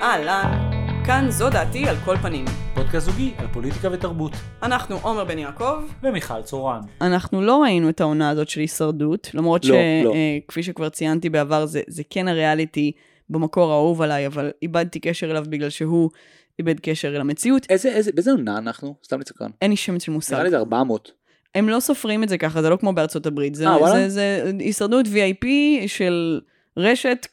אהלן, 0.00 0.70
כאן 1.06 1.26
זו 1.30 1.50
דעתי 1.50 1.88
על 1.88 1.96
כל 2.04 2.16
פנים. 2.16 2.44
פודקאסט 2.74 3.06
זוגי 3.06 3.32
על 3.38 3.46
פוליטיקה 3.52 3.88
ותרבות. 3.92 4.32
אנחנו 4.62 4.96
עומר 5.02 5.24
בן 5.24 5.38
יעקב. 5.38 5.74
ומיכל 6.02 6.42
צורן. 6.42 6.80
אנחנו 7.00 7.42
לא 7.42 7.62
ראינו 7.62 7.88
את 7.88 8.00
העונה 8.00 8.30
הזאת 8.30 8.48
של 8.48 8.60
הישרדות, 8.60 9.30
למרות 9.34 9.64
לא, 9.64 9.76
לא. 10.04 10.14
שכפי 10.44 10.62
שכבר 10.62 10.88
ציינתי 10.88 11.30
בעבר, 11.30 11.66
זה, 11.66 11.80
זה 11.88 12.02
כן 12.10 12.28
הריאליטי 12.28 12.92
במקור 13.30 13.72
האהוב 13.72 14.02
עליי, 14.02 14.26
אבל 14.26 14.50
איבדתי 14.62 15.00
קשר 15.00 15.30
אליו 15.30 15.44
בגלל 15.48 15.70
שהוא 15.70 16.10
איבד 16.58 16.80
קשר 16.80 17.08
אל 17.16 17.20
המציאות. 17.20 17.66
איזה, 17.70 17.88
איזה, 17.88 18.12
באיזה 18.12 18.30
עונה 18.30 18.58
אנחנו? 18.58 18.94
סתם 19.04 19.20
לצקרן. 19.20 19.50
אין 19.62 19.70
לי 19.70 19.76
שמץ 19.76 20.02
של 20.02 20.12
מושג. 20.12 20.32
נראה 20.32 20.44
לי 20.44 20.50
זה 20.50 20.58
400. 20.58 21.12
הם 21.54 21.68
לא 21.68 21.80
סופרים 21.80 22.22
את 22.22 22.28
זה 22.28 22.38
ככה, 22.38 22.62
זה 22.62 22.70
לא 22.70 22.76
כמו 22.76 22.92
בארצות 22.92 23.26
הברית. 23.26 23.54
זה, 23.54 23.68
אה, 23.68 23.78
וואלה? 23.78 23.94
זה, 23.94 24.08
זה 24.08 24.52
הישרדות 24.58 25.06
VIP 25.06 25.46
של 25.86 26.40
רשת 26.78 27.26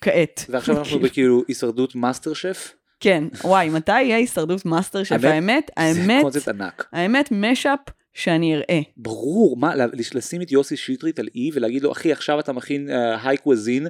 כעת. 0.00 0.44
ועכשיו 0.48 0.78
אנחנו 0.78 0.98
בכאילו 0.98 1.42
הישרדות 1.48 1.94
מאסטר 1.94 2.34
שף. 2.34 2.72
כן, 3.00 3.24
וואי, 3.44 3.68
מתי 3.68 4.02
יהיה 4.02 4.16
הישרדות 4.16 4.66
מאסטר 4.66 5.04
שף? 5.04 5.24
האמת, 5.24 5.70
האמת, 5.76 6.18
זה 6.18 6.22
קונספט 6.22 6.48
ענק. 6.48 6.88
האמת, 6.92 7.28
mashup 7.32 7.78
שאני 8.16 8.54
אראה. 8.54 8.80
ברור, 8.96 9.56
מה, 9.56 9.74
לשים 10.14 10.42
את 10.42 10.52
יוסי 10.52 10.76
שטרית 10.76 11.18
על 11.18 11.28
אי 11.34 11.50
ולהגיד 11.54 11.82
לו 11.82 11.92
אחי 11.92 12.12
עכשיו 12.12 12.40
אתה 12.40 12.52
מכין 12.52 12.88
haute 13.22 13.36
cuisine 13.36 13.86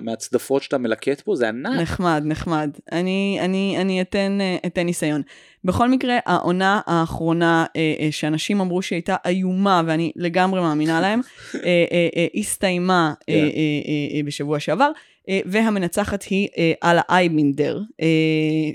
מהצדפות 0.00 0.62
שאתה 0.62 0.78
מלקט 0.78 1.20
פה 1.20 1.36
זה 1.36 1.48
ענק. 1.48 1.80
נחמד, 1.80 2.22
נחמד. 2.24 2.70
אני, 2.92 3.38
אני, 3.40 3.76
אני 3.80 4.00
אתן, 4.00 4.38
אה, 4.40 4.56
אתן 4.66 4.82
ניסיון. 4.82 5.22
בכל 5.64 5.90
מקרה, 5.90 6.18
העונה 6.26 6.80
האחרונה 6.86 7.66
אה, 7.76 7.94
אה, 8.00 8.08
שאנשים 8.10 8.60
אמרו 8.60 8.82
שהיא 8.82 8.96
הייתה 8.96 9.16
איומה, 9.26 9.82
ואני 9.86 10.12
לגמרי 10.16 10.60
מאמינה 10.60 11.00
להם, 11.00 11.20
אה, 11.54 11.60
אה, 11.64 12.08
אה, 12.16 12.26
הסתיימה 12.34 13.14
אה, 13.20 13.24
כן. 13.26 13.32
אה, 13.32 13.40
אה, 13.40 14.16
אה, 14.16 14.22
בשבוע 14.24 14.60
שעבר, 14.60 14.90
אה, 15.28 15.40
והמנצחת 15.46 16.22
היא 16.22 16.48
אה, 16.58 16.72
אללה 16.84 17.02
אייבינדר, 17.08 17.80
אה, 18.00 18.06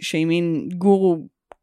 שהיא 0.01 0.25
מין 0.25 0.69
גורו 0.73 1.17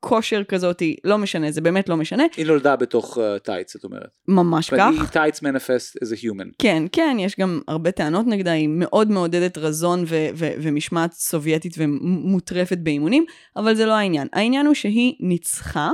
כושר 0.09 0.45
כזאת, 0.45 0.83
לא 1.05 1.19
משנה, 1.19 1.51
זה 1.51 1.61
באמת 1.61 1.89
לא 1.89 1.97
משנה, 1.97 2.25
היא 2.37 2.47
נולדה 2.47 2.77
בתוך 2.77 3.19
טייץ 3.43 3.77
את 3.77 3.85
אומרת. 3.85 4.09
ממש 4.29 4.71
כך. 4.71 4.91
היא 4.93 5.07
טייץ 5.13 5.43
מניפסט 5.43 5.97
as 5.97 6.07
a 6.07 6.25
human. 6.25 6.49
כן, 6.59 6.83
כן, 6.93 7.17
יש 7.21 7.37
גם 7.41 7.61
הרבה 7.69 7.91
טענות 7.91 8.27
נגדה, 8.27 8.53
היא 8.53 8.69
מאוד 8.69 9.11
מעודדת 9.11 9.59
רזון 9.59 10.05
ו- 10.07 10.29
ו- 10.35 10.53
ומשמעת 10.63 11.13
סובייטית 11.13 11.75
ומוטרפת 11.79 12.79
באימונים, 12.79 13.25
אבל 13.57 13.75
זה 13.75 13.87
לא 13.87 13.93
העניין. 13.93 14.29
העניין 14.33 14.67
הוא 14.67 14.75
שהיא 14.75 15.15
ניצחה 15.21 15.93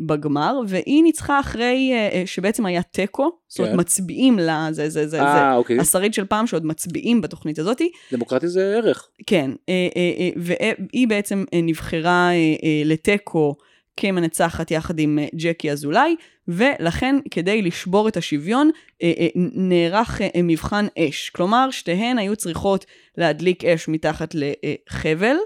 בגמר, 0.00 0.60
והיא 0.68 1.02
ניצחה 1.02 1.40
אחרי 1.40 1.90
אה, 1.92 2.08
אה, 2.12 2.22
שבעצם 2.26 2.66
היה 2.66 2.82
תיקו, 2.82 3.30
זאת 3.48 3.58
אומרת 3.58 3.72
כן. 3.72 3.80
מצביעים 3.80 4.38
לה, 4.38 4.68
זה, 4.70 4.88
זה, 4.88 5.00
זה, 5.02 5.08
זה, 5.08 5.22
אה 5.22 5.54
אוקיי. 5.56 5.78
השריד 5.78 6.14
של 6.14 6.24
פעם 6.24 6.46
שעוד 6.46 6.66
מצביעים 6.66 7.20
בתוכנית 7.20 7.58
הזאתי, 7.58 7.90
דמוקרטיה 8.12 8.48
זה 8.48 8.74
ערך. 8.76 9.08
כן, 9.26 9.50
אה, 9.68 9.88
אה, 9.96 10.12
אה, 10.18 10.30
והיא 10.36 11.08
בעצם 11.08 11.44
אה, 11.54 11.60
נבחרה 11.62 12.30
אה, 12.30 12.34
אה, 12.34 12.82
לתיקו 12.84 13.56
כמנצחת 13.96 14.70
יחד 14.70 14.98
עם 14.98 15.18
אה, 15.18 15.26
ג'קי 15.34 15.70
אזולאי, 15.70 16.16
ולכן 16.48 17.16
כדי 17.30 17.62
לשבור 17.62 18.08
את 18.08 18.16
השוויון 18.16 18.70
אה, 19.02 19.12
אה, 19.18 19.26
נערך 19.54 20.20
אה, 20.22 20.42
מבחן 20.42 20.86
אש. 20.98 21.30
כלומר, 21.30 21.70
שתיהן 21.70 22.18
היו 22.18 22.36
צריכות 22.36 22.84
להדליק 23.18 23.64
אש 23.64 23.88
מתחת 23.88 24.34
לחבל, 24.34 25.36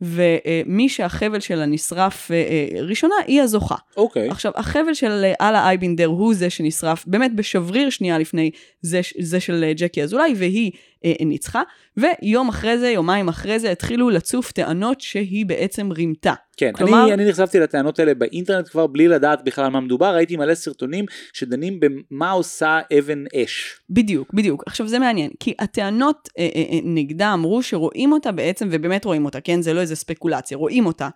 ומי 0.00 0.88
שהחבל 0.88 1.40
שלה 1.40 1.66
נשרף 1.66 2.30
ראשונה 2.82 3.14
היא 3.26 3.42
הזוכה. 3.42 3.76
אוקיי. 3.96 4.28
עכשיו, 4.28 4.52
החבל 4.54 4.94
של 4.94 5.24
אללה 5.40 5.68
אייבינדר 5.68 6.06
הוא 6.06 6.34
זה 6.34 6.50
שנשרף 6.50 7.04
באמת 7.06 7.34
בשבריר 7.34 7.90
שנייה 7.90 8.18
לפני 8.18 8.50
זה, 8.80 9.00
זה 9.18 9.40
של 9.40 9.72
ג'קי 9.76 10.02
אזולאי, 10.02 10.34
והיא 10.36 10.70
ניצחה. 11.20 11.62
ויום 11.96 12.48
אחרי 12.48 12.78
זה, 12.78 12.88
יומיים 12.88 13.28
אחרי 13.28 13.58
זה, 13.58 13.70
התחילו 13.70 14.10
לצוף 14.10 14.52
טענות 14.52 15.00
שהיא 15.00 15.46
בעצם 15.46 15.92
רימתה. 15.92 16.34
כן, 16.56 16.72
כלומר- 16.72 17.04
אני, 17.04 17.12
אני 17.12 17.28
נחשפתי 17.28 17.58
לטענות 17.60 17.98
האלה 17.98 18.14
באינטרנט 18.14 18.68
כבר 18.68 18.86
בלי 18.86 19.08
לדעת 19.08 19.44
בכלל 19.44 19.64
על 19.64 19.70
מה 19.70 19.80
מדובר, 19.80 20.14
ראיתי 20.14 20.36
מלא 20.42 20.54
סרטונים 20.54 21.04
שדנים 21.32 21.80
במה 21.80 22.30
עושה 22.30 22.80
אבן 22.98 23.24
אש. 23.34 23.80
בדיוק, 23.90 24.34
בדיוק. 24.34 24.62
עכשיו 24.66 24.88
זה 24.88 24.98
מעניין, 24.98 25.30
כי 25.40 25.54
הטענות 25.58 26.28
אה, 26.38 26.48
אה, 26.54 26.62
אה, 26.72 26.78
נגדה 26.84 27.34
אמרו 27.34 27.62
שרואים 27.62 28.12
אותה 28.12 28.32
בעצם, 28.32 28.68
ובאמת 28.70 29.04
רואים 29.04 29.24
אותה, 29.24 29.40
כן? 29.40 29.62
זה 29.62 29.72
לא 29.72 29.80
איזה 29.80 29.96
ספקולציה, 29.96 30.56
רואים 30.56 30.86
אותה. 30.86 31.08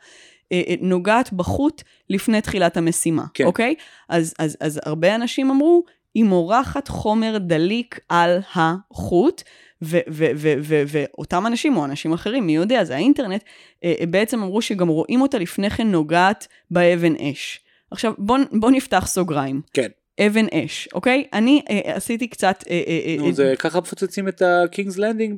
אה, 0.52 0.62
אה, 0.68 0.74
נוגעת 0.80 1.32
בחוט 1.32 1.82
לפני 2.10 2.40
תחילת 2.40 2.76
המשימה, 2.76 3.24
כן. 3.34 3.44
אוקיי? 3.44 3.74
אז, 4.08 4.34
אז, 4.38 4.56
אז 4.60 4.80
הרבה 4.84 5.14
אנשים 5.14 5.50
אמרו, 5.50 5.84
היא 6.14 6.24
מורחת 6.24 6.88
חומר 6.88 7.38
דליק 7.38 8.00
על 8.08 8.38
החוט, 8.54 9.42
ואותם 10.86 11.46
אנשים, 11.46 11.76
או 11.76 11.84
אנשים 11.84 12.12
אחרים, 12.12 12.46
מי 12.46 12.56
יודע, 12.56 12.84
זה 12.84 12.94
האינטרנט, 12.94 13.44
בעצם 14.10 14.42
אמרו 14.42 14.62
שגם 14.62 14.88
רואים 14.88 15.20
אותה 15.20 15.38
לפני 15.38 15.70
כן 15.70 15.90
נוגעת 15.90 16.46
באבן 16.70 17.14
אש. 17.16 17.60
עכשיו, 17.90 18.12
בוא, 18.18 18.38
בוא 18.52 18.70
נפתח 18.70 19.06
סוגריים. 19.06 19.60
כן. 19.72 19.88
אבן 20.20 20.46
אש, 20.52 20.88
אוקיי? 20.94 21.24
אני 21.32 21.62
אה, 21.70 21.80
עשיתי 21.94 22.28
קצת... 22.28 22.64
אה, 22.70 22.82
אה, 22.86 23.00
אה, 23.06 23.16
נו, 23.18 23.32
זה 23.32 23.54
ככה 23.58 23.80
מפוצצים 23.80 24.28
את 24.28 24.42
ה-King's 24.42 24.96
Landing 24.96 25.34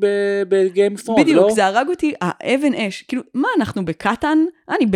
ב 0.48 0.58
Game 0.58 0.94
of 0.94 0.98
Thrones, 0.98 1.20
בדיוק, 1.20 1.42
לא? 1.42 1.54
זה 1.54 1.66
הרג 1.66 1.88
אותי, 1.88 2.12
האבן 2.20 2.74
אש. 2.74 3.02
כאילו, 3.02 3.22
מה, 3.34 3.48
אנחנו 3.56 3.84
בקטן? 3.84 4.38
אני 4.68 4.86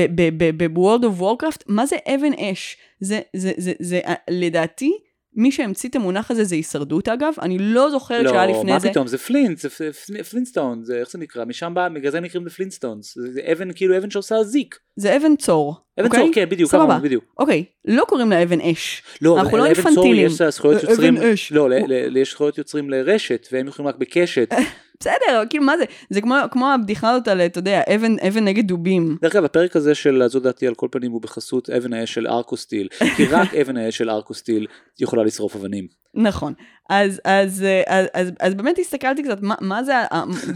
ב-World 0.56 1.02
of 1.02 1.20
Warcraft? 1.20 1.62
מה 1.66 1.86
זה 1.86 1.96
אבן 2.14 2.32
אש? 2.32 2.76
זה, 3.00 3.20
זה, 3.36 3.52
זה, 3.56 3.72
זה, 3.78 4.00
אה, 4.06 4.14
לדעתי, 4.30 4.92
מי 5.34 5.52
שהמציא 5.52 5.88
את 5.90 5.96
המונח 5.96 6.30
הזה 6.30 6.44
זה 6.44 6.54
הישרדות 6.54 7.08
אגב, 7.08 7.32
אני 7.42 7.58
לא 7.58 7.90
זוכרת 7.90 8.28
שהיה 8.28 8.46
לא, 8.46 8.52
לפני 8.58 8.72
מה 8.72 8.78
זה. 8.78 8.90
פתאום, 8.90 9.06
זה 9.06 9.18
flint, 9.18 9.58
זה 9.58 9.68
פל- 9.70 9.92
פלינסטון, 10.22 10.84
זה 10.84 10.96
איך 10.96 11.10
זה 11.10 11.18
נקרא, 11.18 11.44
משם 11.44 11.72
בא, 11.74 11.88
בגלל 11.88 12.10
זה 12.10 12.20
נקראים 12.20 12.46
לפלינסטונס, 12.46 13.14
זה 13.18 13.32
זה 13.32 13.40
אבן, 13.52 13.68
כאילו 13.74 13.96
אבן 13.96 14.10
שעושה 14.10 14.36
spark. 14.36 14.78
זה 14.96 15.16
אבן 15.16 15.36
צור. 15.36 15.76
אבן 16.00 16.06
אוקיי? 16.06 16.20
צור, 16.24 16.30
כן, 16.34 16.48
בדיוק, 16.48 16.70
סבבה. 16.70 16.98
בדיוק. 16.98 17.24
אוקיי, 17.38 17.64
לא 17.84 18.04
קוראים 18.08 18.30
לה 18.30 18.42
אבן 18.42 18.60
אש. 18.60 19.02
לא, 19.22 19.40
אנחנו 19.40 19.56
לא 19.56 19.64
לאבן 19.64 19.74
צור 19.82 19.86
אינפנטילים. 19.88 20.26
יש 20.26 20.42
זכויות 20.42 20.84
אבן 20.84 20.90
יוצרים. 20.90 21.16
לא, 21.50 21.70
ל- 21.70 21.84
ל- 21.86 22.16
יש 22.16 22.30
זכויות 22.30 22.58
יוצרים 22.58 22.90
לרשת, 22.90 23.48
והם 23.52 23.68
יכולים 23.68 23.88
רק 23.88 23.96
בקשת. 23.96 24.52
בסדר, 25.00 25.42
כאילו, 25.50 25.64
מה 25.64 25.78
זה? 25.78 25.84
זה 26.10 26.20
כמו, 26.20 26.34
כמו 26.50 26.72
הבדיחה 26.72 27.10
הזאת 27.10 27.28
על, 27.28 27.40
אתה 27.40 27.58
יודע, 27.58 27.82
אבן, 27.94 28.16
אבן 28.28 28.44
נגד 28.44 28.66
דובים. 28.66 29.16
דרך 29.22 29.36
אגב, 29.36 29.44
הפרק 29.44 29.76
הזה 29.76 29.94
של 29.94 30.22
זו 30.26 30.40
דעתי 30.40 30.66
על 30.66 30.74
כל 30.74 30.88
פנים 30.90 31.12
הוא 31.12 31.22
בחסות 31.22 31.70
אבן 31.70 31.92
האש 31.92 32.14
של 32.14 32.26
ארקוסטיל, 32.26 32.88
כי 33.16 33.26
רק 33.26 33.54
אבן 33.60 33.76
האש 33.76 33.98
של 33.98 34.10
ארקוסטיל 34.10 34.66
יכולה 35.00 35.24
לשרוף 35.24 35.56
אבנים. 35.56 35.86
נכון. 36.14 36.52
אז, 36.90 37.20
אז, 37.24 37.62
אה, 37.62 37.82
אז, 37.86 38.06
אז, 38.14 38.32
אז 38.40 38.54
באמת 38.54 38.78
הסתכלתי 38.78 39.22
קצת, 39.22 39.38
מה, 39.42 39.54
מה 39.60 39.84
זה, 39.84 39.92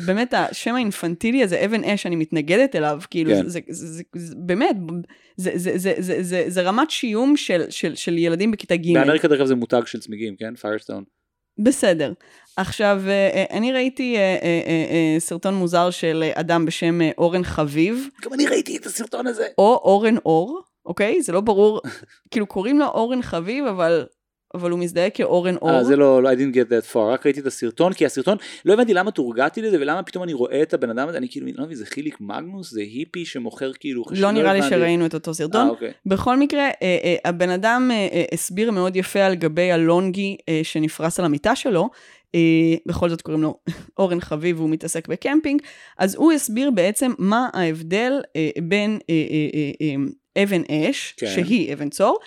באמת 0.06 0.34
השם 0.34 0.74
האינפנטילי 0.74 1.42
הזה, 1.42 1.64
אבן 1.64 1.84
אש, 1.84 2.06
אני 2.06 2.16
מתנגדת 2.16 2.76
אליו, 2.76 3.00
כאילו, 3.10 3.30
כן. 3.30 3.42
זה, 3.42 3.48
זה, 3.48 3.60
זה, 3.68 3.86
זה, 3.86 4.02
זה 4.14 4.34
באמת, 4.38 4.76
זה, 5.36 5.50
זה, 5.54 5.78
זה, 5.78 5.94
זה, 5.98 6.22
זה, 6.22 6.44
זה 6.46 6.62
רמת 6.62 6.90
שיום 6.90 7.36
של, 7.36 7.62
של, 7.70 7.94
של 7.94 8.18
ילדים 8.18 8.50
בכיתה 8.50 8.76
ג'. 8.76 8.94
באמריקה 8.94 9.28
דרך 9.28 9.38
אגב 9.38 9.46
זה 9.46 9.54
מותג 9.54 9.82
של 9.86 10.00
צמיגים, 10.00 10.36
כן? 10.36 10.54
פיירסטון. 10.54 11.04
בסדר. 11.58 12.12
עכשיו, 12.56 13.00
אה, 13.06 13.10
אה, 13.10 13.44
אני 13.50 13.72
ראיתי 13.72 14.16
אה, 14.16 15.16
סרטון 15.18 15.54
מוזר 15.54 15.90
של 15.90 16.24
אדם 16.34 16.66
בשם 16.66 16.98
אורן 17.18 17.44
חביב, 17.44 18.08
גם 18.22 18.32
אני 18.34 18.46
ראיתי 18.46 18.76
את 18.76 18.86
הסרטון 18.86 19.26
הזה. 19.26 19.46
או 19.58 19.80
אורן 19.84 20.16
אור, 20.16 20.60
אוקיי? 20.86 21.22
זה 21.22 21.32
לא 21.32 21.40
ברור, 21.40 21.80
כאילו 22.30 22.46
קוראים 22.46 22.78
לו 22.78 22.86
אורן 22.86 23.22
חביב, 23.22 23.66
אבל, 23.66 24.06
אבל 24.54 24.70
הוא 24.70 24.78
מזדהה 24.78 25.10
כאורן 25.10 25.56
אור. 25.56 25.70
אה, 25.70 25.84
זה 25.84 25.96
לא, 25.96 26.22
לא, 26.22 26.32
I 26.32 26.34
didn't 26.34 26.54
get 26.54 26.68
that 26.68 26.92
far, 26.92 26.98
רק 26.98 27.26
ראיתי 27.26 27.40
את 27.40 27.46
הסרטון, 27.46 27.92
כי 27.92 28.06
הסרטון, 28.06 28.36
לא 28.64 28.72
הבנתי 28.72 28.94
למה 28.94 29.10
תורגעתי 29.10 29.62
לזה, 29.62 29.76
ולמה 29.80 30.02
פתאום 30.02 30.24
אני 30.24 30.32
רואה 30.32 30.62
את 30.62 30.74
הבן 30.74 30.90
אדם 30.90 31.08
הזה, 31.08 31.18
אני 31.18 31.28
כאילו, 31.30 31.46
לא 31.54 31.64
מבין, 31.64 31.76
זה 31.76 31.86
חיליק 31.86 32.20
מגנוס, 32.20 32.70
זה 32.70 32.80
היפי 32.80 33.24
שמוכר 33.24 33.72
כאילו 33.72 34.04
חשוב. 34.04 34.24
לא 34.24 34.30
נראה 34.30 34.54
לי. 34.54 34.62
שראינו 34.62 35.06
את 35.06 35.14
אותו 35.14 35.34
סרטון. 35.34 35.66
אה, 35.66 35.68
אוקיי. 35.68 35.92
בכל 36.06 36.36
מקרה, 36.36 36.64
אה, 36.64 36.72
אה, 36.82 37.16
הבן 37.24 37.50
אדם 37.50 37.90
אה, 37.92 38.08
אה, 38.12 38.24
הסביר 38.32 38.70
מאוד 38.70 38.96
יפה 38.96 39.20
על 39.20 39.34
גבי 39.34 39.72
הלונגי 39.72 40.36
אה, 40.48 40.60
שנפרס 40.62 41.18
על 41.18 41.24
המיטה 41.24 41.56
שלו. 41.56 41.88
אה, 42.34 42.40
בכל 42.86 43.08
זאת 43.08 43.22
קוראים 43.22 43.42
לו 43.42 43.58
אורן 43.98 44.20
חביב 44.20 44.58
והוא 44.58 44.70
מתעסק 44.70 45.08
בקמפינג. 45.08 45.62
אז 45.98 46.14
הוא 46.14 46.32
הסביר 46.32 46.70
בעצם 46.70 47.12
מה 47.18 47.48
ההבדל 47.52 48.12
אה, 48.36 48.48
בין 48.62 48.98
אה, 49.10 49.14
אה, 49.14 49.48
אה, 49.54 49.70
אה, 49.80 50.42
אבן 50.42 50.62
אש, 50.70 51.14
כן. 51.16 51.26
שהיא 51.26 51.72
אבן 51.72 51.90
צור, 51.90 52.18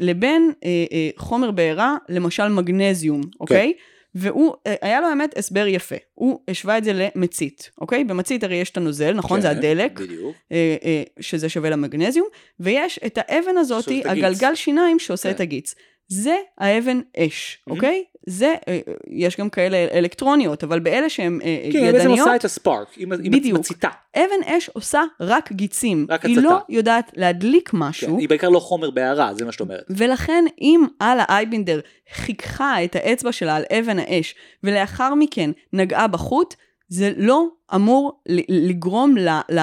לבין 0.00 0.52
אה, 0.64 0.84
אה, 0.92 1.10
חומר 1.16 1.50
בעירה, 1.50 1.96
למשל 2.08 2.48
מגנזיום, 2.48 3.20
אוקיי? 3.40 3.72
והוא, 4.14 4.54
אה, 4.66 4.74
היה 4.82 5.00
לו 5.00 5.06
האמת 5.06 5.38
הסבר 5.38 5.66
יפה. 5.66 5.96
הוא 6.14 6.40
השווה 6.48 6.78
את 6.78 6.84
זה 6.84 6.92
למצית, 6.92 7.70
אוקיי? 7.80 8.04
במצית 8.04 8.44
הרי 8.44 8.56
יש 8.56 8.70
את 8.70 8.76
הנוזל, 8.76 9.12
נכון? 9.12 9.40
זה 9.40 9.48
כן, 9.48 9.56
הדלק. 9.56 10.00
בדיוק. 10.00 10.36
אה, 10.52 10.76
אה, 10.84 11.02
שזה 11.20 11.48
שווה 11.48 11.70
למגנזיום, 11.70 12.28
ויש 12.60 13.00
את 13.06 13.18
האבן 13.20 13.56
הזאת, 13.56 13.84
שעושה 13.84 14.00
את 14.00 14.06
הגיץ. 14.06 14.24
הגלגל 14.24 14.54
שיניים 14.54 14.98
שעושה 14.98 15.28
כן. 15.28 15.34
את 15.34 15.40
הגיץ. 15.40 15.74
זה 16.08 16.36
האבן 16.58 17.00
אש. 17.16 17.58
אוקיי? 17.66 18.04
זה, 18.28 18.54
אה, 18.68 18.78
יש 19.10 19.36
גם 19.36 19.50
כאלה 19.50 19.86
אלקטרוניות, 19.92 20.64
אבל 20.64 20.78
באלה 20.78 21.08
שהן 21.08 21.38
אה, 21.44 21.68
כן, 21.72 21.78
היא 21.78 21.92
בעצם 21.92 21.98
ידניות, 21.98 22.18
עושה 22.18 22.36
את 22.36 22.44
הספארק, 22.44 22.88
היא 22.96 23.06
היא 23.22 23.32
בדיוק. 23.32 23.58
מציתה. 23.58 23.88
אבן 24.16 24.42
אש 24.44 24.68
עושה 24.68 25.02
רק 25.20 25.52
גיצים. 25.52 26.06
רק 26.08 26.24
היא 26.24 26.38
הצתה. 26.38 26.48
לא 26.48 26.58
יודעת 26.68 27.10
להדליק 27.16 27.68
כן, 27.68 27.76
משהו, 27.76 28.18
היא 28.18 28.28
בעיקר 28.28 28.48
לא 28.48 28.58
חומר 28.58 28.90
בעירה, 28.90 29.34
זה 29.34 29.44
מה 29.44 29.52
שאת 29.52 29.60
אומרת. 29.60 29.84
ולכן 29.90 30.44
אם 30.60 30.84
אללה 31.02 31.24
אייבינדר 31.28 31.80
חיככה 32.14 32.84
את 32.84 32.96
האצבע 32.96 33.32
שלה 33.32 33.56
על 33.56 33.62
אבן 33.78 33.98
האש, 33.98 34.34
ולאחר 34.64 35.14
מכן 35.14 35.50
נגעה 35.72 36.06
בחוט, 36.06 36.54
זה 36.88 37.12
לא 37.16 37.46
אמור 37.74 38.22
לגרום 38.48 39.14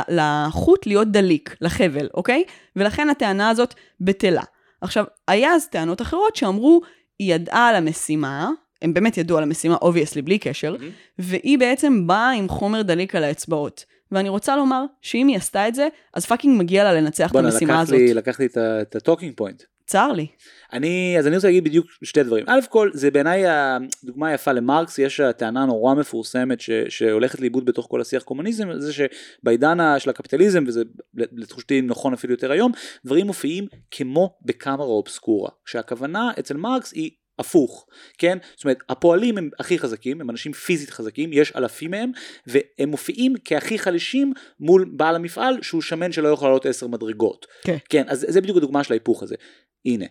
לחוט 0.09 0.88
להיות 0.88 1.12
דליק, 1.12 1.56
לחבל, 1.62 2.07
אוקיי? 2.13 2.44
ולכן 2.75 3.09
הטענה 3.09 3.50
הזאת 3.50 3.73
בטלה. 4.01 4.44
עכשיו, 4.81 5.06
היה 5.27 5.51
אז 5.53 5.67
טענות 5.67 6.01
אחרות 6.01 6.35
שאמרו, 6.35 6.81
היא 7.19 7.35
ידעה 7.35 7.69
על 7.69 7.75
המשימה, 7.75 8.50
הם 8.81 8.94
באמת 8.94 9.17
ידעו 9.17 9.38
על 9.38 9.44
המשימה, 9.44 9.75
obviously, 9.81 10.22
בלי 10.21 10.38
קשר, 10.39 10.75
mm-hmm. 10.75 11.19
והיא 11.19 11.59
בעצם 11.59 12.07
באה 12.07 12.31
עם 12.31 12.50
חומר 12.50 12.81
דליק 12.81 13.15
על 13.15 13.23
האצבעות. 13.23 13.85
ואני 14.12 14.29
רוצה 14.29 14.56
לומר 14.56 14.85
שאם 15.01 15.27
היא 15.27 15.38
עשתה 15.38 15.67
את 15.67 15.75
זה, 15.75 15.88
אז 16.13 16.25
fucking 16.25 16.60
מגיע 16.59 16.83
לה 16.83 16.94
לנצח 16.94 17.31
את 17.31 17.35
המשימה 17.35 17.81
הזאת. 17.81 17.95
בוא'נה, 17.95 18.13
לקח 18.13 18.39
לי 18.39 18.45
את 18.56 18.95
ה 18.95 19.00
talking 19.00 19.33
point. 19.36 19.63
צר 19.86 20.12
לי. 20.12 20.28
אני, 20.74 21.16
אז 21.20 21.28
אני 21.28 21.36
רוצה 21.36 21.48
להגיד 21.48 21.64
בדיוק 21.64 21.88
שתי 22.04 22.24
דברים. 22.24 22.46
א' 22.48 22.60
כל, 22.70 22.90
זה 22.94 23.12
בעיניי 23.12 23.44
הדוגמה 23.48 24.28
היפה 24.28 24.52
למרקס, 24.52 25.00
יש 25.00 25.22
טענה 25.38 25.66
נורא 25.66 25.94
מפורסמת 25.94 26.62
ש, 26.62 26.70
שהולכת 26.90 27.40
לאיבוד 27.40 27.66
בתוך 27.66 27.88
כל 27.90 28.02
השיח 28.02 28.24
קומוניזם, 28.24 28.80
זה 28.80 28.94
שבעידן 28.94 29.78
של 30.00 30.10
הקפיטליזם, 30.10 30.64
וזה 30.68 30.84
לתחושתי 31.14 31.82
נכון 31.82 32.14
אפילו 32.14 32.34
יותר 32.34 32.52
היום, 32.52 32.72
דברים 33.06 33.28
מופיעים 33.28 33.68
כמו 33.92 34.38
בקאמרה 34.46 34.88
אובסקורה. 34.88 35.50
כשהכוונה 35.66 36.32
אצל 36.40 36.58
מרקס 36.58 36.94
היא 36.94 37.12
הפוך, 37.40 37.88
כן? 38.18 38.38
זאת 38.56 38.64
אומרת, 38.64 38.78
הפועלים 38.90 39.38
הם 39.38 39.50
הכי 39.60 39.80
חזקים, 39.80 40.22
הם 40.22 40.30
אנשים 40.30 40.54
פיזית 40.54 40.90
חזקים, 40.90 41.34
יש 41.34 41.52
אלפים 41.56 41.92
מהם, 41.92 42.12
והם 42.48 42.90
מופיעים 42.90 43.34
כהכי 43.46 43.80
חלשים 43.80 44.34
מול 44.60 44.92
בעל 44.94 45.16
המפעל 45.16 45.62
שהוא 45.62 45.82
שמן 45.82 46.12
שלא 46.12 46.28
יכול 46.28 46.48
לעלות 46.48 46.66
עשר 46.66 46.88
מדרגות. 46.88 47.46
כן. 47.64 47.78
כן, 47.90 48.04
אז 48.08 48.26
זה 48.30 48.42
בדיוק 48.42 48.58
הדוגמה 48.58 48.84
של 48.84 48.94
ההיפוך 48.94 49.24
הזה. 49.24 49.36
הנה, 49.86 50.06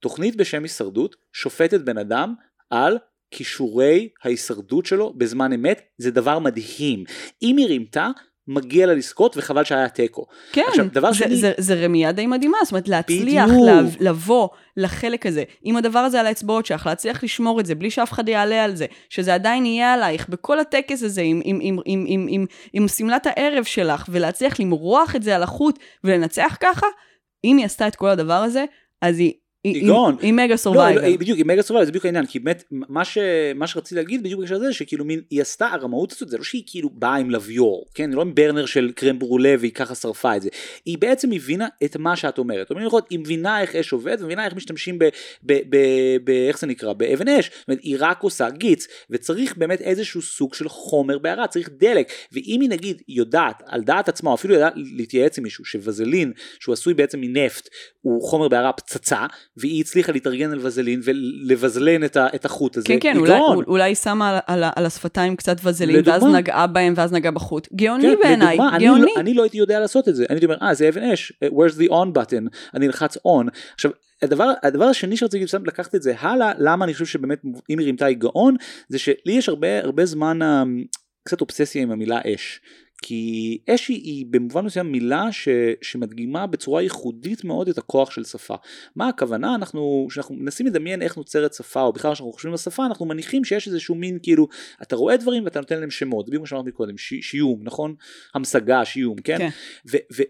תוכנית 0.00 0.36
בשם 0.36 0.62
הישרדות 0.62 1.16
שופטת 1.32 1.80
בן 1.80 1.98
אדם 1.98 2.34
על 2.70 2.98
כישורי 3.30 4.08
ההישרדות 4.24 4.86
שלו 4.86 5.14
בזמן 5.16 5.52
אמת, 5.52 5.82
זה 5.98 6.10
דבר 6.10 6.38
מדהים. 6.38 7.04
אם 7.42 7.56
היא 7.56 7.66
רימתה, 7.66 8.10
מגיע 8.48 8.86
לה 8.86 8.94
לזכות 8.94 9.36
וחבל 9.36 9.64
שהיה 9.64 9.88
תיקו. 9.88 10.26
כן, 10.52 10.64
עכשיו, 10.68 10.86
דבר 10.92 11.12
זה, 11.12 11.18
שני... 11.18 11.36
זה, 11.36 11.52
זה 11.58 11.74
רמייה 11.74 12.12
די 12.12 12.26
מדהימה, 12.26 12.58
זאת 12.62 12.72
אומרת 12.72 12.88
להצליח 12.88 13.50
לב, 13.66 13.96
לבוא 14.00 14.48
לחלק 14.76 15.26
הזה, 15.26 15.44
עם 15.62 15.76
הדבר 15.76 15.98
הזה 15.98 16.20
על 16.20 16.26
האצבעות 16.26 16.66
שלך, 16.66 16.86
להצליח 16.86 17.24
לשמור 17.24 17.60
את 17.60 17.66
זה 17.66 17.74
בלי 17.74 17.90
שאף 17.90 18.12
אחד 18.12 18.28
יעלה 18.28 18.64
על 18.64 18.76
זה, 18.76 18.86
שזה 19.08 19.34
עדיין 19.34 19.66
יהיה 19.66 19.94
עלייך 19.94 20.28
בכל 20.28 20.60
הטקס 20.60 21.02
הזה 21.02 21.22
עם, 21.22 21.40
עם, 21.44 21.58
עם, 21.62 21.78
עם, 21.84 22.04
עם, 22.08 22.26
עם, 22.28 22.46
עם 22.72 22.88
שמלת 22.88 23.26
הערב 23.26 23.64
שלך, 23.64 24.04
ולהצליח 24.08 24.60
למרוח 24.60 25.16
את 25.16 25.22
זה 25.22 25.36
על 25.36 25.42
החוט 25.42 25.78
ולנצח 26.04 26.56
ככה, 26.60 26.86
אם 27.44 27.56
היא 27.56 27.66
עשתה 27.66 27.88
את 27.88 27.96
כל 27.96 28.08
הדבר 28.08 28.34
הזה, 28.34 28.64
אז 29.02 29.18
היא 29.18 29.32
היא 29.64 29.86
גאון. 29.86 30.16
היא 30.20 30.32
mega 30.32 30.56
survivor. 30.56 31.08
לא, 31.08 31.16
בדיוק, 31.16 31.38
היא 31.38 31.46
mega 31.46 31.62
survivor, 31.62 31.86
זה 31.86 31.90
בדיוק 31.90 32.04
העניין, 32.04 32.26
כי 32.26 32.38
באמת, 32.38 32.64
מה, 32.70 33.04
ש, 33.04 33.18
מה 33.54 33.66
שרציתי 33.66 33.94
להגיד 33.94 34.22
בדיוק 34.22 34.40
בקשר 34.40 34.54
לזה, 34.54 34.72
שכאילו 34.72 35.04
מין, 35.04 35.20
היא 35.30 35.40
עשתה 35.40 35.66
הרמאות 35.66 36.12
הזאת, 36.12 36.28
זה 36.28 36.38
לא 36.38 36.44
שהיא 36.44 36.62
כאילו 36.66 36.90
באה 36.90 37.16
עם 37.16 37.30
לוויור, 37.30 37.86
כן? 37.94 38.10
לא 38.10 38.22
עם 38.22 38.34
ברנר 38.34 38.66
של 38.66 38.92
קרם 38.94 39.18
ברולה 39.18 39.54
והיא 39.58 39.72
ככה 39.72 39.94
שרפה 39.94 40.36
את 40.36 40.42
זה. 40.42 40.48
היא 40.84 40.98
בעצם 40.98 41.32
הבינה 41.32 41.68
את 41.84 41.96
מה 41.96 42.16
שאת 42.16 42.38
אומרת. 42.38 42.72
היא 43.10 43.18
מבינה 43.18 43.60
איך 43.60 43.76
אש 43.76 43.92
עובד, 43.92 44.16
ומבינה 44.20 44.44
איך 44.44 44.54
משתמשים 44.54 44.98
ב, 44.98 45.04
ב, 45.42 45.52
ב, 45.68 45.76
ב, 46.24 46.30
איך 46.30 46.58
זה 46.58 46.66
נקרא, 46.66 46.92
באבן 46.92 47.28
אש. 47.28 47.50
זאת 47.58 47.68
אומרת, 47.68 47.82
היא 47.82 47.96
רק 47.98 48.22
עושה 48.22 48.50
גיץ, 48.50 48.86
וצריך 49.10 49.56
באמת 49.56 49.80
איזשהו 49.80 50.22
סוג 50.22 50.54
של 50.54 50.68
חומר 50.68 51.18
בערה, 51.18 51.46
צריך 51.46 51.70
דלק. 51.78 52.12
ואם 52.32 52.58
היא 52.60 52.70
נגיד 52.70 53.02
יודעת, 53.08 53.62
על 53.66 53.82
דעת 53.82 54.08
עצמה, 54.08 54.30
או 54.30 54.34
אפילו 54.34 54.54
יודעת 54.54 54.72
להתייעץ 54.76 55.38
עם 55.38 55.44
מישהו, 55.44 55.64
שווזלין, 55.64 56.32
שהוא 56.60 56.72
עשוי 56.72 56.94
בעצם 56.94 57.20
מנפט, 57.20 57.68
הוא 58.00 58.22
חומר 58.22 58.48
בערה 58.48 58.72
פצצה, 58.72 59.26
והיא 59.56 59.80
הצליחה 59.80 60.12
להתארגן 60.12 60.52
על 60.52 60.58
וזלין 60.62 61.00
ולבזלן 61.04 62.04
את, 62.04 62.16
ה, 62.16 62.26
את 62.34 62.44
החוט 62.44 62.76
הזה. 62.76 62.86
כן, 62.86 62.98
כן, 63.00 63.16
אולי, 63.16 63.38
אולי 63.66 63.82
היא 63.82 63.94
שמה 63.94 64.30
על, 64.30 64.38
על, 64.46 64.70
על 64.76 64.86
השפתיים 64.86 65.36
קצת 65.36 65.56
וזלין, 65.64 65.96
לדוגמה, 65.96 66.12
ואז 66.12 66.34
נגעה 66.34 66.66
בהם 66.66 66.94
ואז 66.96 67.12
נגעה 67.12 67.32
בחוט. 67.32 67.68
גאוני 67.74 68.02
כן, 68.02 68.14
בעיניי, 68.22 68.56
גאוני. 68.56 68.76
אני, 68.76 68.86
לא, 68.86 69.12
אני 69.16 69.34
לא 69.34 69.42
הייתי 69.42 69.58
יודע 69.58 69.80
לעשות 69.80 70.08
את 70.08 70.14
זה, 70.14 70.24
אני 70.30 70.34
הייתי 70.34 70.46
אומר, 70.46 70.56
אה, 70.62 70.74
זה 70.74 70.88
אבן 70.88 71.02
אש, 71.02 71.32
where's 71.44 71.76
the 71.78 71.90
on 71.90 72.18
button, 72.18 72.48
אני 72.74 72.86
אלחץ 72.86 73.16
on. 73.16 73.50
עכשיו, 73.74 73.90
הדבר, 74.22 74.52
הדבר 74.62 74.84
השני 74.84 75.16
שרציתי 75.16 75.44
להגיד, 75.44 75.66
לקחת 75.68 75.94
את 75.94 76.02
זה 76.02 76.14
הלאה, 76.18 76.52
למה 76.58 76.84
אני 76.84 76.92
חושב 76.92 77.06
שבאמת 77.06 77.42
אם 77.70 77.78
היא 77.78 77.86
רימתה 77.86 78.06
היא 78.06 78.16
גאון, 78.16 78.56
זה 78.88 78.98
שלי 78.98 79.32
יש 79.32 79.48
הרבה, 79.48 79.80
הרבה 79.80 80.06
זמן 80.06 80.42
אמ, 80.42 80.84
קצת 81.24 81.40
אובססיה 81.40 81.82
עם 81.82 81.90
המילה 81.90 82.20
אש. 82.34 82.60
כי 83.02 83.58
אשי 83.70 83.92
היא 83.92 84.26
במובן 84.30 84.64
מסוים 84.64 84.92
מילה 84.92 85.32
ש, 85.32 85.48
שמדגימה 85.82 86.46
בצורה 86.46 86.82
ייחודית 86.82 87.44
מאוד 87.44 87.68
את 87.68 87.78
הכוח 87.78 88.10
של 88.10 88.24
שפה. 88.24 88.54
מה 88.96 89.08
הכוונה? 89.08 89.54
אנחנו, 89.54 90.06
כשאנחנו 90.10 90.34
מנסים 90.34 90.66
לדמיין 90.66 91.02
איך 91.02 91.16
נוצרת 91.16 91.54
שפה, 91.54 91.82
או 91.82 91.92
בכלל 91.92 92.14
כשאנחנו 92.14 92.32
חושבים 92.32 92.52
על 92.52 92.58
שפה, 92.58 92.86
אנחנו 92.86 93.06
מניחים 93.06 93.44
שיש 93.44 93.68
איזשהו 93.68 93.94
מין 93.94 94.18
כאילו, 94.22 94.48
אתה 94.82 94.96
רואה 94.96 95.16
דברים 95.16 95.44
ואתה 95.44 95.60
נותן 95.60 95.80
להם 95.80 95.90
שמות, 95.90 96.26
בדיוק 96.26 96.40
כמו 96.40 96.46
שאמרתי 96.46 96.70
קודם, 96.70 96.98
ש, 96.98 97.14
שיום, 97.22 97.60
נכון? 97.62 97.94
המשגה, 98.34 98.84
שיום, 98.84 99.16
כן? 99.16 99.38
כן. 99.38 99.48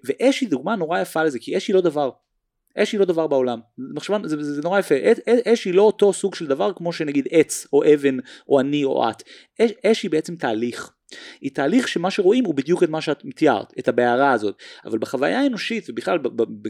ואש 0.05 0.41
היא 0.41 0.49
דוגמה 0.49 0.77
נורא 0.77 1.01
יפה 1.01 1.25
לזה, 1.25 1.39
כי 1.39 1.57
אש 1.57 1.69
היא 1.69 1.75
לא 1.75 1.81
דבר. 1.81 2.11
אש 2.79 2.93
היא 2.93 3.01
לא 3.01 3.05
דבר 3.05 3.27
בעולם, 3.27 3.61
מחשבה, 3.79 4.19
זה, 4.25 4.43
זה, 4.43 4.55
זה 4.55 4.63
נורא 4.63 4.79
יפה, 4.79 4.95
אש 5.45 5.65
היא 5.65 5.75
לא 5.75 5.83
אותו 5.83 6.13
סוג 6.13 6.35
של 6.35 6.47
דבר 6.47 6.73
כמו 6.77 6.93
שנגיד 6.93 7.29
עץ 7.31 7.67
או 7.73 7.95
אבן 7.95 8.17
או 8.49 8.61
אני 8.61 8.85
או 8.85 9.11
את, 9.11 9.23
אש, 9.61 9.71
אש 9.87 10.03
היא 10.03 10.11
בעצם 10.11 10.37
תהליך, 10.37 10.93
היא 11.41 11.51
תהליך 11.55 11.89
שמה 11.89 12.11
שרואים 12.11 12.45
הוא 12.45 12.55
בדיוק 12.55 12.83
את 12.83 12.89
מה 12.89 13.01
שאת 13.01 13.23
תיארת, 13.37 13.73
את 13.79 13.89
הבערה 13.89 14.33
הזאת, 14.33 14.55
אבל 14.85 14.99
בחוויה 14.99 15.41
האנושית 15.41 15.91
ובכלל 15.91 16.19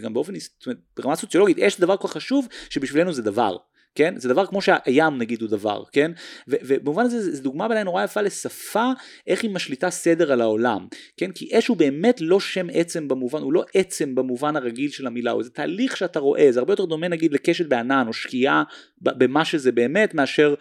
גם 0.03 0.15
באופן, 0.15 0.39
זאת 0.39 0.67
אומרת, 0.67 0.79
ברמה 0.97 1.17
סוציולוגית, 1.17 1.59
יש 1.59 1.81
דבר 1.81 1.97
כל 1.97 2.09
כך 2.09 2.15
חשוב 2.15 2.49
שבשבילנו 2.71 3.13
זה 3.13 3.23
דבר. 3.23 3.57
כן? 3.95 4.15
זה 4.17 4.29
דבר 4.29 4.47
כמו 4.47 4.63
שהים 4.63 5.19
נגיד 5.19 5.41
הוא 5.41 5.51
דבר, 5.51 5.83
כן? 5.93 6.11
ובמובן 6.49 7.03
הזה 7.03 7.37
זו 7.37 7.43
דוגמה 7.43 7.69
בעיניי 7.69 7.85
נורא 7.85 8.05
יפה 8.05 8.21
לשפה, 8.21 8.91
איך 9.27 9.43
היא 9.43 9.51
משליטה 9.51 9.91
סדר 9.91 10.33
על 10.33 10.41
העולם, 10.41 10.87
כן? 11.17 11.33
כי 11.33 11.49
אש 11.59 11.67
הוא 11.67 11.77
באמת 11.77 12.21
לא 12.21 12.41
שם 12.41 12.67
עצם 12.73 13.09
במובן, 13.09 13.43
הוא 13.43 13.53
לא 13.53 13.65
עצם 13.75 14.15
במובן 14.15 14.57
הרגיל 14.57 14.91
של 14.91 15.07
המילה, 15.07 15.31
הוא 15.31 15.43
זה 15.43 15.51
תהליך 15.51 15.97
שאתה 15.97 16.19
רואה, 16.19 16.53
זה 16.53 16.59
הרבה 16.59 16.73
יותר 16.73 16.85
דומה 16.85 17.09
נגיד 17.09 17.33
לקשת 17.33 17.67
בענן 17.67 18.05
או 18.09 18.13
שקיעה 18.13 18.63
במה 19.01 19.45
שזה 19.45 19.73
באמת 19.73 20.15
מאשר 20.15 20.55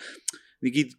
נגיד 0.63 0.93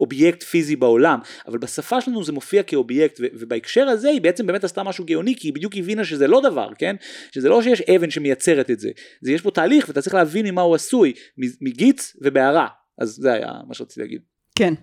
אובייקט 0.00 0.42
פיזי 0.42 0.76
בעולם, 0.76 1.18
אבל 1.46 1.58
בשפה 1.58 2.00
שלנו 2.00 2.24
זה 2.24 2.32
מופיע 2.32 2.62
כאובייקט, 2.62 3.20
ובהקשר 3.20 3.86
הזה 3.88 4.08
היא 4.08 4.20
בעצם 4.20 4.46
באמת 4.46 4.64
עשתה 4.64 4.82
משהו 4.82 5.04
גאוני, 5.04 5.34
כי 5.36 5.48
היא 5.48 5.54
בדיוק 5.54 5.72
הבינה 5.76 6.04
שזה 6.04 6.26
לא 6.26 6.40
דבר, 6.40 6.68
כן? 6.78 6.96
שזה 7.34 7.48
לא 7.48 7.62
שיש 7.62 7.80
אבן 7.80 8.10
שמייצרת 8.10 8.70
את 8.70 8.80
זה, 8.80 8.90
זה 9.20 9.32
יש 9.32 9.42
פה 9.42 9.50
תהליך 9.50 9.88
ואתה 9.88 10.02
צריך 10.02 10.14
להבין 10.14 10.46
ממה 10.46 10.62
הוא 10.62 10.74
עשוי, 10.74 11.12
מגיץ 11.60 12.16
ובערה, 12.20 12.66
אז 12.98 13.08
זה 13.08 13.32
היה 13.32 13.52
מה 13.68 13.74
שרציתי 13.74 14.00
להגיד. 14.00 14.20
כן, 14.54 14.74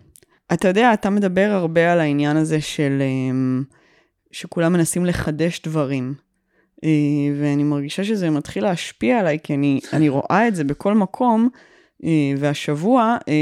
אתה 0.53 0.67
יודע, 0.67 0.93
אתה 0.93 1.09
מדבר 1.09 1.49
הרבה 1.51 1.93
על 1.93 1.99
העניין 1.99 2.37
הזה 2.37 2.61
של 2.61 3.01
אמ, 3.01 3.63
שכולם 4.31 4.73
מנסים 4.73 5.05
לחדש 5.05 5.61
דברים. 5.61 6.13
אה, 6.83 6.89
ואני 7.41 7.63
מרגישה 7.63 8.03
שזה 8.03 8.29
מתחיל 8.29 8.63
להשפיע 8.63 9.19
עליי, 9.19 9.37
כי 9.43 9.55
אני, 9.55 9.79
אני 9.93 10.09
רואה 10.09 10.47
את 10.47 10.55
זה 10.55 10.63
בכל 10.63 10.93
מקום, 10.93 11.49
והשבוע, 12.37 13.17
אה, 13.27 13.33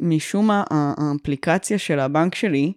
משום 0.00 0.46
מה, 0.46 0.64
האפליקציה 0.70 1.78
של 1.78 2.00
הבנק 2.00 2.34
שלי, 2.34 2.72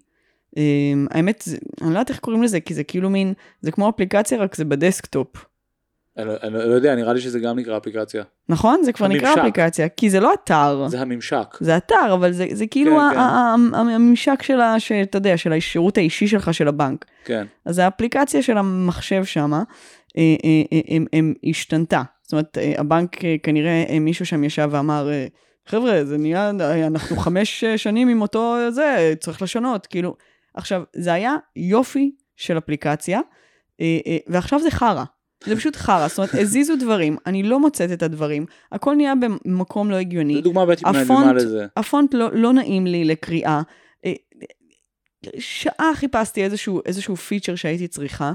אה, 0.57 0.63
האמת, 1.11 1.43
אני 1.81 1.89
לא 1.89 1.93
יודעת 1.93 2.09
איך 2.09 2.19
קוראים 2.19 2.43
לזה, 2.43 2.59
כי 2.59 2.73
זה 2.73 2.83
כאילו 2.83 3.09
מין, 3.09 3.33
זה 3.61 3.71
כמו 3.71 3.89
אפליקציה, 3.89 4.37
רק 4.37 4.55
זה 4.55 4.65
בדסקטופ. 4.65 5.45
אני, 6.17 6.33
אני 6.43 6.53
לא 6.53 6.73
יודע, 6.73 6.95
נראה 6.95 7.13
לי 7.13 7.21
שזה 7.21 7.39
גם 7.39 7.59
נקרא 7.59 7.77
אפליקציה. 7.77 8.23
נכון? 8.49 8.83
זה 8.83 8.93
כבר 8.93 9.05
הממשק. 9.05 9.23
נקרא 9.23 9.33
אפליקציה, 9.33 9.89
כי 9.89 10.09
זה 10.09 10.19
לא 10.19 10.33
אתר. 10.33 10.85
זה 10.87 11.01
הממשק. 11.01 11.57
זה 11.59 11.77
אתר, 11.77 12.13
אבל 12.13 12.31
זה, 12.31 12.47
זה 12.51 12.67
כאילו 12.67 12.97
כן, 12.97 13.15
כן. 13.15 13.75
הממשק 13.75 14.43
של, 14.43 14.61
ה, 14.61 14.79
שאתה 14.79 15.17
יודע, 15.17 15.37
של 15.37 15.53
השירות 15.53 15.97
האישי 15.97 16.27
שלך 16.27 16.53
של 16.53 16.67
הבנק. 16.67 17.05
כן. 17.25 17.45
אז 17.65 17.79
האפליקציה 17.79 18.41
של 18.41 18.57
המחשב 18.57 19.25
שם, 19.25 19.51
הם 21.13 21.33
השתנתה. 21.43 22.01
זאת 22.27 22.33
אומרת, 22.33 22.57
אה, 22.57 22.73
הבנק 22.77 23.25
אה, 23.25 23.35
כנראה 23.43 23.85
אה, 23.89 23.99
מישהו 23.99 24.25
שם 24.25 24.43
ישב 24.43 24.69
ואמר, 24.71 25.09
חבר'ה, 25.67 26.05
זה 26.05 26.17
נהיה, 26.17 26.49
אנחנו 26.87 27.15
חמש 27.15 27.63
שנים 27.63 28.09
עם 28.09 28.21
אותו 28.21 28.55
זה, 28.69 29.13
צריך 29.19 29.41
לשנות, 29.41 29.85
כאילו. 29.85 30.15
עכשיו, 30.53 30.83
זה 30.95 31.13
היה 31.13 31.35
יופי 31.55 32.11
של 32.35 32.57
אפליקציה, 32.57 33.19
ועכשיו 34.27 34.59
זה 34.61 34.71
חרא. 34.71 35.03
זה 35.45 35.55
פשוט 35.55 35.75
חרא, 35.75 36.07
זאת 36.07 36.17
אומרת, 36.17 36.33
הזיזו 36.33 36.75
דברים, 36.79 37.17
אני 37.25 37.43
לא 37.43 37.59
מוצאת 37.59 37.91
את 37.91 38.03
הדברים, 38.03 38.45
הכל 38.71 38.95
נהיה 38.95 39.13
במקום 39.15 39.91
לא 39.91 39.95
הגיוני. 39.95 40.33
זו 40.33 40.41
דוגמה 40.41 40.65
בעצם 40.65 40.89
מדהימה 40.89 41.33
לזה. 41.33 41.65
הפונט 41.77 42.13
לא, 42.13 42.29
לא 42.33 42.53
נעים 42.53 42.87
לי 42.87 43.05
לקריאה. 43.05 43.61
שעה 45.39 45.91
חיפשתי 45.95 46.43
איזשהו, 46.43 46.81
איזשהו 46.85 47.15
פיצ'ר 47.15 47.55
שהייתי 47.55 47.87
צריכה, 47.87 48.33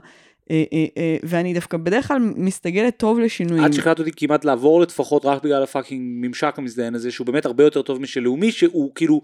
ואני 1.23 1.55
דווקא 1.55 1.77
בדרך 1.77 2.09
כלל 2.09 2.19
מסתגלת 2.37 2.97
טוב 2.97 3.21
לשינויים. 3.21 3.67
את 3.67 3.75
שכנעת 3.75 3.99
אותי 3.99 4.11
כמעט 4.17 4.45
לעבור 4.45 4.81
לפחות 4.81 5.25
רק 5.25 5.45
בגלל 5.45 5.63
הפאקינג 5.63 6.27
ממשק 6.27 6.55
המזדיין 6.59 6.95
הזה, 6.95 7.11
שהוא 7.11 7.27
באמת 7.27 7.47
הרבה 7.47 7.65
יותר 7.65 7.83
טוב 7.83 8.01
משל 8.01 8.21
לאומי, 8.21 8.53
שהוא 8.53 8.93
כאילו... 8.95 9.21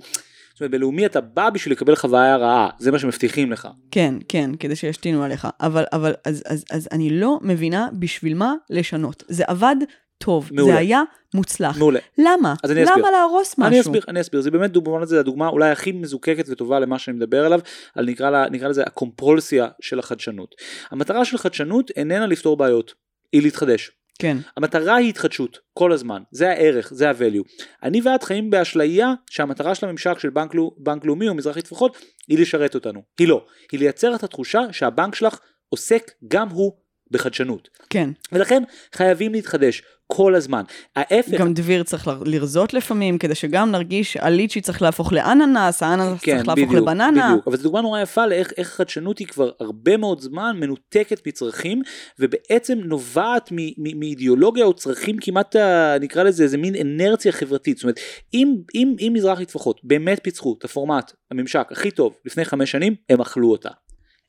זאת 0.55 0.61
אומרת, 0.61 0.71
בלאומי 0.71 1.07
אתה 1.07 1.21
בא 1.21 1.51
בשביל 1.51 1.73
לקבל 1.73 1.95
חוויה 1.95 2.37
רעה, 2.37 2.69
זה 2.79 2.91
מה 2.91 2.99
שמבטיחים 2.99 3.53
לך. 3.53 3.69
כן, 3.91 4.15
כן, 4.29 4.51
כדי 4.61 4.77
שישתינו 4.77 5.23
עליך. 5.23 5.49
אבל, 5.61 5.85
אבל, 5.93 6.15
אז, 6.25 6.43
אז, 6.47 6.65
אז 6.71 6.89
אני 6.93 7.11
לא 7.11 7.39
מבינה 7.43 7.89
בשביל 7.99 8.35
מה 8.35 8.55
לשנות. 8.71 9.25
זה 9.29 9.45
עבד 9.47 9.77
טוב, 10.19 10.51
מעולה. 10.53 10.73
זה 10.73 10.79
היה 10.79 11.03
מוצלח. 11.35 11.79
מעולה. 11.79 12.01
למה? 12.19 12.55
אז 12.65 12.71
אני 12.71 12.85
אסביר. 12.85 12.97
למה 12.99 13.11
להרוס 13.11 13.59
משהו? 13.59 13.69
אני 13.69 13.81
אסביר, 13.81 14.03
אני 14.09 14.21
אסביר, 14.21 14.41
זה 14.41 14.51
באמת 14.51 14.71
דוגמא 14.71 14.99
לזה, 14.99 15.21
הדוגמה 15.21 15.49
אולי 15.49 15.71
הכי 15.71 15.93
מזוקקת 15.93 16.45
וטובה 16.49 16.79
למה 16.79 16.99
שאני 16.99 17.17
מדבר 17.17 17.47
עליו, 17.47 17.61
על 17.95 18.07
נקרא, 18.07 18.31
לה, 18.31 18.49
נקרא 18.51 18.69
לזה 18.69 18.83
הקומפולסיה 18.83 19.69
של 19.81 19.99
החדשנות. 19.99 20.55
המטרה 20.91 21.25
של 21.25 21.39
חדשנות 21.39 21.91
איננה 21.97 22.27
לפתור 22.27 22.57
בעיות, 22.57 22.95
היא 23.33 23.43
להתחדש. 23.43 23.91
כן. 24.19 24.37
המטרה 24.57 24.97
היא 24.97 25.09
התחדשות, 25.09 25.59
כל 25.75 25.93
הזמן, 25.93 26.23
זה 26.31 26.51
הערך, 26.51 26.93
זה 26.95 27.11
ה-value. 27.11 27.65
אני 27.83 28.01
ואת 28.05 28.23
חיים 28.23 28.51
באשליה 28.51 29.15
שהמטרה 29.31 29.75
של 29.75 29.87
הממשק 29.87 30.19
של 30.19 30.31
בנק, 30.31 30.55
בנק 30.79 31.05
לאומי 31.05 31.29
או 31.29 31.35
מזרחי 31.35 31.63
טפחות 31.63 31.97
היא 32.29 32.39
לשרת 32.39 32.75
אותנו. 32.75 33.03
היא 33.19 33.29
לא, 33.29 33.45
היא 33.73 33.81
לייצר 33.81 34.15
את 34.15 34.23
התחושה 34.23 34.61
שהבנק 34.73 35.15
שלך 35.15 35.39
עוסק 35.69 36.11
גם 36.29 36.49
הוא 36.49 36.73
בחדשנות. 37.11 37.69
כן. 37.91 38.11
ולכן 38.33 38.63
חייבים 38.95 39.33
להתחדש 39.33 39.83
כל 40.13 40.35
הזמן. 40.35 40.63
ההפך, 40.97 41.39
גם 41.41 41.55
דביר 41.55 41.83
צריך 41.83 42.09
ל- 42.09 42.13
לרזות 42.25 42.75
לפעמים, 42.75 43.19
כדי 43.19 43.35
שגם 43.35 43.71
נרגיש 43.71 44.17
הליצ'י 44.17 44.61
צריך 44.61 44.83
להפוך 44.83 45.13
לאננס, 45.13 45.83
האננס 45.83 46.21
כן, 46.21 46.33
צריך 46.37 46.49
להפוך 46.49 46.65
בדיוק, 46.65 46.83
לבננה. 46.83 47.29
בדיוק. 47.31 47.47
אבל 47.49 47.57
זו 47.57 47.63
דוגמה 47.63 47.81
נורא 47.81 48.01
יפה 48.01 48.27
לאיך 48.27 48.53
איך 48.57 48.69
חדשנות 48.69 49.19
היא 49.19 49.27
כבר 49.27 49.51
הרבה 49.61 49.97
מאוד 49.97 50.21
זמן 50.21 50.57
מנותקת 50.61 51.27
מצרכים, 51.27 51.83
ובעצם 52.19 52.79
נובעת 52.85 53.49
מ- 53.53 53.57
מ- 53.79 54.01
מאידיאולוגיה 54.01 54.65
או 54.65 54.75
צרכים 54.75 55.17
כמעט, 55.21 55.57
ה- 55.57 55.97
נקרא 56.01 56.23
לזה 56.23 56.43
איזה 56.43 56.57
מין 56.57 56.75
אנרציה 56.81 57.33
חברתית. 57.33 57.77
זאת 57.77 57.85
אומרת, 57.85 58.01
אם, 58.35 58.55
אם, 58.75 58.95
אם 59.01 59.13
מזרחי 59.15 59.45
טפחות 59.45 59.81
באמת 59.85 60.21
פיצחו 60.23 60.55
את 60.59 60.65
הפורמט, 60.65 61.13
הממשק 61.31 61.67
הכי 61.71 61.91
טוב 61.91 62.17
לפני 62.25 62.45
חמש 62.45 62.71
שנים, 62.71 62.95
הם 63.11 63.21
אכלו 63.21 63.51
אותה. 63.51 63.71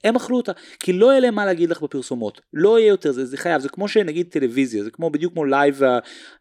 הם 0.03 0.15
אכלו 0.15 0.37
אותה, 0.37 0.51
כי 0.79 0.93
לא 0.93 1.11
יהיה 1.11 1.19
להם 1.19 1.35
מה 1.35 1.45
להגיד 1.45 1.69
לך 1.69 1.81
בפרסומות, 1.81 2.41
לא 2.53 2.79
יהיה 2.79 2.87
יותר, 2.87 3.11
זה, 3.11 3.25
זה 3.25 3.37
חייב, 3.37 3.61
זה 3.61 3.69
כמו 3.69 3.87
שנגיד 3.87 4.27
טלוויזיה, 4.29 4.83
זה 4.83 4.91
כמו 4.91 5.09
בדיוק 5.09 5.33
כמו 5.33 5.45
live, 5.45 5.81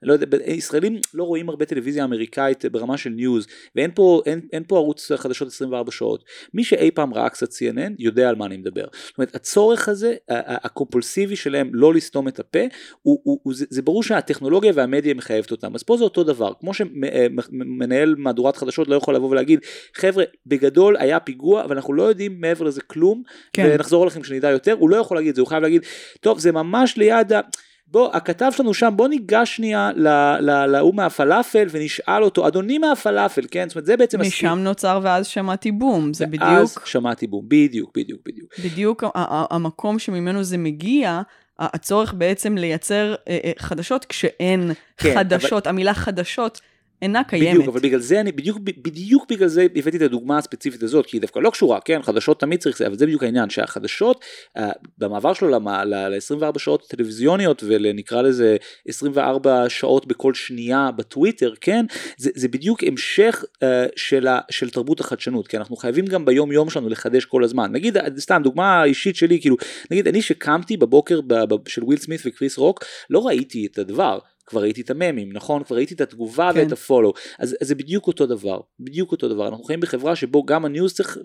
לא 0.02 0.12
יודע, 0.12 0.36
ישראלים 0.46 1.00
לא 1.14 1.24
רואים 1.24 1.48
הרבה 1.48 1.64
טלוויזיה 1.64 2.04
אמריקאית 2.04 2.64
ברמה 2.64 2.96
של 2.96 3.10
news, 3.10 3.46
ואין 3.76 3.90
פה, 3.94 4.22
אין, 4.26 4.40
אין 4.52 4.62
פה 4.68 4.76
ערוץ 4.76 5.12
חדשות 5.12 5.48
24 5.48 5.90
שעות, 5.92 6.24
מי 6.54 6.64
שאי 6.64 6.90
פעם 6.90 7.14
ראה 7.14 7.28
קצת 7.28 7.48
CNN 7.50 7.92
יודע 7.98 8.28
על 8.28 8.36
מה 8.36 8.46
אני 8.46 8.56
מדבר, 8.56 8.84
זאת 9.06 9.18
אומרת 9.18 9.34
הצורך 9.34 9.88
הזה, 9.88 10.14
הקומפולסיבי 10.28 11.36
שלהם 11.36 11.70
לא 11.72 11.94
לסתום 11.94 12.28
את 12.28 12.40
הפה, 12.40 12.62
הוא, 13.02 13.20
הוא, 13.22 13.40
הוא, 13.42 13.54
זה, 13.54 13.64
זה 13.70 13.82
ברור 13.82 14.02
שהטכנולוגיה 14.02 14.72
והמדיה 14.74 15.14
מחייבת 15.14 15.50
אותם, 15.50 15.74
אז 15.74 15.82
פה 15.82 15.96
זה 15.96 16.04
אותו 16.04 16.24
דבר, 16.24 16.52
כמו 16.60 16.74
שמנהל 16.74 18.14
מהדורת 18.18 18.56
חדשות 18.56 18.88
לא 18.88 18.96
יכול 18.96 19.14
לבוא 19.14 19.28
ולהגיד, 19.28 19.60
חבר'ה, 19.94 20.24
בגדול 20.46 20.96
היה 20.96 21.20
פיגוע, 21.20 21.64
אבל 21.64 21.76
אנחנו 21.76 21.94
לא 21.94 22.02
יודעים 22.02 22.40
מעבר 22.40 22.64
לזה 22.64 22.80
כלום, 22.80 23.22
כן. 23.52 23.70
ונחזור 23.74 24.04
אליכם 24.04 24.20
כשנדע 24.20 24.50
יותר, 24.50 24.76
הוא 24.78 24.90
לא 24.90 24.96
יכול 24.96 25.16
להגיד 25.16 25.28
את 25.28 25.34
זה, 25.34 25.40
הוא 25.40 25.48
חייב 25.48 25.62
להגיד, 25.62 25.82
טוב 26.20 26.38
זה 26.38 26.52
ממש 26.52 26.96
ליד 26.96 27.32
ה... 27.32 27.40
בוא, 27.90 28.16
הכתב 28.16 28.50
שלנו 28.56 28.74
שם, 28.74 28.92
בוא 28.96 29.08
ניגש 29.08 29.56
שנייה 29.56 29.90
להוא 30.68 30.94
מהפלאפל 30.94 31.66
ונשאל 31.70 32.22
אותו, 32.22 32.46
אדוני 32.46 32.78
מהפלאפל, 32.78 33.42
כן? 33.50 33.68
זאת 33.68 33.76
אומרת, 33.76 33.86
זה 33.86 33.96
בעצם... 33.96 34.20
משם 34.20 34.58
נוצר 34.62 35.00
ואז 35.02 35.26
שמעתי 35.26 35.72
בום, 35.72 36.14
זה 36.14 36.24
ואז 36.24 36.70
בדיוק, 36.70 36.86
שמעתי 36.86 37.26
בום, 37.26 37.44
בדיוק, 37.48 37.90
בדיוק, 37.96 38.20
בדיוק. 38.26 38.50
בדיוק 38.64 39.04
המקום 39.14 39.98
שממנו 39.98 40.44
זה 40.44 40.58
מגיע, 40.58 41.20
הצורך 41.58 42.14
בעצם 42.14 42.56
לייצר 42.56 43.14
אה, 43.28 43.38
אה, 43.44 43.52
חדשות 43.58 44.04
כשאין 44.04 44.72
כן, 44.96 45.14
חדשות, 45.14 45.66
המילה 45.66 45.94
חדשות 45.94 46.60
אינה 47.02 47.24
קיימת. 47.24 47.48
בדיוק, 47.48 47.68
אבל 47.68 47.80
בגלל 47.80 48.00
זה 48.00 48.20
אני, 48.20 48.32
בדיוק, 48.32 48.58
בדיוק 48.58 49.24
בגלל 49.30 49.48
זה 49.48 49.66
הבאתי 49.76 49.96
את 49.96 50.02
הדוגמה 50.02 50.38
הספציפית 50.38 50.82
הזאת, 50.82 51.06
כי 51.06 51.16
היא 51.16 51.20
דווקא 51.20 51.38
לא 51.38 51.50
קשורה, 51.50 51.80
כן, 51.80 52.02
חדשות 52.02 52.40
תמיד 52.40 52.60
צריך 52.60 52.82
אבל 52.82 52.96
זה 52.98 53.06
בדיוק 53.06 53.22
העניין, 53.22 53.50
שהחדשות, 53.50 54.24
אה, 54.56 54.70
במעבר 54.98 55.32
שלו 55.32 55.48
ל-24 55.48 56.58
שעות 56.58 56.86
טלוויזיוניות 56.88 57.64
ולנקרא 57.66 58.22
לזה 58.22 58.56
24 58.88 59.64
שעות 59.68 60.06
בכל 60.06 60.34
שנייה 60.34 60.90
בטוויטר, 60.96 61.54
כן, 61.60 61.86
זה, 62.16 62.30
זה 62.34 62.48
בדיוק 62.48 62.84
המשך 62.84 63.44
אה, 63.62 63.86
של, 63.96 64.26
ה, 64.26 64.40
של 64.50 64.70
תרבות 64.70 65.00
החדשנות, 65.00 65.48
כי 65.48 65.56
אנחנו 65.56 65.76
חייבים 65.76 66.06
גם 66.06 66.24
ביום 66.24 66.52
יום 66.52 66.70
שלנו 66.70 66.88
לחדש 66.88 67.24
כל 67.24 67.44
הזמן. 67.44 67.72
נגיד, 67.72 67.96
סתם, 68.18 68.40
דוגמה 68.44 68.84
אישית 68.84 69.16
שלי, 69.16 69.40
כאילו, 69.40 69.56
נגיד, 69.90 70.08
אני 70.08 70.22
שקמתי 70.22 70.76
בבוקר 70.76 71.20
ב, 71.20 71.34
ב, 71.34 71.68
של 71.68 71.84
וויל 71.84 71.98
סמית 71.98 72.20
וקריס 72.24 72.58
רוק, 72.58 72.84
לא 73.10 73.26
ראיתי 73.26 73.66
את 73.66 73.78
הדבר. 73.78 74.18
כבר 74.48 74.60
ראיתי 74.60 74.80
את 74.80 74.90
הממים, 74.90 75.32
נכון? 75.32 75.64
כבר 75.64 75.76
ראיתי 75.76 75.94
את 75.94 76.00
התגובה 76.00 76.50
כן. 76.54 76.60
ואת 76.60 76.72
ה 76.72 76.77
follow. 76.77 77.12
אז, 77.38 77.56
אז 77.60 77.68
זה 77.68 77.74
בדיוק 77.74 78.06
אותו 78.06 78.26
דבר, 78.26 78.60
בדיוק 78.80 79.12
אותו 79.12 79.28
דבר. 79.28 79.48
אנחנו 79.48 79.64
חיים 79.64 79.80
בחברה 79.80 80.16
שבו 80.16 80.44
גם 80.44 80.64
ה 80.64 80.70
news 80.70 80.94
צריך 80.94 81.18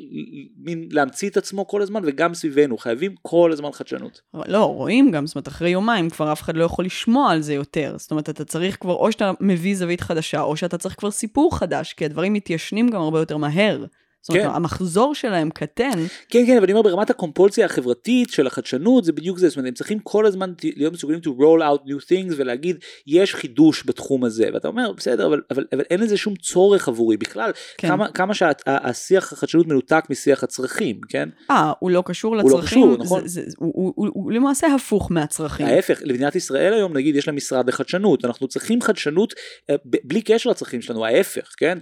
מין 0.58 0.88
להמציא 0.92 1.30
את 1.30 1.38
עצמו 1.38 1.68
כל 1.68 1.82
הזמן 1.82 2.02
וגם 2.06 2.34
סביבנו, 2.34 2.78
חייבים 2.78 3.16
כל 3.22 3.52
הזמן 3.52 3.72
חדשנות. 3.72 4.22
לא, 4.48 4.64
רואים 4.64 5.12
גם, 5.12 5.28
זאת 5.28 5.36
אומרת, 5.36 5.48
אחרי 5.48 5.70
יומיים 5.70 6.10
כבר 6.10 6.32
אף 6.32 6.42
אחד 6.42 6.58
לא 6.58 6.64
יכול 6.64 6.86
לשמוע 6.86 7.32
על 7.32 7.42
זה 7.42 7.54
יותר. 7.54 7.96
זאת 7.98 8.12
אומרת, 8.12 8.30
אתה 8.30 8.46
צריך 8.46 8.78
כבר, 8.82 8.94
או 8.94 9.12
שאתה 9.12 9.32
מביא 9.40 9.76
זווית 9.76 10.02
חדשה, 10.02 10.42
או 10.42 10.58
שאתה 10.58 10.78
צריך 10.78 10.96
כבר 11.00 11.12
סיפור 11.12 11.58
חדש, 11.58 11.94
כי 11.94 12.06
הדברים 12.06 12.34
מתיישנים 12.34 12.90
גם 12.90 13.02
הרבה 13.02 13.20
יותר 13.20 13.38
מהר. 13.38 13.86
זאת 14.24 14.30
אומרת, 14.30 14.46
כן. 14.46 14.56
המחזור 14.56 15.16
שלהם 15.16 15.50
קטן, 15.50 16.06
כן 16.30 16.46
כן 16.46 16.58
אבל 16.58 16.64
אני 16.64 16.74
אומר 16.74 16.82
ברמת 16.82 17.10
הקומפולציה 17.10 17.66
החברתית 17.66 18.30
של 18.30 18.48
החדשנות 18.48 19.06
זה 19.06 19.12
בדיוק 19.12 19.38
זה 19.38 19.50
זאת 19.50 19.58
אומרת 19.58 19.68
הם 19.68 19.74
צריכים 19.74 20.00
כל 20.00 20.26
הזמן 20.26 20.54
להיות 20.76 20.94
מסוגלים 20.94 21.20
to 21.20 21.28
roll 21.28 21.62
out 21.62 21.88
new 21.88 22.10
things 22.10 22.34
ולהגיד 22.38 22.78
יש 23.08 23.36
חידוש 23.36 23.84
בתחום 23.86 24.24
הזה 24.24 24.50
ואתה 24.54 24.68
אומר 24.68 24.92
בסדר 24.92 25.28
אבל, 25.28 25.42
אבל, 25.52 25.66
אבל 25.74 25.82
אין 25.90 26.00
לזה 26.00 26.18
שום 26.18 26.36
צורך 26.36 26.88
עבורי 26.88 27.18
בכלל 27.18 27.52
כן. 27.78 27.88
כמה, 27.88 28.12
כמה 28.12 28.34
שהשיח 28.34 29.34
החדשנות 29.34 29.68
מנותק 29.68 30.06
משיח 30.10 30.44
הצרכים 30.44 31.02
כן 31.10 31.30
אה, 31.52 31.74
הוא 31.80 31.92
לא 31.92 32.04
קשור 32.06 32.36
הוא 32.36 32.44
לא 32.44 32.58
לצרכים, 32.58 32.84
קשור, 32.84 32.98
נכון. 32.98 33.28
זה, 33.28 33.42
זה, 33.46 33.56
הוא, 33.58 33.72
הוא, 33.76 33.94
הוא, 33.96 34.10
הוא 34.14 34.32
למעשה 34.32 34.68
הפוך 34.76 35.12
מהצרכים. 35.12 35.66
ההפך 35.66 36.00
למדינת 36.04 36.36
ישראל 36.36 36.74
היום 36.74 36.94
נגיד 36.98 37.16
יש 37.16 37.28
לה 37.28 37.34
משרד 37.34 37.68
לחדשנות 37.68 38.26
אנחנו 38.26 38.48
צריכים 38.48 38.82
חדשנות 38.82 39.34
אה, 39.70 39.76
בלי 39.86 40.22
קשר 40.22 40.50
לצרכים 40.50 40.82
שלנו 40.82 41.06
ההפך 41.06 41.54
כן 41.58 41.78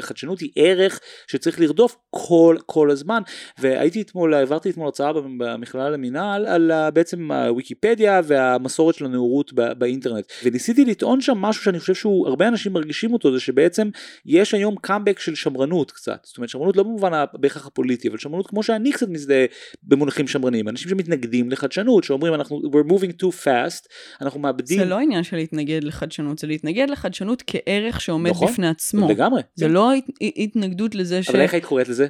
חדשנות 0.00 0.40
היא 0.40 0.50
ערך 0.56 1.00
שצריך 1.26 1.47
לרדוף 1.60 1.96
כל 2.10 2.56
כל 2.66 2.90
הזמן. 2.90 3.22
והייתי 3.58 4.00
אתמול 4.00 4.34
העברתי 4.34 4.70
אתמול 4.70 4.86
הרצאה 4.86 5.12
במכללה 5.12 5.90
למינהל 5.90 6.46
על 6.46 6.72
בעצם 6.94 7.32
הוויקיפדיה 7.32 8.20
והמסורת 8.24 8.94
של 8.94 9.04
הנאורות 9.04 9.52
באינטרנט. 9.52 10.24
וניסיתי 10.44 10.84
לטעון 10.84 11.20
שם 11.20 11.38
משהו 11.38 11.64
שאני 11.64 11.80
חושב 11.80 11.94
שהוא 11.94 12.28
הרבה 12.28 12.48
אנשים 12.48 12.72
מרגישים 12.72 13.12
אותו 13.12 13.32
זה 13.32 13.40
שבעצם 13.40 13.88
יש 14.26 14.54
היום 14.54 14.76
קאמבק 14.80 15.18
של 15.18 15.34
שמרנות 15.34 15.90
קצת. 15.90 16.20
זאת 16.24 16.36
אומרת 16.36 16.48
שמרנות 16.48 16.76
לא 16.76 16.82
במובן 16.82 17.24
בהכרח 17.34 17.66
הפוליטי 17.66 18.08
אבל 18.08 18.18
שמרנות 18.18 18.46
כמו 18.46 18.62
שאני 18.62 18.92
קצת 18.92 19.08
מזדהה 19.08 19.44
במונחים 19.82 20.28
שמרניים. 20.28 20.68
אנשים 20.68 20.88
שמתנגדים 20.88 21.50
לחדשנות 21.50 22.04
שאומרים 22.04 22.34
אנחנו 22.34 22.60
we're 22.64 22.90
moving 22.90 23.22
too 23.22 23.44
fast 23.44 23.88
אנחנו 24.20 24.40
מאבדים 24.40 24.78
זה 24.78 24.84
לא 24.84 24.98
עניין 24.98 25.22
של 25.22 25.36
להתנגד 25.36 25.84
לחדשנות, 25.84 26.38
זה 26.38 26.46
להתנגד 26.46 26.90
לחדשנות 26.90 27.42
כערך 27.46 28.00
שעומד 28.00 28.30
נכון, 28.30 28.48
בפני 28.48 28.68
עצמו. 28.68 29.08
לגמרי. 29.08 29.42
זה 29.54 29.64
כן. 29.64 29.70
לא 29.70 29.92
הת, 29.92 30.04
התנגדות 30.36 30.94
לזה 30.94 31.22
ש... 31.22 31.30
אבל 31.38 31.44
איך 31.44 31.54
היית 31.54 31.64
קוראת 31.64 31.88
לזה? 31.88 32.06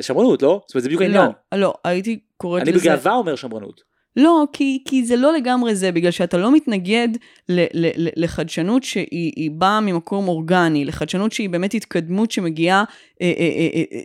שמרנות 0.00 0.42
לא? 0.42 0.60
זאת 0.66 0.74
אומרת 0.74 0.82
זה 0.82 0.88
בדיוק 0.88 1.02
העניין 1.02 1.30
לא, 1.52 1.58
לא, 1.60 1.74
הייתי 1.84 2.18
קוראת 2.36 2.62
אני 2.62 2.72
לזה... 2.72 2.80
בגאווה 2.80 3.14
אומר 3.14 3.36
שמרנות 3.36 3.92
לא, 4.16 4.44
כי, 4.52 4.82
כי 4.88 5.04
זה 5.04 5.16
לא 5.16 5.32
לגמרי 5.32 5.74
זה, 5.74 5.92
בגלל 5.92 6.10
שאתה 6.10 6.36
לא 6.36 6.52
מתנגד 6.52 7.08
ל, 7.48 7.60
ל, 7.60 7.86
ל, 7.96 8.08
לחדשנות 8.16 8.82
שהיא 8.82 9.32
היא 9.36 9.50
באה 9.50 9.80
ממקום 9.80 10.28
אורגני, 10.28 10.84
לחדשנות 10.84 11.32
שהיא 11.32 11.50
באמת 11.50 11.74
התקדמות 11.74 12.30
שמגיעה 12.30 12.84
אה, 13.22 13.32
אה, 13.38 13.50
אה, 13.56 13.82
אה, 13.92 14.00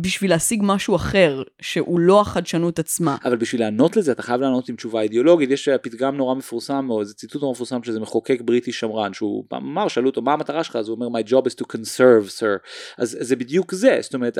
בשביל 0.00 0.30
להשיג 0.30 0.60
משהו 0.64 0.96
אחר, 0.96 1.42
שהוא 1.60 2.00
לא 2.00 2.20
החדשנות 2.20 2.78
עצמה. 2.78 3.16
אבל 3.24 3.36
בשביל 3.36 3.60
לענות 3.60 3.96
לזה 3.96 4.12
אתה 4.12 4.22
חייב 4.22 4.40
לענות 4.40 4.68
עם 4.68 4.76
תשובה 4.76 5.00
אידיאולוגית. 5.00 5.50
יש 5.50 5.68
פתגם 5.82 6.16
נורא 6.16 6.34
מפורסם 6.34 6.86
או 6.90 7.00
איזה 7.00 7.14
ציטוט 7.14 7.42
נורא 7.42 7.52
מפורסם 7.52 7.82
שזה 7.82 8.00
מחוקק 8.00 8.40
בריטי 8.40 8.72
שמרן 8.72 9.12
שהוא 9.12 9.44
אמר 9.52 9.88
שאלו 9.88 10.06
אותו 10.06 10.22
מה 10.22 10.32
המטרה 10.32 10.64
שלך? 10.64 10.76
אז 10.76 10.88
הוא 10.88 10.94
אומר 10.94 11.20
my 11.20 11.22
job 11.22 11.50
is 11.50 11.54
to 11.62 11.76
conserve 11.76 12.40
sir. 12.40 12.68
אז 12.98 13.16
זה 13.20 13.36
בדיוק 13.36 13.74
זה. 13.74 13.98
זאת 14.00 14.14
אומרת 14.14 14.38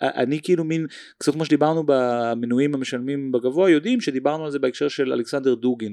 אני 0.00 0.40
כאילו 0.42 0.64
מין 0.64 0.86
קצת 1.18 1.32
כמו 1.32 1.44
שדיברנו 1.44 1.82
במנויים 1.86 2.74
המשלמים 2.74 3.32
בגבוה 3.32 3.70
יודעים 3.70 4.00
שדיברנו 4.00 4.44
על 4.44 4.50
זה 4.50 4.58
בהקשר 4.58 4.88
של 4.88 5.12
אלכסנדר 5.12 5.54
דוגין 5.54 5.92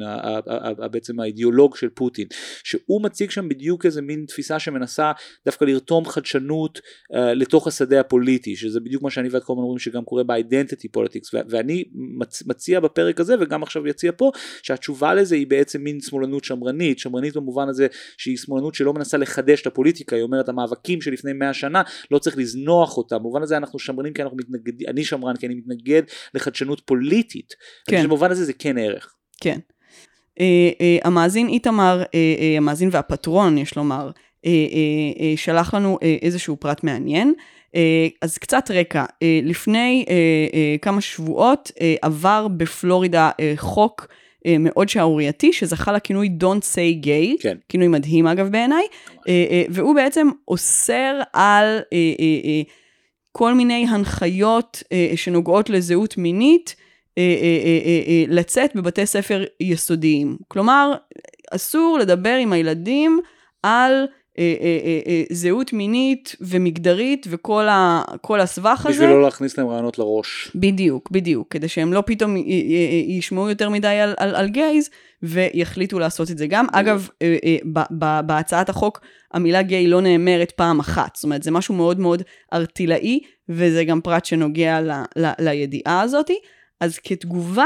בעצם 0.92 1.20
האידיאולוג 1.20 1.76
של 1.76 1.90
פוטין 1.90 2.28
שהוא 2.64 3.04
מציג 3.04 3.32
שם 3.32 3.50
בדיוק 3.50 3.86
איזה 3.86 4.02
מין 4.02 4.26
תפיסה 4.28 4.60
שמנסה 4.60 5.12
דווקא 5.46 5.66
לרתום 5.66 6.06
חדשנות 6.06 6.80
לתוך 7.14 7.68
השדה 7.68 8.00
הפוליטי 8.00 8.56
שזה 8.56 8.80
בדיוק 8.92 9.04
מה 9.04 9.10
שאני 9.10 9.30
ואת 9.32 9.44
כל 9.44 9.54
הזמן 9.54 9.64
אומרים 9.64 9.80
שגם 9.80 10.04
קורה 10.04 10.24
ב-identity 10.24 10.98
politics 10.98 11.30
ו- 11.34 11.40
ואני 11.50 11.84
מצ- 11.94 12.48
מציע 12.48 12.80
בפרק 12.80 13.20
הזה 13.20 13.36
וגם 13.40 13.64
עכשיו 13.64 13.88
יציע 13.88 14.12
פה 14.18 14.32
שהתשובה 14.64 15.14
לזה 15.14 15.36
היא 15.36 15.48
בעצם 15.48 15.82
מין 15.82 16.02
שמאלנות 16.02 16.44
שמרנית 16.44 17.00
שמרנית 17.00 17.36
במובן 17.36 17.70
הזה 17.70 17.88
שהיא 18.18 18.38
שמאלנות 18.38 18.76
שלא 18.76 18.94
מנסה 18.94 19.18
לחדש 19.18 19.62
את 19.62 19.68
הפוליטיקה 19.68 20.16
היא 20.16 20.24
אומרת 20.24 20.50
המאבקים 20.50 21.02
שלפני 21.02 21.34
100 21.34 21.54
שנה 21.54 21.82
לא 22.12 22.20
צריך 22.20 22.38
לזנוח 22.38 22.98
אותם 22.98 23.18
במובן 23.18 23.44
הזה 23.44 23.58
אנחנו 23.58 23.80
שמרנים 23.80 24.14
כי 24.14 24.22
אנחנו 24.22 24.38
מתנגדים 24.38 24.88
אני 24.90 25.04
שמרן 25.04 25.36
כי 25.36 25.46
אני 25.46 25.56
מתנגד 25.56 26.04
לחדשנות 26.34 26.82
פוליטית 26.86 27.54
כן. 27.90 28.04
במובן 28.04 28.32
הזה 28.32 28.46
זה 28.46 28.54
כן 28.54 28.78
ערך 28.78 29.16
כן. 29.42 29.60
אה, 30.40 30.70
אה, 30.82 30.98
המאזין 31.04 31.48
איתמר, 31.48 32.04
אה, 32.14 32.58
המאזין 32.58 32.90
והפטרון, 32.92 33.58
יש 33.58 33.76
לומר, 33.76 34.12
שלח 35.36 35.74
לנו 35.74 35.98
איזשהו 36.22 36.58
פרט 36.58 36.84
מעניין. 36.84 37.34
אה, 37.76 38.08
אז 38.22 38.38
קצת 38.38 38.72
רקע, 38.72 39.06
אה, 39.24 39.40
לפני 39.44 40.06
אה, 40.10 40.76
כמה 40.82 41.02
שבועות 41.02 41.72
עבר 42.02 42.48
בפלורידה 42.48 43.30
חוק 43.56 44.08
מאוד 44.60 44.90
שערורייתי, 44.90 45.54
שזכה 45.54 45.92
לכינוי 45.92 46.30
Don't 46.40 46.64
say 46.76 47.06
gay, 47.06 47.42
כן. 47.42 47.58
כינוי 47.70 47.88
מדהים 47.88 48.28
אגב 48.28 48.52
בעיניי, 48.52 48.84
והוא 49.70 49.96
בעצם 49.96 50.28
אוסר 50.48 51.20
על 51.34 51.80
כל 53.32 53.54
מיני 53.54 53.86
הנחיות 53.90 54.84
שנוגעות 55.16 55.70
לזהות 55.70 56.18
מינית, 56.18 56.76
לצאת 58.28 58.76
בבתי 58.76 59.06
ספר 59.06 59.44
יסודיים. 59.60 60.38
כלומר, 60.48 60.94
אסור 61.52 61.98
לדבר 62.00 62.36
עם 62.36 62.54
הילדים 62.54 63.20
על 63.64 64.06
זהות 65.32 65.74
מינית 65.74 66.36
ומגדרית 66.42 67.28
וכל 67.30 67.68
ה- 67.68 68.02
הסבך 68.40 68.86
הזה. 68.86 68.94
בשביל 68.94 69.10
לא 69.10 69.22
להכניס 69.22 69.58
להם 69.58 69.68
רעיונות 69.68 70.00
לראש. 70.00 70.52
בדיוק, 70.56 71.12
בדיוק, 71.12 71.48
כדי 71.54 71.68
שהם 71.68 71.94
לא 71.94 72.04
פתאום 72.06 72.36
ישמעו 73.08 73.50
יותר 73.50 73.70
מדי 73.70 73.88
על, 73.88 74.14
על, 74.18 74.36
על 74.36 74.48
גייז 74.50 74.90
ויחליטו 75.24 76.00
לעשות 76.00 76.32
את 76.32 76.38
זה 76.38 76.48
גם. 76.48 76.66
אגב, 76.72 77.10
אה, 77.22 77.38
אה, 77.46 77.58
ב- 77.74 77.94
ב- 78.00 78.20
בהצעת 78.26 78.70
החוק 78.70 79.02
המילה 79.34 79.62
גיי 79.62 79.88
לא 79.88 80.02
נאמרת 80.02 80.52
פעם 80.52 80.80
אחת, 80.80 81.16
זאת 81.16 81.24
אומרת 81.24 81.44
זה 81.44 81.52
משהו 81.52 81.76
מאוד 81.76 82.00
מאוד 82.00 82.22
ארטילאי 82.54 83.20
וזה 83.50 83.84
גם 83.84 84.02
פרט 84.02 84.26
שנוגע 84.26 84.82
ל, 84.82 84.92
ל, 85.16 85.32
לידיעה 85.40 86.02
הזאתי. 86.02 86.36
אז 86.80 86.98
כתגובה 87.04 87.66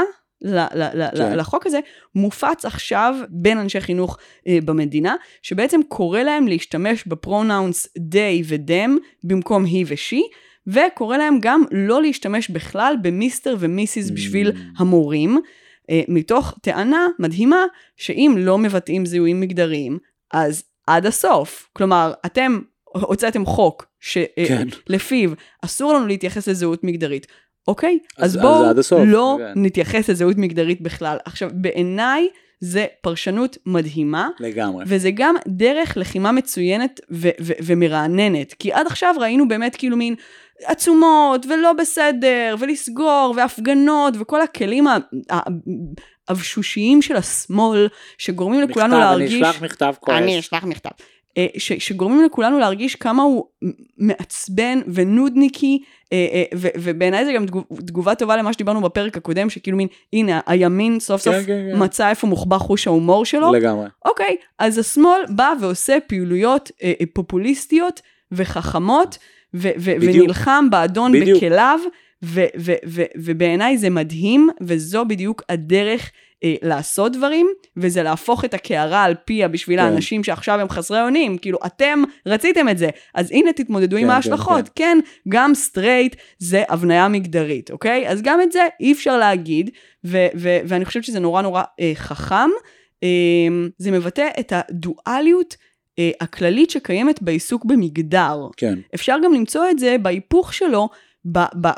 לחוק 1.36 1.66
הזה, 1.66 1.80
מופץ 2.14 2.64
עכשיו 2.64 3.14
בין 3.28 3.58
אנשי 3.58 3.80
חינוך 3.80 4.18
אה, 4.46 4.58
במדינה, 4.64 5.14
שבעצם 5.42 5.80
קורא 5.88 6.20
להם 6.20 6.48
להשתמש 6.48 7.04
בפרונאונס 7.06 7.86
they 7.98 8.44
ו-them 8.44 8.90
במקום 9.24 9.64
he 9.64 9.84
ו-she, 9.86 10.22
וקורא 10.66 11.16
להם 11.16 11.38
גם 11.40 11.64
לא 11.70 12.02
להשתמש 12.02 12.50
בכלל 12.50 12.94
במיסטר 13.02 13.56
ומיסיס 13.58 14.10
בשביל 14.10 14.50
Mm. 14.50 14.54
המורים, 14.78 15.40
אה, 15.90 16.02
מתוך 16.08 16.54
טענה 16.62 17.06
מדהימה 17.18 17.64
שאם 17.96 18.34
לא 18.38 18.58
מבטאים 18.58 19.06
זיהויים 19.06 19.40
מגדריים, 19.40 19.98
אז 20.32 20.64
עד 20.86 21.06
הסוף. 21.06 21.68
כלומר, 21.72 22.12
אתם 22.26 22.58
הוצאתם 22.84 23.46
חוק 23.46 23.86
כן. 24.46 24.66
שלפיו 24.86 25.30
אסור 25.64 25.92
לנו 25.94 26.06
להתייחס 26.06 26.48
לזהות 26.48 26.84
מגדרית. 26.84 27.26
אוקיי, 27.68 27.98
אז- 28.18 28.36
אז, 28.36 28.42
בואו 28.42 28.64
אז 28.64 28.92
לא 29.06 29.38
כן. 29.38 29.52
נתייחס 29.56 30.10
לזהות 30.10 30.36
מגדרית 30.36 30.80
בכלל. 30.80 31.16
עכשיו, 31.24 31.50
בעיניי 31.54 32.28
זה 32.60 32.86
פרשנות 33.00 33.58
מדהימה, 33.66 34.28
לגמרי. 34.40 34.84
וזה 34.88 35.10
גם 35.14 35.34
דרך 35.48 35.96
לחימה 35.96 36.32
מצוינת 36.32 37.00
ו- 37.10 37.28
ו- 37.40 37.52
ומרעננת. 37.62 38.54
כי 38.58 38.72
עד 38.72 38.86
עכשיו 38.86 39.14
ראינו 39.20 39.48
באמת 39.48 39.76
כאילו 39.76 39.96
מין 39.96 40.14
עצומות, 40.64 41.46
ולא 41.46 41.72
בסדר, 41.72 42.56
ולסגור, 42.58 43.34
והפגנות, 43.36 44.14
וכל 44.20 44.42
הכלים 44.42 44.86
ה- 44.86 44.96
ה- 45.32 45.38
האבשושיים 46.28 47.02
של 47.02 47.16
השמאל, 47.16 47.88
שגורמים 48.18 48.60
לכולנו 48.60 48.88
מכתב, 48.96 48.98
להרגיש... 49.00 49.32
אני 49.32 49.42
אשלח 49.50 49.62
מכתב 49.62 49.94
כועס. 50.00 50.18
אני 50.18 50.38
אשלח 50.38 50.64
מכתב. 50.64 50.90
אה, 51.38 51.46
ש, 51.58 51.72
שגורמים 51.72 52.24
לכולנו 52.24 52.58
להרגיש 52.58 52.94
כמה 52.96 53.22
הוא 53.22 53.44
מעצבן 53.98 54.80
ונודניקי, 54.94 55.78
אה, 56.12 56.26
אה, 56.32 56.44
ו- 56.54 56.68
ובעיניי 56.76 57.24
זה 57.24 57.32
גם 57.32 57.46
תגוב- 57.46 57.64
תגובה 57.86 58.14
טובה 58.14 58.36
למה 58.36 58.52
שדיברנו 58.52 58.80
בפרק 58.80 59.16
הקודם, 59.16 59.50
שכאילו 59.50 59.76
מין, 59.76 59.88
הנה, 60.12 60.40
הימין 60.46 61.00
סוף 61.00 61.20
סוף 61.22 61.34
כן, 61.34 61.42
כן, 61.46 61.68
כן. 61.72 61.82
מצא 61.82 62.10
איפה 62.10 62.26
מוחבא 62.26 62.58
חוש 62.58 62.86
ההומור 62.86 63.24
שלו. 63.24 63.52
לגמרי. 63.52 63.88
אוקיי, 64.04 64.36
אז 64.58 64.78
השמאל 64.78 65.20
בא 65.28 65.52
ועושה 65.60 65.98
פעילויות 66.06 66.70
פופוליסטיות 67.12 68.00
וחכמות, 68.32 69.18
ו- 69.54 69.70
ו-. 69.78 69.92
ונלחם 70.00 70.66
באדון 70.70 71.12
בדיוק. 71.12 71.36
בכליו, 71.44 71.78
ובעיניי 73.16 73.78
זה 73.78 73.90
מדהים, 73.90 74.48
וזו 74.60 75.04
בדיוק 75.04 75.42
הדרך 75.48 76.10
אה, 76.46 76.68
לעשות 76.68 77.12
דברים, 77.12 77.46
וזה 77.76 78.02
להפוך 78.02 78.44
את 78.44 78.54
הקערה 78.54 79.04
על 79.04 79.14
פיה 79.24 79.48
בשביל 79.48 79.80
כן. 79.80 79.84
האנשים 79.84 80.24
שעכשיו 80.24 80.60
הם 80.60 80.68
חסרי 80.68 81.02
אונים, 81.02 81.38
כאילו 81.38 81.58
אתם 81.66 82.02
רציתם 82.26 82.68
את 82.68 82.78
זה, 82.78 82.88
אז 83.14 83.30
הנה 83.30 83.52
תתמודדו 83.52 83.96
כן, 83.96 84.02
עם 84.02 84.08
כן, 84.08 84.14
ההשלכות, 84.14 84.70
כן, 84.74 84.98
גם 85.28 85.54
סטרייט 85.54 86.16
זה 86.38 86.62
הבניה 86.68 87.08
מגדרית, 87.08 87.70
אוקיי? 87.70 88.08
אז 88.08 88.22
גם 88.22 88.40
את 88.40 88.52
זה 88.52 88.66
אי 88.80 88.92
אפשר 88.92 89.16
להגיד, 89.16 89.70
ו- 90.04 90.26
ו- 90.36 90.58
ואני 90.66 90.84
חושבת 90.84 91.04
שזה 91.04 91.20
נורא 91.20 91.42
נורא 91.42 91.62
אה, 91.80 91.92
חכם. 91.94 92.50
אה, 93.02 93.08
זה 93.78 93.90
מבטא 93.90 94.28
את 94.40 94.52
הדואליות 94.56 95.56
אה, 95.98 96.10
הכללית 96.20 96.70
שקיימת 96.70 97.22
בעיסוק 97.22 97.64
במגדר. 97.64 98.48
כן. 98.56 98.78
אפשר 98.94 99.16
גם 99.24 99.32
למצוא 99.32 99.70
את 99.70 99.78
זה 99.78 99.96
בהיפוך 100.02 100.54
שלו 100.54 100.88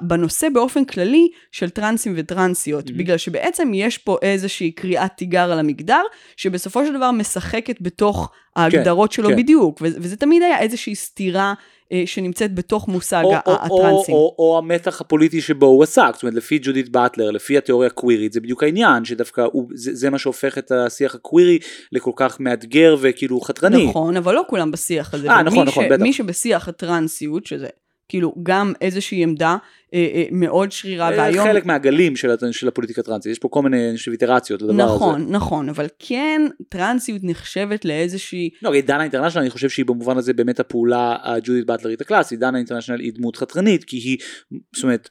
בנושא 0.02 0.48
באופן 0.48 0.84
כללי 0.84 1.28
של 1.52 1.70
טרנסים 1.70 2.12
וטרנסיות, 2.16 2.88
Mhm. 2.88 2.92
בגלל 2.92 3.16
שבעצם 3.16 3.70
יש 3.74 3.98
פה 3.98 4.16
איזושהי 4.22 4.70
קריאת 4.70 5.10
תיגר 5.16 5.52
על 5.52 5.58
המגדר, 5.58 6.02
שבסופו 6.36 6.86
של 6.86 6.94
דבר 6.96 7.10
משחקת 7.10 7.76
בתוך 7.80 8.30
ההגדרות 8.56 9.12
שלו 9.12 9.28
כן. 9.28 9.36
בדיוק, 9.36 9.78
ו- 9.82 9.94
וזה 9.96 10.16
תמיד 10.16 10.42
היה 10.42 10.58
איזושהי 10.60 10.94
סתירה 10.94 11.54
אה, 11.92 12.02
שנמצאת 12.06 12.54
בתוך 12.54 12.88
מושג 12.88 13.22
או, 13.24 13.34
ה- 13.34 13.40
או, 13.46 13.52
הטרנסים. 13.54 14.14
או, 14.14 14.34
או, 14.38 14.52
או 14.52 14.58
המתח 14.58 15.00
הפוליטי 15.00 15.40
שבו 15.40 15.66
הוא 15.66 15.82
עסק, 15.82 16.10
זאת 16.14 16.22
אומרת 16.22 16.34
לפי 16.34 16.58
ג'ודית 16.62 16.88
באטלר, 16.88 17.30
לפי 17.30 17.58
התיאוריה 17.58 17.86
הקווירית, 17.86 18.32
זה 18.32 18.40
בדיוק 18.40 18.62
העניין, 18.62 19.04
שדווקא 19.04 19.40
הוא, 19.52 19.68
זה, 19.74 19.94
זה 19.94 20.10
מה 20.10 20.18
שהופך 20.18 20.58
את 20.58 20.72
השיח 20.72 21.14
הקווירי 21.14 21.58
לכל 21.92 22.10
כך 22.16 22.40
מאתגר 22.40 22.96
וכאילו 23.00 23.40
חתרני. 23.40 23.86
נכון, 23.86 24.16
אבל 24.16 24.34
לא 24.34 24.42
כולם 24.48 24.70
בשיח 24.70 25.14
הזה. 25.14 25.30
אה, 25.30 25.42
נכון, 25.42 25.66
נכון, 25.68 25.84
ש- 25.84 25.88
בטח. 25.90 26.02
מי 26.02 26.12
שבשיח 26.12 26.68
הטרנסיות, 26.68 27.46
שזה 27.46 27.66
כאילו 28.08 28.34
גם 28.42 28.72
איזושהי 28.80 29.22
עמדה 29.22 29.56
אה, 29.94 30.08
אה, 30.14 30.24
מאוד 30.32 30.72
שרירה, 30.72 31.12
אה, 31.12 31.18
והיום... 31.18 31.46
חלק 31.46 31.66
מהגלים 31.66 32.16
של, 32.16 32.30
של 32.52 32.68
הפוליטיקה 32.68 33.00
הטרנסית, 33.00 33.32
יש 33.32 33.38
פה 33.38 33.48
כל 33.48 33.62
מיני 33.62 33.94
איטרציות 34.12 34.62
לדבר 34.62 34.82
הזה. 34.82 34.94
נכון, 34.94 35.26
נכון, 35.32 35.68
אבל 35.68 35.86
כן 35.98 36.42
טרנסיות 36.68 37.20
נחשבת 37.24 37.84
לאיזושהי... 37.84 38.50
לא, 38.62 38.80
דנה 38.80 39.02
אינטרנשיונל 39.02 39.44
אני 39.44 39.50
חושב 39.50 39.68
שהיא 39.68 39.86
במובן 39.86 40.18
הזה 40.18 40.32
באמת 40.32 40.60
הפעולה 40.60 41.16
הג'ודית 41.22 41.66
באטלרית 41.66 42.00
הקלאסית, 42.00 42.40
דנה 42.40 42.58
אינטרנשיונל 42.58 43.00
היא 43.00 43.12
דמות 43.14 43.36
חתרנית, 43.36 43.84
כי 43.84 43.96
היא, 43.96 44.18
זאת 44.74 44.84
אומרת, 44.84 45.08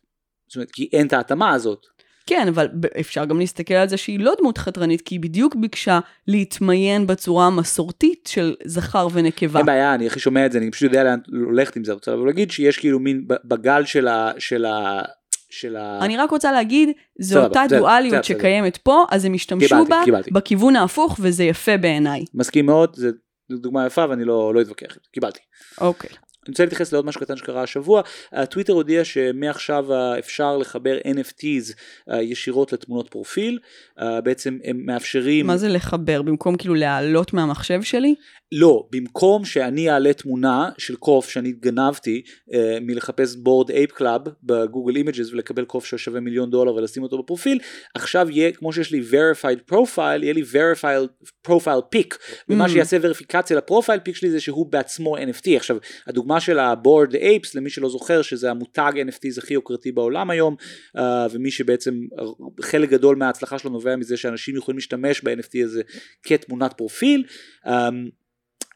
זאת 0.48 0.56
אומרת, 0.56 0.72
כי 0.72 0.90
אין 0.94 1.08
את 1.08 1.14
ההתאמה 1.14 1.54
הזאת. 1.54 1.86
כן, 2.28 2.48
אבל 2.48 2.68
אפשר 3.00 3.26
גם 3.26 3.40
להסתכל 3.40 3.74
על 3.74 3.90
זה 3.90 3.98
שהיא 3.98 4.20
לא 4.20 4.34
דמות 4.40 4.58
חתרנית, 4.58 5.02
כי 5.02 5.16
היא 5.16 5.20
בדיוק 5.20 5.56
ביקשה 5.56 6.00
להתמיין 6.28 7.08
בצורה 7.08 7.48
המסורתית 7.48 8.30
של 8.32 8.56
זכר 8.66 9.08
ונקבה. 9.14 9.60
אין 9.60 9.66
בעיה, 9.66 9.96
אני 9.96 10.08
הכי 10.08 10.20
שומע 10.20 10.46
את 10.46 10.52
זה, 10.52 10.58
אני 10.58 10.72
פשוט 10.72 10.84
יודע 10.84 11.04
לאן 11.04 11.20
הולכת 11.46 11.76
עם 11.76 11.84
זה, 11.84 11.94
רוצה 11.94 12.12
לבוא 12.12 12.26
להגיד 12.26 12.52
שיש 12.52 12.78
כאילו 12.78 13.00
מין 13.00 13.28
בגל 13.46 13.86
של 13.86 14.08
ה... 14.08 14.32
של 14.38 14.66
ה... 14.66 15.02
של 15.50 15.76
ה... 15.76 16.00
אני 16.02 16.18
רק 16.18 16.32
רוצה 16.32 16.52
להגיד, 16.52 16.90
זו 17.20 17.34
סבבה, 17.34 17.48
אותה 17.48 17.64
בסדר, 17.66 17.80
דואליות 17.80 18.24
בסדר. 18.24 18.38
שקיימת 18.38 18.78
פה, 18.78 19.06
אז 19.12 19.26
הם 19.26 19.34
השתמשו 19.34 19.68
קיבלתי, 19.68 19.90
בה 19.90 20.02
קיבלתי. 20.06 20.32
בכיוון 20.32 20.76
ההפוך, 20.76 21.18
וזה 21.22 21.44
יפה 21.44 21.78
בעיניי. 21.78 22.26
מסכים 22.34 22.66
מאוד, 22.66 22.96
זו 22.96 23.08
דוגמה 23.52 23.86
יפה 23.86 24.06
ואני 24.10 24.26
לא, 24.26 24.54
לא 24.54 24.62
אתווכח, 24.62 24.98
קיבלתי. 25.12 25.40
אוקיי. 25.82 26.10
אני 26.48 26.52
רוצה 26.52 26.64
להתייחס 26.64 26.94
לעוד 26.94 27.06
משהו 27.06 27.22
קטן 27.22 27.38
שקרה 27.38 27.64
השבוע, 27.64 28.02
טוויטר 28.50 28.74
הודיע 28.74 29.06
שמעכשיו 29.06 29.86
אפשר 30.20 30.58
לחבר 30.58 30.98
NFTs 30.98 31.74
אה, 32.12 32.22
ישירות 32.22 32.74
לתמונות 32.74 33.10
פרופיל, 33.10 33.60
אה, 34.00 34.22
בעצם 34.22 34.58
הם 34.64 34.86
מאפשרים, 34.86 35.48
מה 35.48 35.58
זה 35.58 35.70
לחבר? 35.70 36.22
במקום 36.22 36.58
כאילו 36.58 36.76
להעלות 36.76 37.34
מהמחשב 37.34 37.82
שלי? 37.82 38.16
לא, 38.52 38.88
במקום 38.92 39.46
שאני 39.46 39.90
אעלה 39.90 40.14
תמונה 40.14 40.70
של 40.78 40.96
קוף 40.96 41.30
שאני 41.30 41.52
גנבתי 41.52 42.22
אה, 42.54 42.78
מלחפש 42.82 43.36
Bored 43.36 43.70
Ape 43.70 43.92
Club 43.92 44.22
ב-Google 44.44 44.96
Images 44.96 45.32
ולקבל 45.34 45.66
קוף 45.66 45.86
ששווה 45.86 46.20
מיליון 46.20 46.50
דולר 46.50 46.74
ולשים 46.74 47.04
אותו 47.04 47.24
בפרופיל, 47.24 47.60
עכשיו 47.96 48.30
יהיה, 48.30 48.52
כמו 48.52 48.74
שיש 48.74 48.92
לי 48.92 49.02
verified 49.12 49.74
profile, 49.74 50.22
יהיה 50.22 50.34
לי 50.34 50.42
verified 50.42 51.28
profile 51.48 51.96
pic, 51.96 52.18
ומה 52.50 52.66
Mm. 52.66 52.70
שיעשה 52.70 52.98
verification 53.02 53.58
ל-profile 53.58 54.00
pic 54.00 54.16
שלי 54.16 54.32
זה 54.32 54.40
שהוא 54.40 54.72
בעצמו 54.72 55.18
NFT. 55.18 55.56
עכשיו, 55.56 55.78
הדוגמה 56.08 56.40
של 56.40 56.60
ה-Bored 56.60 57.16
Apes, 57.16 57.56
למי 57.56 57.70
שלא 57.70 57.90
זוכר, 57.90 58.22
שזה 58.22 58.52
המותג 58.52 58.92
NFTs 59.08 59.38
הכי 59.38 59.54
יוקרתי 59.54 59.92
בעולם 59.92 60.30
היום, 60.30 60.56
uh, 60.98 61.02
ומי 61.32 61.52
שבעצם 61.52 61.94
חלק 62.62 62.90
גדול 62.90 63.16
מההצלחה 63.16 63.60
שלו 63.60 63.72
נובע 63.72 63.96
מזה 63.96 64.18
שאנשים 64.18 64.56
יכולים 64.56 64.78
להשתמש 64.78 65.22
ב-NFT 65.24 65.64
הזה 65.64 65.82
כתמונת 66.24 66.74
פרופיל. 66.74 67.24
Um, 67.66 67.70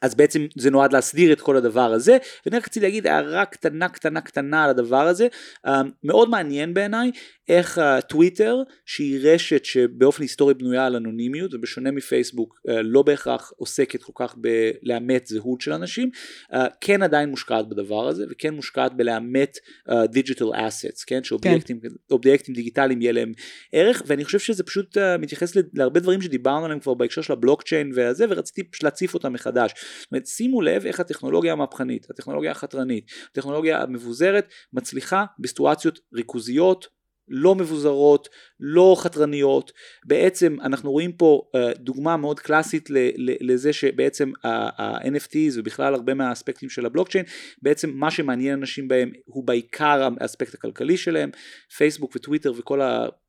אז 0.02 0.14
בעצם 0.14 0.46
זה 0.56 0.70
נועד 0.70 0.92
להסדיר 0.92 1.32
את 1.32 1.40
כל 1.40 1.56
הדבר 1.56 1.92
הזה, 1.92 2.16
ואני 2.46 2.56
רק 2.56 2.64
רציתי 2.64 2.80
להגיד 2.80 3.06
הערה 3.06 3.44
קטנה 3.44 3.88
קטנה 3.88 4.20
קטנה 4.20 4.64
על 4.64 4.70
הדבר 4.70 5.06
הזה, 5.06 5.28
um, 5.66 5.70
מאוד 6.04 6.28
מעניין 6.30 6.74
בעיניי 6.74 7.10
איך 7.48 7.78
הטוויטר 7.78 8.56
שהיא 8.86 9.18
רשת 9.22 9.64
שבאופן 9.64 10.22
היסטורי 10.22 10.54
בנויה 10.54 10.86
על 10.86 10.96
אנונימיות 10.96 11.54
ובשונה 11.54 11.90
מפייסבוק 11.90 12.60
uh, 12.68 12.72
לא 12.72 13.02
בהכרח 13.02 13.52
עוסקת 13.56 14.02
כל 14.02 14.12
כך 14.14 14.34
בלאמת 14.36 15.26
זהות 15.26 15.60
של 15.60 15.72
אנשים, 15.72 16.10
uh, 16.52 16.56
כן 16.80 17.02
עדיין 17.02 17.28
מושקעת 17.28 17.68
בדבר 17.68 18.08
הזה 18.08 18.24
וכן 18.30 18.54
מושקעת 18.54 18.96
בלאמת 18.96 19.58
דיגיטל 20.04 20.44
uh, 20.44 20.68
אסטס, 20.68 21.04
כן, 21.04 21.24
שאובייקטים 21.24 21.80
כן. 21.80 22.52
דיגיטליים 22.52 23.02
יהיה 23.02 23.12
להם 23.12 23.32
ערך 23.72 24.02
ואני 24.06 24.24
חושב 24.24 24.38
שזה 24.38 24.62
פשוט 24.62 24.96
uh, 24.96 25.00
מתייחס 25.18 25.52
להרבה 25.74 26.00
דברים 26.00 26.22
שדיברנו 26.22 26.64
עליהם 26.64 26.80
כבר 26.80 26.94
בהקשר 26.94 27.22
של 27.22 27.32
הבלוקצ'יין 27.32 27.92
והזה 27.94 28.24
ורציתי 28.28 28.62
להציף 28.82 29.14
אותם 29.14 29.32
מחדש. 29.32 29.72
זאת 30.00 30.12
אומרת 30.12 30.26
שימו 30.26 30.62
לב 30.62 30.86
איך 30.86 31.00
הטכנולוגיה 31.00 31.52
המהפכנית, 31.52 32.10
הטכנולוגיה 32.10 32.50
החתרנית, 32.50 33.10
הטכנולוגיה 33.30 33.82
המבוזרת 33.82 34.48
מצליחה 34.72 35.24
בסיטואציות 35.38 35.98
ריכוזיות 36.14 36.86
לא 37.28 37.54
מבוזרות, 37.54 38.28
לא 38.60 38.96
חתרניות. 38.98 39.72
בעצם 40.04 40.56
אנחנו 40.60 40.92
רואים 40.92 41.12
פה 41.12 41.42
uh, 41.56 41.78
דוגמה 41.78 42.16
מאוד 42.16 42.40
קלאסית 42.40 42.88
לזה 43.16 43.72
שבעצם 43.72 44.32
ה-NFTs 44.44 45.52
ובכלל 45.56 45.94
הרבה 45.94 46.14
מהאספקטים 46.14 46.68
של 46.68 46.86
הבלוקצ'יין, 46.86 47.24
בעצם 47.62 47.90
מה 47.90 48.10
שמעניין 48.10 48.58
אנשים 48.58 48.88
בהם 48.88 49.12
הוא 49.24 49.44
בעיקר 49.46 50.08
האספקט 50.20 50.54
הכלכלי 50.54 50.96
שלהם, 50.96 51.30
פייסבוק 51.76 52.12
וטוויטר 52.16 52.52
וכל. 52.56 52.80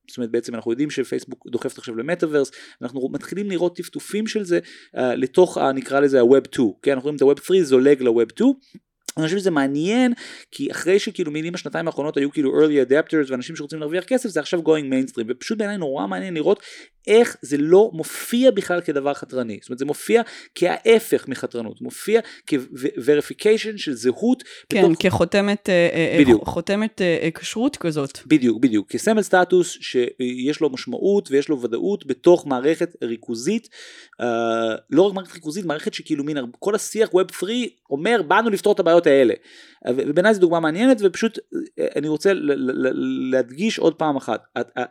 זאת 0.07 0.17
אומרת 0.17 0.31
בעצם 0.31 0.55
אנחנו 0.55 0.71
יודעים 0.71 0.89
שפייסבוק 0.89 1.47
דוחפת 1.47 1.77
עכשיו 1.77 1.95
למטאוורס, 1.95 2.51
אנחנו 2.81 3.09
מתחילים 3.11 3.49
לראות 3.49 3.75
טפטופים 3.75 4.27
של 4.27 4.43
זה 4.43 4.59
uh, 4.95 4.99
לתוך 4.99 5.57
ה, 5.57 5.71
נקרא 5.71 5.99
לזה 5.99 6.19
ה-Web 6.19 6.47
2, 6.53 6.69
כן? 6.81 6.91
אנחנו 6.91 7.03
רואים 7.03 7.15
את 7.15 7.21
ה-Web 7.21 7.45
3 7.45 7.59
זולג 7.59 8.01
ל-Web 8.01 8.29
2 8.35 8.53
אני 9.17 9.25
חושב 9.25 9.37
שזה 9.37 9.51
מעניין 9.51 10.13
כי 10.51 10.71
אחרי 10.71 10.99
שכאילו 10.99 11.31
מילים 11.31 11.55
השנתיים 11.55 11.87
האחרונות 11.87 12.17
היו 12.17 12.31
כאילו 12.31 12.61
early 12.61 12.89
adapters 12.89 13.31
ואנשים 13.31 13.55
שרוצים 13.55 13.79
להרוויח 13.79 14.03
כסף 14.03 14.29
זה 14.29 14.39
עכשיו 14.39 14.59
going 14.59 14.93
mainstream 14.93 15.25
ופשוט 15.27 15.57
בעיניי 15.57 15.77
נורא 15.77 16.07
מעניין 16.07 16.33
לראות 16.33 16.63
איך 17.07 17.37
זה 17.41 17.57
לא 17.57 17.89
מופיע 17.93 18.51
בכלל 18.51 18.81
כדבר 18.81 19.13
חתרני. 19.13 19.57
זאת 19.61 19.69
אומרת 19.69 19.79
זה 19.79 19.85
מופיע 19.85 20.21
כההפך 20.55 21.27
מחתרנות. 21.27 21.81
מופיע 21.81 22.21
כ-verification 22.47 23.77
של 23.77 23.93
זהות 23.93 24.43
כן 24.69 24.81
בתוך... 24.91 25.01
כחותמת 25.01 25.69
אה, 25.69 25.89
אה, 25.93 26.17
בדיוק. 26.19 26.47
חותמת 26.47 27.01
אה, 27.01 27.29
כשרות 27.35 27.77
כזאת. 27.77 28.19
בדיוק 28.27 28.59
בדיוק. 28.61 28.89
כסמל 28.89 29.21
סטטוס 29.21 29.77
שיש 29.81 30.61
לו 30.61 30.69
משמעות 30.69 31.31
ויש 31.31 31.49
לו 31.49 31.61
ודאות 31.61 32.07
בתוך 32.07 32.47
מערכת 32.47 32.95
ריכוזית 33.03 33.69
לא 34.89 35.01
רק 35.01 35.13
מערכת 35.13 35.33
ריכוזית 35.33 35.65
מערכת 35.65 35.93
שכאילו 35.93 36.23
מין 36.23 36.37
כל 36.59 36.75
השיח 36.75 37.09
web 37.09 37.33
3 37.39 37.51
אומר 37.89 38.21
באנו 38.27 38.49
לפתור 38.49 38.73
את 38.73 38.79
הבעיות 38.79 39.07
האלה. 39.07 39.33
ובעיניי 39.89 40.33
זו 40.33 40.41
דוגמה 40.41 40.59
מעניינת 40.59 40.97
ופשוט 41.01 41.39
אני 41.95 42.07
רוצה 42.07 42.31
להדגיש 43.31 43.79
עוד 43.79 43.95
פעם 43.95 44.15
אחת 44.15 44.43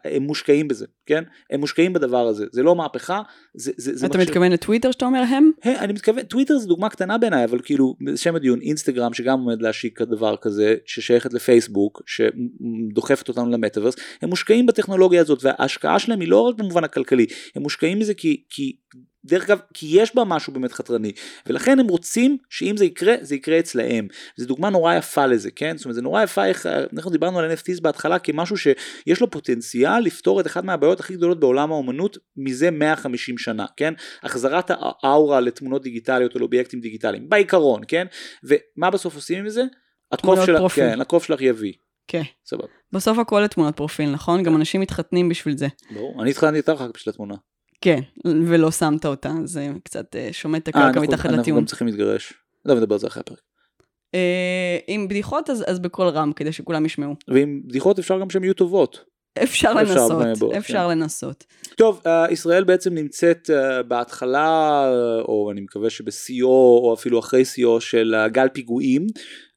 הם 0.04 0.22
מושקעים 0.22 0.68
בזה 0.68 0.86
כן 1.06 1.24
הם 1.50 1.60
מושקעים 1.60 1.92
בדבר 1.92 2.26
הזה 2.26 2.46
זה 2.52 2.62
לא 2.62 2.74
מהפכה 2.74 3.22
זה, 3.54 3.72
זה, 3.76 3.96
זה 3.96 4.06
אתה 4.06 4.18
מחשב... 4.18 4.30
מתכוון 4.30 4.52
לטוויטר 4.52 4.90
שאתה 4.90 5.04
אומר 5.04 5.22
הם? 5.28 5.50
Hey, 5.64 5.68
אני 5.78 5.92
מתכוון 5.92 6.22
טוויטר 6.22 6.58
זה 6.58 6.66
דוגמה 6.66 6.88
קטנה 6.88 7.18
בעיניי 7.18 7.44
אבל 7.44 7.58
כאילו 7.64 7.96
שם 8.16 8.36
הדיון 8.36 8.60
אינסטגרם 8.60 9.14
שגם 9.14 9.40
עומד 9.40 9.62
להשיק 9.62 10.02
דבר 10.02 10.36
כזה 10.36 10.76
ששייכת 10.86 11.32
לפייסבוק 11.32 12.02
שדוחפת 12.06 13.28
אותנו 13.28 13.50
למטאוורס 13.50 13.94
הם 14.22 14.28
מושקעים 14.28 14.66
בטכנולוגיה 14.66 15.20
הזאת 15.20 15.38
וההשקעה 15.42 15.98
שלהם 15.98 16.20
היא 16.20 16.28
לא 16.28 16.40
רק 16.40 16.54
במובן 16.54 16.84
הכלכלי 16.84 17.26
הם 17.56 17.62
מושקעים 17.62 17.98
בזה 17.98 18.14
כי, 18.14 18.42
כי 18.50 18.76
דרך 19.24 19.44
אגב, 19.44 19.58
כי 19.74 19.86
יש 19.90 20.14
בה 20.14 20.24
משהו 20.24 20.52
באמת 20.52 20.72
חתרני, 20.72 21.12
ולכן 21.46 21.80
הם 21.80 21.88
רוצים 21.88 22.36
שאם 22.50 22.76
זה 22.76 22.84
יקרה, 22.84 23.14
זה 23.20 23.34
יקרה 23.34 23.58
אצלהם. 23.58 24.08
זו 24.36 24.46
דוגמה 24.46 24.70
נורא 24.70 24.94
יפה 24.94 25.26
לזה, 25.26 25.50
כן? 25.50 25.76
זאת 25.76 25.84
אומרת, 25.84 25.94
זה 25.94 26.02
נורא 26.02 26.22
יפה 26.22 26.46
איך, 26.46 26.66
אנחנו 26.92 27.10
דיברנו 27.10 27.38
על 27.38 27.52
NFTs 27.52 27.82
בהתחלה 27.82 28.18
כמשהו 28.18 28.56
שיש 28.56 29.20
לו 29.20 29.30
פוטנציאל 29.30 30.00
לפתור 30.00 30.40
את 30.40 30.46
אחת 30.46 30.64
מהבעיות 30.64 31.00
הכי 31.00 31.14
גדולות 31.14 31.40
בעולם 31.40 31.72
האומנות 31.72 32.18
מזה 32.36 32.70
150 32.70 33.38
שנה, 33.38 33.66
כן? 33.76 33.94
החזרת 34.22 34.70
האאורה 34.70 35.40
לתמונות 35.40 35.82
דיגיטליות 35.82 36.34
או 36.34 36.40
לאובייקטים 36.40 36.80
דיגיטליים, 36.80 37.28
בעיקרון, 37.28 37.82
כן? 37.88 38.06
ומה 38.44 38.90
בסוף 38.90 39.14
עושים 39.14 39.38
עם 39.38 39.48
זה? 39.48 39.62
התקוף 40.12 40.46
של, 40.46 40.68
כן, 40.68 41.00
הקוף 41.00 41.24
שלך 41.24 41.40
יביא. 41.40 41.72
כן. 42.06 42.22
סבבה. 42.46 42.66
בסוף 42.92 43.18
הכל 43.18 43.40
לתמונות 43.40 43.76
פרופיל, 43.76 44.10
נכון? 44.10 44.42
גם 44.42 44.56
אנשים 44.56 44.80
מתחתנים 44.80 45.28
בשביל 45.28 45.56
זה. 45.56 45.68
ברור, 45.94 46.22
אני 46.22 46.30
התחתנתי 46.30 46.56
איתך 46.56 46.80
רק 46.80 46.90
בשביל 46.94 47.12
התמונה. 47.12 47.34
כן, 47.82 48.00
ולא 48.24 48.70
שמת 48.70 49.06
אותה, 49.06 49.32
זה 49.44 49.68
קצת 49.84 50.16
אה, 50.16 50.28
שומט 50.32 50.62
את 50.62 50.68
הקרקע 50.68 51.00
מתחת 51.00 51.24
לטיעון. 51.24 51.38
אנחנו 51.38 51.56
גם 51.56 51.64
צריכים 51.64 51.86
להתגרש. 51.86 52.32
לא 52.64 52.74
נדבר 52.74 52.94
על 52.94 52.98
זה 52.98 53.06
אחרי 53.06 53.20
הפרק. 53.20 53.40
אה, 54.14 54.78
עם 54.86 55.08
בדיחות 55.08 55.50
אז, 55.50 55.64
אז 55.66 55.78
בקול 55.78 56.08
רם, 56.08 56.32
כדי 56.32 56.52
שכולם 56.52 56.86
ישמעו. 56.86 57.14
ועם 57.28 57.62
בדיחות 57.64 57.98
אפשר 57.98 58.20
גם 58.20 58.30
שהן 58.30 58.44
יהיו 58.44 58.54
טובות. 58.54 59.04
אפשר 59.42 59.74
לנסות, 59.74 60.26
אפשר, 60.26 60.46
אפשר 60.58 60.88
כן. 60.88 60.98
לנסות. 60.98 61.44
טוב, 61.76 62.02
ישראל 62.30 62.64
בעצם 62.64 62.94
נמצאת 62.94 63.50
בהתחלה, 63.88 64.84
או 65.28 65.50
אני 65.52 65.60
מקווה 65.60 65.90
שבשיאו, 65.90 66.80
או 66.82 66.94
אפילו 66.94 67.18
אחרי 67.18 67.44
שיאו 67.44 67.80
של 67.80 68.14
גל 68.32 68.48
פיגועים. 68.48 69.06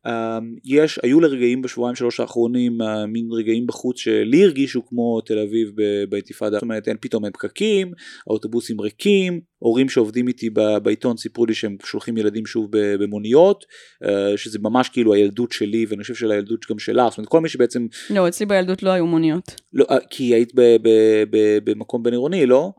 אמ, 0.07 0.55
יש, 0.65 0.99
היו 1.03 1.19
לרגעים 1.19 1.61
בשבועיים 1.61 1.95
שלוש 1.95 2.19
האחרונים 2.19 2.81
אה, 2.81 3.05
מין 3.05 3.27
רגעים 3.31 3.67
בחוץ 3.67 3.97
שלי 3.97 4.43
הרגישו 4.43 4.85
כמו 4.85 5.21
תל 5.21 5.39
אביב 5.39 5.71
באינתיפאדה, 6.09 6.55
זאת 6.55 6.63
אומרת 6.63 6.87
אין 6.87 6.97
פתאום 7.01 7.25
אין 7.25 7.33
פקקים, 7.33 7.91
האוטובוסים 8.27 8.81
ריקים, 8.81 9.39
הורים 9.57 9.89
שעובדים 9.89 10.27
איתי 10.27 10.49
בעיתון 10.83 11.17
סיפרו 11.17 11.45
לי 11.45 11.53
שהם 11.53 11.77
שולחים 11.85 12.17
ילדים 12.17 12.45
שוב 12.45 12.67
במוניות, 12.71 13.65
אה, 14.03 14.37
שזה 14.37 14.59
ממש 14.61 14.89
כאילו 14.89 15.13
הילדות 15.13 15.51
שלי 15.51 15.85
ואני 15.89 16.01
חושב 16.01 16.15
של 16.15 16.31
הילדות 16.31 16.65
גם 16.69 16.79
שלה, 16.79 17.07
זאת 17.09 17.17
אומרת 17.17 17.29
כל 17.29 17.41
מי 17.41 17.49
שבעצם... 17.49 17.87
לא, 18.09 18.27
אצלי 18.27 18.45
בילדות 18.45 18.83
לא 18.83 18.89
היו 18.89 19.05
מוניות. 19.05 19.61
לא, 19.73 19.85
אה, 19.91 19.97
כי 20.09 20.23
היית 20.23 20.51
במקום 21.63 22.03
בין 22.03 22.13
עירוני, 22.13 22.45
לא? 22.45 22.71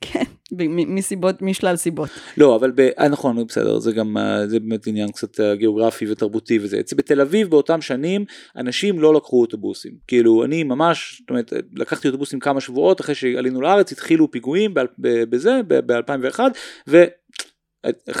כן. 0.00 0.24
מסיבות, 0.52 1.42
משלל 1.42 1.76
סיבות. 1.76 2.08
לא, 2.36 2.56
אבל 2.56 2.70
ב... 2.70 2.80
אה, 2.80 3.08
נכון, 3.08 3.46
בסדר, 3.46 3.78
זה 3.78 3.92
גם, 3.92 4.16
אה, 4.16 4.46
זה 4.46 4.60
באמת 4.60 4.86
עניין 4.86 5.08
קצת 5.08 5.40
אה, 5.40 5.54
גיאוגרפי 5.54 6.10
ותרבותי 6.10 6.58
וזה. 6.62 6.80
בתל 6.96 7.20
אביב 7.20 7.50
באותם 7.50 7.80
שנים, 7.80 8.24
אנשים 8.56 8.98
לא 8.98 9.14
לקחו 9.14 9.40
אוטובוסים. 9.40 9.92
כאילו, 10.06 10.44
אני 10.44 10.62
ממש, 10.62 11.18
זאת 11.20 11.30
אומרת, 11.30 11.52
לקחתי 11.76 12.08
אוטובוסים 12.08 12.40
כמה 12.40 12.60
שבועות 12.60 13.00
אחרי 13.00 13.14
שעלינו 13.14 13.60
לארץ, 13.60 13.92
התחילו 13.92 14.30
פיגועים 14.30 14.74
בזה, 14.98 15.60
ב-2001, 15.68 16.40
ו... 16.88 17.04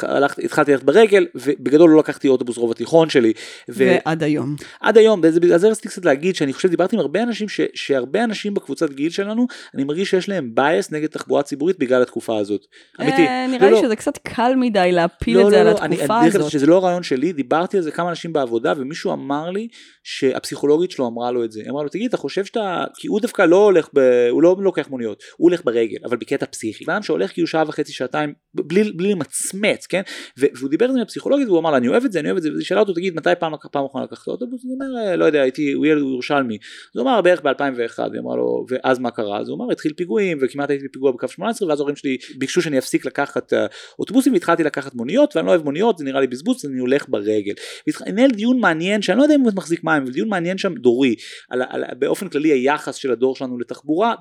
הלכתי, 0.02 0.44
התחלתי 0.44 0.72
ללכת 0.72 0.84
ברגל 0.84 1.26
ובגדול 1.34 1.90
לא 1.90 1.98
לקחתי 1.98 2.28
אוטובוס 2.28 2.56
רוב 2.56 2.70
התיכון 2.70 3.10
שלי. 3.10 3.32
ו... 3.70 3.74
ועד 4.04 4.22
היום. 4.22 4.56
עד 4.80 4.98
היום, 4.98 5.24
אז 5.54 5.60
זה 5.60 5.68
רציתי 5.68 5.88
קצת 5.88 6.04
להגיד 6.04 6.34
שאני 6.34 6.52
חושב, 6.52 6.68
דיברתי 6.68 6.96
עם 6.96 7.00
הרבה 7.00 7.22
אנשים, 7.22 7.48
ש, 7.48 7.60
שהרבה 7.74 8.24
אנשים 8.24 8.54
בקבוצת 8.54 8.90
גיל 8.90 9.10
שלנו, 9.10 9.46
אני 9.74 9.84
מרגיש 9.84 10.10
שיש 10.10 10.28
להם 10.28 10.50
בייס 10.54 10.92
נגד 10.92 11.06
תחבורה 11.06 11.42
ציבורית 11.42 11.78
בגלל 11.78 12.02
התקופה 12.02 12.38
הזאת. 12.38 12.60
אמיתי. 13.00 13.26
אה, 13.26 13.46
נראה 13.46 13.70
לא, 13.70 13.76
לי 13.76 13.82
לא. 13.82 13.82
שזה 13.82 13.96
קצת 13.96 14.18
קל 14.18 14.52
מדי 14.56 14.92
להפיל 14.92 15.38
לא, 15.38 15.46
את 15.46 15.50
זה 15.50 15.56
לא, 15.56 15.60
על 15.60 15.66
לא, 15.66 15.70
התקופה 15.70 16.18
אני, 16.20 16.28
הזאת. 16.28 16.42
אני, 16.42 16.50
שזה 16.50 16.66
לא 16.66 16.84
רעיון 16.84 17.02
שלי, 17.02 17.32
דיברתי 17.32 17.76
על 17.76 17.82
זה 17.82 17.90
כמה 17.90 18.10
אנשים 18.10 18.32
בעבודה 18.32 18.72
ומישהו 18.76 19.12
אמר 19.12 19.50
לי 19.50 19.68
שהפסיכולוגית 20.02 20.90
שלו 20.90 21.06
אמרה 21.06 21.30
לו 21.30 21.44
את 21.44 21.52
זה. 21.52 21.62
אמרה 21.70 21.82
לו 21.82 21.88
תגיד 21.88 22.08
אתה 22.08 22.16
חושב 22.16 22.44
שאתה, 22.44 22.84
כי 22.94 23.08
הוא 23.08 23.20
דווקא 23.20 23.42
לא 23.42 23.64
הולך, 23.64 23.88
ב, 23.94 24.28
הוא 24.30 24.42
לא 24.42 24.56
לוקח 24.58 24.88
מוניות, 24.88 25.22
הוא 25.36 25.48
הולך 25.48 25.64
ברגל, 25.64 25.98
אבל 26.04 26.16
בקטע 26.16 26.46
פסיכי. 26.46 26.84
אדם 26.84 27.02
שהולך 27.02 27.32
כאילו 27.32 27.46
שעה 27.46 27.64
וחצי 27.68 27.92
שעתיים 27.92 28.32
בלי, 28.54 28.92
בלי 28.92 29.14
למצמץ, 29.54 29.86
כן? 29.86 30.02
והוא 30.36 30.70
דיבר 30.70 30.84
על 30.84 30.92
זה 30.92 30.98
עם 30.98 31.02
הפסיכולוגית 31.02 31.48
והוא 31.48 31.58
אמר 31.58 31.70
לה 31.70 31.76
אני 31.76 31.88
אוהב 31.88 32.04
את 32.04 32.12
זה 32.12 32.20
אני 32.20 32.28
אוהב 32.28 32.36
את 32.36 32.42
זה 32.42 32.50
והיא 32.52 32.64
שאלה 32.64 32.80
אותו 32.80 32.92
תגיד 32.92 33.14
מתי 33.16 33.30
פעם 33.38 33.52
פעם 33.72 33.84
אחרונה 33.84 34.04
לקחת 34.04 34.28
אוטובוס 34.28 34.64
הוא 34.64 34.74
אומר 34.74 35.00
אה, 35.00 35.16
לא 35.16 35.24
יודע 35.24 35.42
הייתי 35.42 35.72
הוא 35.72 35.86
ילד 35.86 35.98
ירושלמי 35.98 36.58
אז 36.94 37.00
הוא 37.00 37.02
אמר 37.02 37.20
בערך 37.20 37.40
ב2001 37.40 38.02
היא 38.12 38.20
אמרה 38.20 38.36
לו 38.36 38.66
ואז 38.68 38.98
מה 38.98 39.10
קרה 39.10 39.40
אז 39.40 39.48
הוא 39.48 39.56
אמר 39.56 39.72
התחיל 39.72 39.92
פיגועים 39.92 40.38
וכמעט 40.40 40.70
הייתי 40.70 40.88
בפיגוע 40.88 41.12
בקו 41.12 41.28
18 41.28 41.68
ואז 41.68 41.80
ההורים 41.80 41.96
שלי 41.96 42.16
ביקשו 42.38 42.62
שאני 42.62 42.78
אפסיק 42.78 43.06
לקחת 43.06 43.52
אה, 43.52 43.66
אוטובוסים 43.98 44.32
והתחלתי 44.32 44.64
לקחת 44.64 44.94
מוניות 44.94 45.36
ואני 45.36 45.46
לא 45.46 45.50
אוהב 45.50 45.64
מוניות 45.64 45.98
זה 45.98 46.04
נראה 46.04 46.20
לי 46.20 46.26
בזבוז 46.26 46.64
אני 46.64 46.80
הולך 46.80 47.08
ברגל. 47.08 47.54
והתנהל 47.86 48.30
דיון 48.30 48.60
מעניין 48.60 49.02
שאני 49.02 49.18
לא 49.18 49.22
יודע 49.22 49.34
אם 49.34 49.40
הוא 49.40 49.52
מחזיק 49.56 49.84
מים 49.84 50.02
אבל 50.02 50.12
דיון 50.12 50.28
מעניין 50.28 50.58
שם 50.58 50.74
דורי 50.74 51.14
על, 51.50 51.62
על, 51.68 51.84
באופן 51.98 52.28
כללי 52.28 52.48
היחס 52.48 52.94
של 52.94 53.12
הדור 53.12 53.36
שלנו 53.36 53.58
לתחבורה 53.58 54.14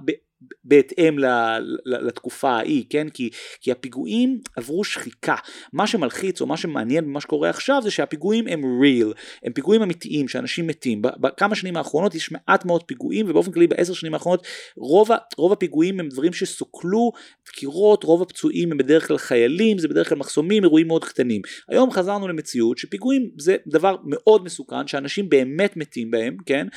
בהתאם 0.63 1.15
לתקופה 1.85 2.49
ההיא, 2.49 2.85
כן? 2.89 3.09
כי, 3.09 3.29
כי 3.61 3.71
הפיגועים 3.71 4.39
עברו 4.55 4.83
שחיקה. 4.83 5.35
מה 5.73 5.87
שמלחיץ 5.87 6.41
או 6.41 6.45
מה 6.45 6.57
שמעניין 6.57 7.05
במה 7.05 7.21
שקורה 7.21 7.49
עכשיו 7.49 7.81
זה 7.83 7.91
שהפיגועים 7.91 8.47
הם 8.47 8.61
real, 8.61 9.13
הם 9.43 9.53
פיגועים 9.53 9.81
אמיתיים 9.81 10.27
שאנשים 10.27 10.67
מתים. 10.67 11.01
בכמה 11.01 11.55
שנים 11.55 11.77
האחרונות 11.77 12.15
יש 12.15 12.31
מעט 12.31 12.65
מאוד 12.65 12.83
פיגועים 12.83 13.29
ובאופן 13.29 13.51
כללי 13.51 13.67
בעשר 13.67 13.93
שנים 13.93 14.13
האחרונות 14.13 14.47
רוב, 14.77 15.09
רוב 15.37 15.51
הפיגועים 15.51 15.99
הם 15.99 16.09
דברים 16.09 16.33
שסוכלו, 16.33 17.11
דקירות, 17.47 18.03
רוב 18.03 18.21
הפצועים 18.21 18.71
הם 18.71 18.77
בדרך 18.77 19.07
כלל 19.07 19.17
חיילים, 19.17 19.77
זה 19.77 19.87
בדרך 19.87 20.09
כלל 20.09 20.17
מחסומים, 20.17 20.63
אירועים 20.63 20.87
מאוד 20.87 21.05
קטנים. 21.05 21.41
היום 21.69 21.91
חזרנו 21.91 22.27
למציאות 22.27 22.77
שפיגועים 22.77 23.29
זה 23.37 23.55
דבר 23.67 23.95
מאוד 24.05 24.43
מסוכן 24.43 24.87
שאנשים 24.87 25.29
באמת 25.29 25.77
מתים 25.77 26.11
בהם, 26.11 26.37
כן? 26.45 26.67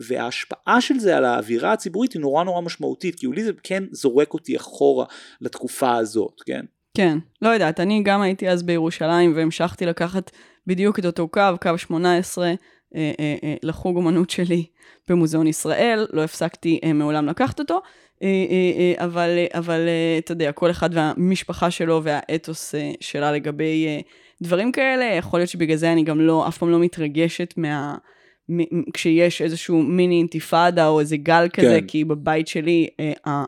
וההשפעה 0.00 0.80
של 0.80 0.98
זה 0.98 1.16
על 1.16 1.24
האווירה 1.24 1.65
האווירה 1.66 1.72
הציבורית 1.72 2.12
היא 2.12 2.20
נורא 2.20 2.44
נורא 2.44 2.60
משמעותית, 2.60 3.14
כי 3.14 3.26
לי 3.26 3.44
זה 3.44 3.52
כן 3.62 3.82
זורק 3.90 4.34
אותי 4.34 4.56
אחורה 4.56 5.06
לתקופה 5.40 5.96
הזאת, 5.96 6.40
כן? 6.46 6.64
כן, 6.94 7.18
לא 7.42 7.48
יודעת, 7.48 7.80
אני 7.80 8.02
גם 8.02 8.20
הייתי 8.22 8.48
אז 8.48 8.62
בירושלים 8.62 9.32
והמשכתי 9.36 9.86
לקחת 9.86 10.30
בדיוק 10.66 10.98
את 10.98 11.06
אותו 11.06 11.28
קו, 11.28 11.40
קו 11.62 11.78
18, 11.78 12.46
אה, 12.46 12.54
אה, 12.94 13.34
אה, 13.42 13.54
לחוג 13.62 13.96
אומנות 13.96 14.30
שלי 14.30 14.64
במוזיאון 15.08 15.46
ישראל, 15.46 16.06
לא 16.12 16.24
הפסקתי 16.24 16.80
אה, 16.84 16.92
מעולם 16.92 17.26
לקחת 17.26 17.60
אותו, 17.60 17.80
אה, 18.22 18.28
אה, 18.28 18.72
אה, 18.78 19.04
אבל, 19.04 19.38
אבל 19.54 19.88
אתה 20.18 20.32
יודע, 20.32 20.52
כל 20.52 20.70
אחד 20.70 20.90
והמשפחה 20.92 21.70
שלו 21.70 22.00
והאתוס 22.02 22.74
שלה 23.00 23.32
לגבי 23.32 24.02
דברים 24.42 24.72
כאלה, 24.72 25.04
יכול 25.04 25.40
להיות 25.40 25.50
שבגלל 25.50 25.76
זה 25.76 25.92
אני 25.92 26.04
גם 26.04 26.20
לא, 26.20 26.48
אף 26.48 26.58
פעם 26.58 26.70
לא 26.70 26.78
מתרגשת 26.78 27.54
מה... 27.56 27.96
כשיש 28.92 29.42
איזשהו 29.42 29.82
מיני 29.82 30.14
אינתיפאדה 30.14 30.88
או 30.88 31.00
איזה 31.00 31.16
גל 31.16 31.48
כזה, 31.52 31.80
כן. 31.80 31.86
כי 31.86 32.04
בבית 32.04 32.48
שלי 32.48 32.88
אה, 33.00 33.44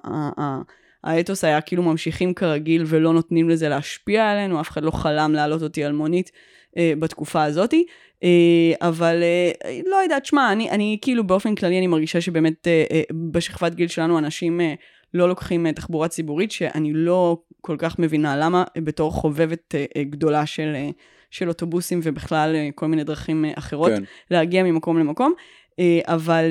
האתוס 1.05 1.45
היה 1.45 1.61
כאילו 1.61 1.83
ממשיכים 1.83 2.35
כרגיל 2.35 2.85
ולא 2.87 3.13
נותנים 3.13 3.49
לזה 3.49 3.69
להשפיע 3.69 4.31
עלינו, 4.31 4.61
אף 4.61 4.71
אחד 4.71 4.83
לא 4.83 4.91
חלם 4.91 5.33
להעלות 5.33 5.63
אותי 5.63 5.85
על 5.85 5.93
מונית 5.93 6.31
אה, 6.77 6.93
בתקופה 6.99 7.45
הזאתי. 7.45 7.85
אה, 8.25 8.89
אבל 8.89 9.23
אה, 9.23 9.81
לא 9.87 9.97
יודעת, 9.97 10.27
שמע, 10.27 10.53
אני, 10.53 10.71
אני 10.71 10.99
כאילו 11.03 11.27
באופן 11.27 11.55
כללי 11.55 11.79
אני 11.79 11.87
מרגישה 11.87 12.21
שבאמת 12.21 12.67
אה, 12.67 12.85
אה, 12.91 13.03
בשכבת 13.31 13.75
גיל 13.75 13.89
שלנו 13.89 14.19
אנשים 14.19 14.61
אה, 14.61 14.75
לא 15.15 15.29
לוקחים 15.29 15.67
אה, 15.67 15.73
תחבורה 15.73 16.09
ציבורית, 16.09 16.51
שאני 16.51 16.93
לא 16.95 17.39
כל 17.61 17.77
כך 17.79 17.99
מבינה 17.99 18.37
למה 18.37 18.65
אה, 18.77 18.81
בתור 18.81 19.13
חובבת 19.13 19.75
אה, 19.75 19.85
אה, 19.97 20.05
גדולה 20.05 20.47
של, 20.47 20.73
אה, 20.75 20.91
של 21.31 21.49
אוטובוסים 21.49 22.01
ובכלל 22.03 22.55
אה, 22.55 22.69
כל 22.75 22.87
מיני 22.87 23.05
דרכים 23.05 23.45
אה, 23.45 23.51
אחרות 23.55 23.91
כן. 23.93 24.03
להגיע 24.31 24.62
ממקום 24.62 24.99
למקום. 24.99 25.33
אה, 25.79 26.01
אבל 26.05 26.45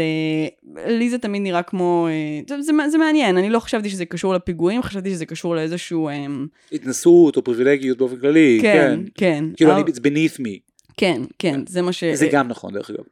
לי 0.87 1.09
זה 1.09 1.17
תמיד 1.17 1.41
נראה 1.41 1.63
כמו, 1.63 2.07
זה, 2.49 2.61
זה, 2.61 2.71
זה 2.91 2.97
מעניין, 2.97 3.37
אני 3.37 3.49
לא 3.49 3.59
חשבתי 3.59 3.89
שזה 3.89 4.05
קשור 4.05 4.33
לפיגועים, 4.33 4.83
חשבתי 4.83 5.09
שזה 5.09 5.25
קשור 5.25 5.55
לאיזשהו, 5.55 6.09
התנסות 6.71 7.37
או 7.37 7.43
פריבילגיות 7.43 7.97
באופן 7.97 8.19
כללי, 8.19 8.59
כן, 8.61 8.99
כן, 9.15 9.45
כאילו 9.55 9.71
אבל- 9.71 9.81
אני, 9.81 9.91
it's 9.91 9.95
beneath 9.95 10.39
me, 10.39 10.71
כן, 10.97 11.21
כן, 11.39 11.59
זה 11.67 11.81
מה 11.81 11.93
ש... 11.93 12.03
זה 12.03 12.27
גם 12.31 12.47
נכון 12.47 12.73
דרך 12.73 12.89
אגב, 12.89 13.03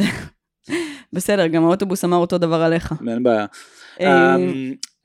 בסדר, 1.12 1.46
גם 1.46 1.64
האוטובוס 1.64 2.04
אמר 2.04 2.16
אותו 2.16 2.38
דבר 2.38 2.60
עליך. 2.60 2.94
אין 3.08 3.22
בעיה. 3.22 3.46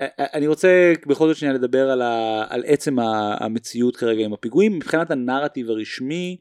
אה, 0.02 0.08
אני 0.20 0.48
רוצה 0.48 0.94
בכל 1.08 1.28
זאת 1.28 1.38
שנייה 1.38 1.54
לדבר 1.54 1.90
על, 1.90 2.02
ה, 2.02 2.46
על 2.50 2.64
עצם 2.66 3.00
המציאות 3.40 3.96
כרגע 3.96 4.26
עם 4.26 4.34
הפיגועים 4.34 4.76
מבחינת 4.76 5.12
הנרטיב 5.12 5.70
הרשמי 5.70 6.38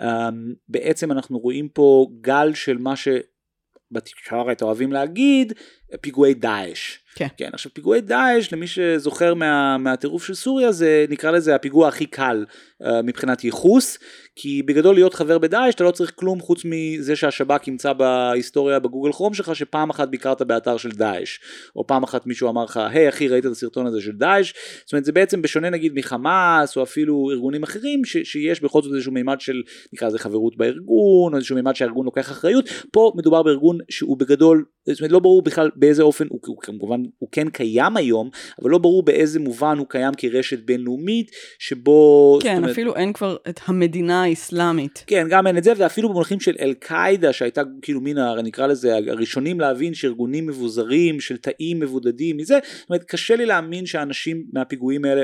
אמ, 0.00 0.54
בעצם 0.68 1.12
אנחנו 1.12 1.38
רואים 1.38 1.68
פה 1.68 2.06
גל 2.20 2.54
של 2.54 2.78
מה 2.78 2.94
שבתקשורת 2.96 4.62
אוהבים 4.62 4.92
להגיד 4.92 5.52
פיגועי 6.00 6.34
דאעש. 6.34 6.98
כן. 7.14 7.26
כן 7.36 7.50
עכשיו 7.52 7.74
פיגועי 7.74 8.00
דאעש 8.00 8.52
למי 8.52 8.66
שזוכר 8.66 9.34
מה, 9.34 9.78
מהטירוף 9.78 10.24
של 10.24 10.34
סוריה 10.34 10.72
זה 10.72 11.04
נקרא 11.08 11.30
לזה 11.30 11.54
הפיגוע 11.54 11.88
הכי 11.88 12.06
קל 12.06 12.44
uh, 12.82 12.86
מבחינת 13.04 13.44
ייחוס 13.44 13.98
כי 14.36 14.62
בגדול 14.62 14.94
להיות 14.94 15.14
חבר 15.14 15.38
בדאעש 15.38 15.74
אתה 15.74 15.84
לא 15.84 15.90
צריך 15.90 16.12
כלום 16.14 16.40
חוץ 16.40 16.62
מזה 16.64 17.16
שהשב"כ 17.16 17.68
ימצא 17.68 17.92
בהיסטוריה 17.92 18.78
בגוגל 18.78 19.12
כרום 19.12 19.34
שלך 19.34 19.56
שפעם 19.56 19.90
אחת 19.90 20.08
ביקרת 20.08 20.42
באתר 20.42 20.76
של 20.76 20.90
דאעש. 20.90 21.38
או 21.76 21.86
פעם 21.86 22.02
אחת 22.02 22.26
מישהו 22.26 22.48
אמר 22.48 22.64
לך 22.64 22.76
היי 22.76 23.08
אחי 23.08 23.28
ראית 23.28 23.46
את 23.46 23.50
הסרטון 23.50 23.86
הזה 23.86 24.00
של 24.00 24.12
דאעש? 24.12 24.52
זאת 24.84 24.92
אומרת 24.92 25.04
זה 25.04 25.12
בעצם 25.12 25.42
בשונה 25.42 25.70
נגיד 25.70 25.92
מחמאס 25.94 26.76
או 26.76 26.82
אפילו 26.82 27.30
ארגונים 27.30 27.62
אחרים 27.62 28.04
ש- 28.04 28.16
שיש 28.32 28.62
בכל 28.62 28.82
זאת 28.82 28.94
איזשהו 28.94 29.12
מימד 29.12 29.40
של 29.40 29.62
נקרא 29.92 30.08
לזה 30.08 30.18
חברות 30.18 30.56
בארגון 30.56 31.32
או 31.32 31.36
איזשהו 31.36 31.56
מימד 31.56 31.76
שהארגון 31.76 32.04
לוקח 32.04 32.30
אחריות. 32.30 32.68
פה 32.92 33.12
מדובר 33.16 33.42
בארגון 33.42 33.78
שהוא 33.90 34.18
בגדול 34.18 34.64
זאת 34.86 35.00
אומרת 35.00 35.12
לא 35.12 35.18
ברור 35.18 35.42
בכלל 35.42 35.70
באיזה 35.76 36.02
אופן 36.02 36.26
הוא, 36.30 36.40
הוא 36.46 36.56
כמובן 36.60 37.02
הוא 37.18 37.28
כן 37.32 37.50
קיים 37.50 37.96
היום 37.96 38.30
אבל 38.62 38.70
לא 38.70 38.78
ברור 38.78 39.02
באיזה 39.02 39.40
מובן 39.40 39.78
הוא 39.78 39.86
קיים 39.88 40.14
כרשת 40.16 40.58
בינלאומית 40.58 41.30
שבו 41.58 42.38
כן, 42.42 42.56
אומרת, 42.56 42.70
אפילו 42.70 42.96
אין 42.96 43.12
כבר 43.12 43.36
את 43.48 43.60
המדינה 43.66 44.22
האסלאמית. 44.22 45.04
כן, 45.06 45.26
גם 45.30 45.46
אין 45.46 45.58
את 45.58 45.64
זה, 45.64 45.72
ואפילו 45.76 46.08
במונחים 46.08 46.40
של 46.40 46.54
אל-קאעידה, 46.60 47.32
שהייתה 47.32 47.62
כאילו 47.82 48.00
מן, 48.00 48.18
נקרא 48.44 48.66
לזה, 48.66 48.96
הראשונים 48.96 49.60
להבין 49.60 49.94
שארגונים 49.94 50.46
מבוזרים, 50.46 51.20
של 51.20 51.36
תאים 51.36 51.80
מבודדים, 51.80 52.36
מזה, 52.36 52.58
זאת 52.80 52.90
אומרת, 52.90 53.04
קשה 53.04 53.36
לי 53.36 53.46
להאמין 53.46 53.86
שאנשים 53.86 54.46
מהפיגועים 54.52 55.04
האלה 55.04 55.22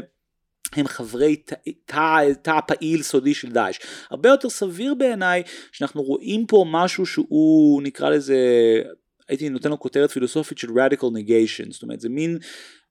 הם 0.73 0.87
חברי 0.87 1.37
תא, 1.37 1.55
תא, 1.85 2.33
תא 2.43 2.61
פעיל 2.67 3.03
סודי 3.03 3.35
של 3.35 3.51
דאעש. 3.51 3.79
הרבה 4.11 4.29
יותר 4.29 4.49
סביר 4.49 4.95
בעיניי 4.95 5.43
שאנחנו 5.73 6.03
רואים 6.03 6.47
פה 6.47 6.65
משהו 6.71 7.07
שהוא 7.07 7.83
נקרא 7.83 8.11
לזה, 8.11 8.37
הייתי 9.29 9.49
נותן 9.49 9.71
לו 9.71 9.79
כותרת 9.79 10.11
פילוסופית 10.11 10.59
של 10.59 10.69
radical 10.69 11.07
negation, 11.07 11.73
זאת 11.73 11.83
אומרת 11.83 12.01
זה 12.01 12.09
מין 12.09 12.39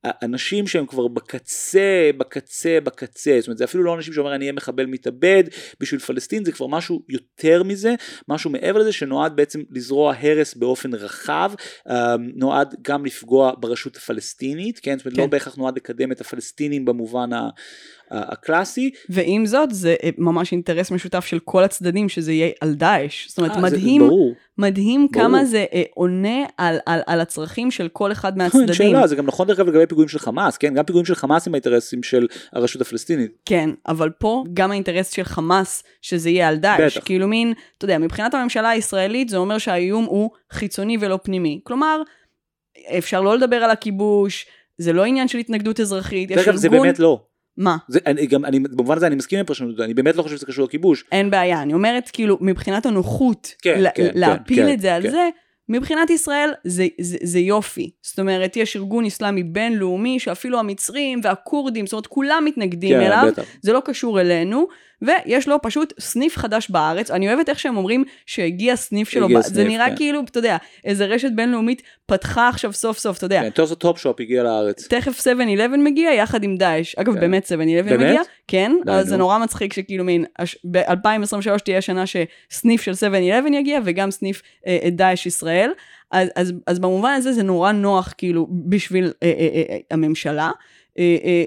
אנשים 0.06 0.68
שהם 0.68 0.86
כבר 0.86 1.08
בקצה, 1.08 2.10
בקצה, 2.18 2.80
בקצה, 2.84 3.38
זאת 3.40 3.48
אומרת 3.48 3.58
זה 3.58 3.64
אפילו 3.64 3.84
לא 3.84 3.96
אנשים 3.96 4.14
שאומר 4.14 4.36
אני 4.36 4.46
אהיה 4.46 4.54
מחבל 4.54 4.86
מתאבד 4.86 5.44
בשביל 5.80 6.00
פלסטין, 6.00 6.46
זה 6.46 6.52
כבר 6.52 6.68
משהו 6.68 7.04
יותר 7.10 7.64
מזה, 7.64 7.96
משהו 8.28 8.50
מעבר 8.50 8.80
לזה 8.80 8.92
שנועד 8.92 9.36
בעצם 9.36 9.62
לזרוע 9.72 10.14
הרס 10.20 10.54
באופן 10.54 10.94
רחב, 10.94 11.52
אה, 11.90 12.16
נועד 12.36 12.76
גם 12.82 13.06
לפגוע 13.06 13.54
ברשות 13.60 13.96
הפלסטינית, 13.96 14.80
כן, 14.80 14.98
זאת 14.98 15.06
אומרת 15.06 15.16
כן. 15.16 15.22
לא 15.22 15.28
בהכרח 15.28 15.56
נועד 15.56 15.76
לקדם 15.76 16.12
את 16.12 16.22
הפלסטינים 16.22 16.86
במובן 16.86 17.34
ה... 17.34 17.50
הקלאסי. 18.12 18.92
ועם 19.10 19.46
זאת, 19.46 19.72
זה 19.72 19.96
אה, 20.04 20.10
ממש 20.18 20.52
אינטרס 20.52 20.92
משותף 20.92 21.26
של 21.26 21.40
כל 21.40 21.64
הצדדים 21.64 22.10
שזה 22.10 22.34
יהיה 22.34 22.50
על 22.62 22.74
דאעש. 22.74 23.28
זאת 23.30 23.38
אומרת, 23.38 23.52
אה, 23.52 23.56
זה- 23.56 23.62
מדהים, 23.78 24.02
ברור. 24.02 24.34
מדהים 24.58 25.08
ברור. 25.12 25.24
כמה 25.26 25.46
זה 25.46 25.66
אה, 25.74 25.84
עונה 25.94 26.44
על, 26.58 26.78
על, 26.86 27.00
על 27.08 27.22
הצרכים 27.22 27.72
של 27.72 27.88
כל 27.88 28.12
אחד 28.12 28.30
אין 28.34 28.38
מהצדדים. 28.38 28.74
שאלה, 28.74 29.08
זה 29.08 29.16
גם 29.16 29.26
נכון 29.26 29.48
דרך 29.48 29.60
אגב 29.60 29.68
לגבי 29.68 29.86
פיגועים 29.86 30.08
של 30.10 30.20
חמאס, 30.20 30.58
כן, 30.58 30.74
גם 30.74 30.84
פיגועים 30.84 31.06
של 31.06 31.16
חמאס 31.16 31.48
הם 31.48 31.54
האינטרסים 31.54 32.04
של 32.04 32.28
הרשות 32.54 32.82
הפלסטינית. 32.82 33.32
כן, 33.46 33.70
אבל 33.88 34.10
פה 34.10 34.44
גם 34.54 34.72
האינטרס 34.72 35.12
של 35.12 35.24
חמאס 35.24 35.84
שזה 36.02 36.30
יהיה 36.30 36.48
על 36.48 36.56
דאעש. 36.58 36.98
בטח. 36.98 37.06
כאילו 37.06 37.28
מין, 37.28 37.54
אתה 37.78 37.86
יודע, 37.86 37.98
מבחינת 37.98 38.34
הממשלה 38.34 38.70
הישראלית 38.70 39.30
זה 39.30 39.38
אומר 39.38 39.58
שהאיום 39.58 40.06
הוא 40.06 40.30
חיצוני 40.52 40.98
ולא 41.00 41.20
פנימי. 41.24 41.60
כלומר, 41.64 42.02
אפשר 42.98 43.22
לא 43.22 43.38
לדבר 43.38 43.56
על 43.56 43.70
הכיבוש, 43.72 44.46
זה 44.78 44.94
לא 44.94 45.06
עניין 45.06 45.28
של 45.28 45.38
התנגדות 45.38 45.80
אזרחית, 45.80 46.32
יש 46.32 46.38
דרך 46.38 46.48
אגב 46.48 46.56
זה 46.58 46.68
ארגון... 46.68 46.82
באמת 46.82 47.00
לא. 47.00 47.22
מה? 47.58 47.78
זה, 47.88 48.00
אני, 48.06 48.26
גם, 48.26 48.46
אני, 48.46 48.60
במובן 48.60 48.98
הזה 48.98 49.08
אני 49.08 49.16
מסכים 49.16 49.40
עם 49.40 49.44
הפרשנות, 49.46 49.80
אני 49.80 49.94
באמת 49.94 50.16
לא 50.16 50.24
חושב 50.24 50.38
שזה 50.38 50.46
קשור 50.46 50.66
לכיבוש. 50.66 51.06
אין 51.12 51.30
בעיה, 51.32 51.62
אני 51.62 51.74
אומרת 51.74 52.10
כאילו 52.14 52.38
מבחינת 52.42 52.86
הנוחות 52.86 53.54
כן, 53.62 53.80
לה- 53.82 53.90
כן, 53.96 54.10
להפיל 54.16 54.58
כן, 54.66 54.74
את 54.74 54.80
זה 54.82 54.96
על 54.96 55.04
כן. 55.04 55.10
זה, 55.10 55.30
מבחינת 55.70 56.10
ישראל 56.10 56.50
זה, 56.64 56.88
זה, 57.02 57.18
זה 57.24 57.40
יופי. 57.40 57.90
זאת 58.02 58.20
אומרת, 58.20 58.58
יש 58.58 58.76
ארגון 58.76 59.06
אסלאמי 59.06 59.44
בינלאומי 59.44 60.20
שאפילו 60.20 60.60
המצרים 60.60 61.20
והכורדים, 61.24 61.86
זאת 61.86 61.94
אומרת, 61.94 62.08
כולם 62.08 62.44
מתנגדים 62.46 63.00
כן, 63.00 63.06
אליו, 63.06 63.24
בטח. 63.32 63.44
זה 63.62 63.74
לא 63.74 63.82
קשור 63.86 64.22
אלינו, 64.22 64.68
ויש 65.02 65.48
לו 65.48 65.58
פשוט 65.62 65.94
סניף 66.00 66.38
חדש 66.38 66.70
בארץ. 66.70 67.12
אני 67.12 67.34
אוהבת 67.34 67.50
איך 67.50 67.60
שהם 67.60 67.78
אומרים 67.78 68.04
שהגיע 68.26 68.76
סניף 68.76 69.10
שלו, 69.10 69.26
הגיע 69.26 69.42
זה 69.42 69.54
סניף, 69.54 69.68
נראה 69.68 69.90
כן. 69.90 69.96
כאילו, 69.96 70.22
אתה 70.30 70.38
יודע, 70.38 70.58
איזה 70.86 71.06
רשת 71.06 71.32
בינלאומית 71.36 71.82
פתחה 72.06 72.50
עכשיו 72.50 72.74
סוף 72.74 72.98
סוף, 72.98 73.18
אתה 73.18 73.26
יודע. 73.26 73.42
כן, 73.42 73.50
טוס 73.50 73.72
טופ 73.72 73.98
שופ 73.98 74.20
הגיע 74.20 74.44
לארץ. 74.44 74.88
תכף 74.88 75.28
7-11 75.28 75.28
מגיע 75.78 76.14
יחד 76.14 76.44
עם 76.44 76.58
דאעש. 76.58 76.96
אגב, 76.96 77.14
כן. 77.14 77.20
באמת 77.20 77.46
7-11 77.46 77.50
באמת? 77.58 77.92
מגיע. 77.92 78.22
כן, 78.48 78.72
די, 78.86 78.92
אז 78.92 79.08
זה 79.08 79.18
נו. 79.18 79.24
נורא 79.24 79.38
מצחיק 79.38 79.74
שכאילו 79.74 80.04
מין, 80.04 80.26
ב-2023 80.72 81.60
תהיה 81.66 81.82
שנה 81.82 82.04
שסניף 82.06 82.82
של 82.82 82.92
7-11 82.92 83.54
יגיע, 83.54 83.80
וגם 83.84 84.12
סניף 84.12 84.42
אה, 84.68 84.78
אה, 84.84 84.90
דאעש 84.90 85.26
ישראל. 85.26 85.72
אז, 86.12 86.30
אז, 86.36 86.54
אז 86.68 86.80
במובן 86.80 87.12
הזה 87.12 87.34
זה 87.34 87.44
נורא 87.44 87.72
נוח 87.72 88.14
כאילו 88.18 88.48
בשביל 88.52 89.14
אה, 89.24 89.28
אה, 89.28 89.48
אה, 89.54 89.64
אה, 89.70 89.78
הממשלה. 89.92 90.52
אה, 91.00 91.18
אה, 91.24 91.44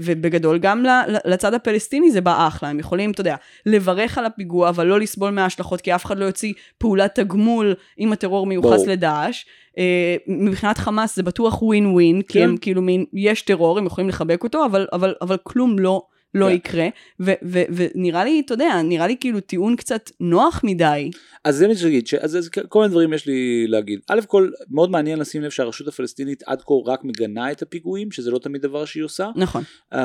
ובגדול 0.00 0.58
גם 0.58 0.84
לצד 1.24 1.54
הפלסטיני 1.54 2.10
זה 2.10 2.20
בא 2.20 2.48
אחלה, 2.48 2.68
הם 2.68 2.78
יכולים, 2.78 3.10
אתה 3.10 3.20
יודע, 3.20 3.36
לברך 3.66 4.18
על 4.18 4.26
הפיגוע, 4.26 4.68
אבל 4.68 4.86
לא 4.86 5.00
לסבול 5.00 5.30
מההשלכות, 5.30 5.80
כי 5.80 5.94
אף 5.94 6.04
אחד 6.04 6.18
לא 6.18 6.24
יוציא 6.24 6.52
פעולת 6.78 7.14
תגמול 7.14 7.74
אם 7.98 8.12
הטרור 8.12 8.46
מיוחס. 8.46 8.86
לדאעש. 8.86 9.44
אה, 9.78 10.16
מבחינת 10.26 10.78
חמאס 10.78 11.16
זה 11.16 11.22
בטוח 11.22 11.62
ווין 11.62 11.86
ווין, 11.86 12.22
כי 12.22 12.38
כן. 12.38 12.44
הם 12.44 12.56
כאילו 12.56 12.82
מין, 12.82 13.04
יש 13.12 13.42
טרור, 13.42 13.78
הם 13.78 13.86
יכולים 13.86 14.08
לחבק 14.08 14.44
אותו, 14.44 14.64
אבל, 14.64 14.86
אבל, 14.92 15.14
אבל 15.22 15.36
כלום 15.42 15.78
לא, 15.78 16.02
לא 16.34 16.46
כן. 16.46 16.52
יקרה. 16.52 16.88
ו- 17.20 17.32
ו- 17.44 17.62
ונראה 17.76 18.24
לי, 18.24 18.42
אתה 18.46 18.54
יודע, 18.54 18.82
נראה 18.82 19.06
לי 19.06 19.16
כאילו 19.20 19.40
טיעון 19.40 19.76
קצת 19.76 20.10
נוח 20.20 20.60
מדי. 20.64 21.10
אז 21.44 21.56
זה 21.56 21.68
מה 21.68 21.74
שאני 21.74 22.00
אז, 22.20 22.36
אז 22.36 22.48
כל 22.48 22.78
מיני 22.78 22.90
דברים 22.90 23.12
יש 23.12 23.26
לי 23.26 23.66
להגיד. 23.66 24.00
א' 24.08 24.20
כל, 24.26 24.50
מאוד 24.70 24.90
מעניין 24.90 25.18
לשים 25.18 25.42
לב 25.42 25.50
שהרשות 25.50 25.88
הפלסטינית 25.88 26.42
עד 26.46 26.62
כה 26.62 26.74
רק 26.86 27.04
מגנה 27.04 27.52
את 27.52 27.62
הפיגועים, 27.62 28.10
שזה 28.10 28.30
לא 28.30 28.38
תמיד 28.38 28.62
דבר 28.62 28.84
שהיא 28.84 29.04
עושה. 29.04 29.30
נכון. 29.36 29.62
Um, 29.94 29.98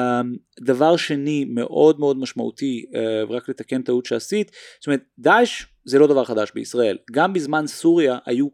דבר 0.61 0.97
שני 0.97 1.45
מאוד 1.45 1.99
מאוד 1.99 2.17
משמעותי, 2.17 2.85
uh, 2.91 3.31
רק 3.33 3.49
לתקן 3.49 3.81
טעות 3.81 4.05
שעשית, 4.05 4.51
זאת 4.79 4.88
אומרת 4.88 5.01
דאעש 5.19 5.65
זה 5.85 5.99
לא 5.99 6.07
דבר 6.07 6.25
חדש 6.25 6.51
בישראל, 6.55 6.97
גם 7.11 7.33
בזמן 7.33 7.67
סוריה 7.67 8.17
היו 8.25 8.47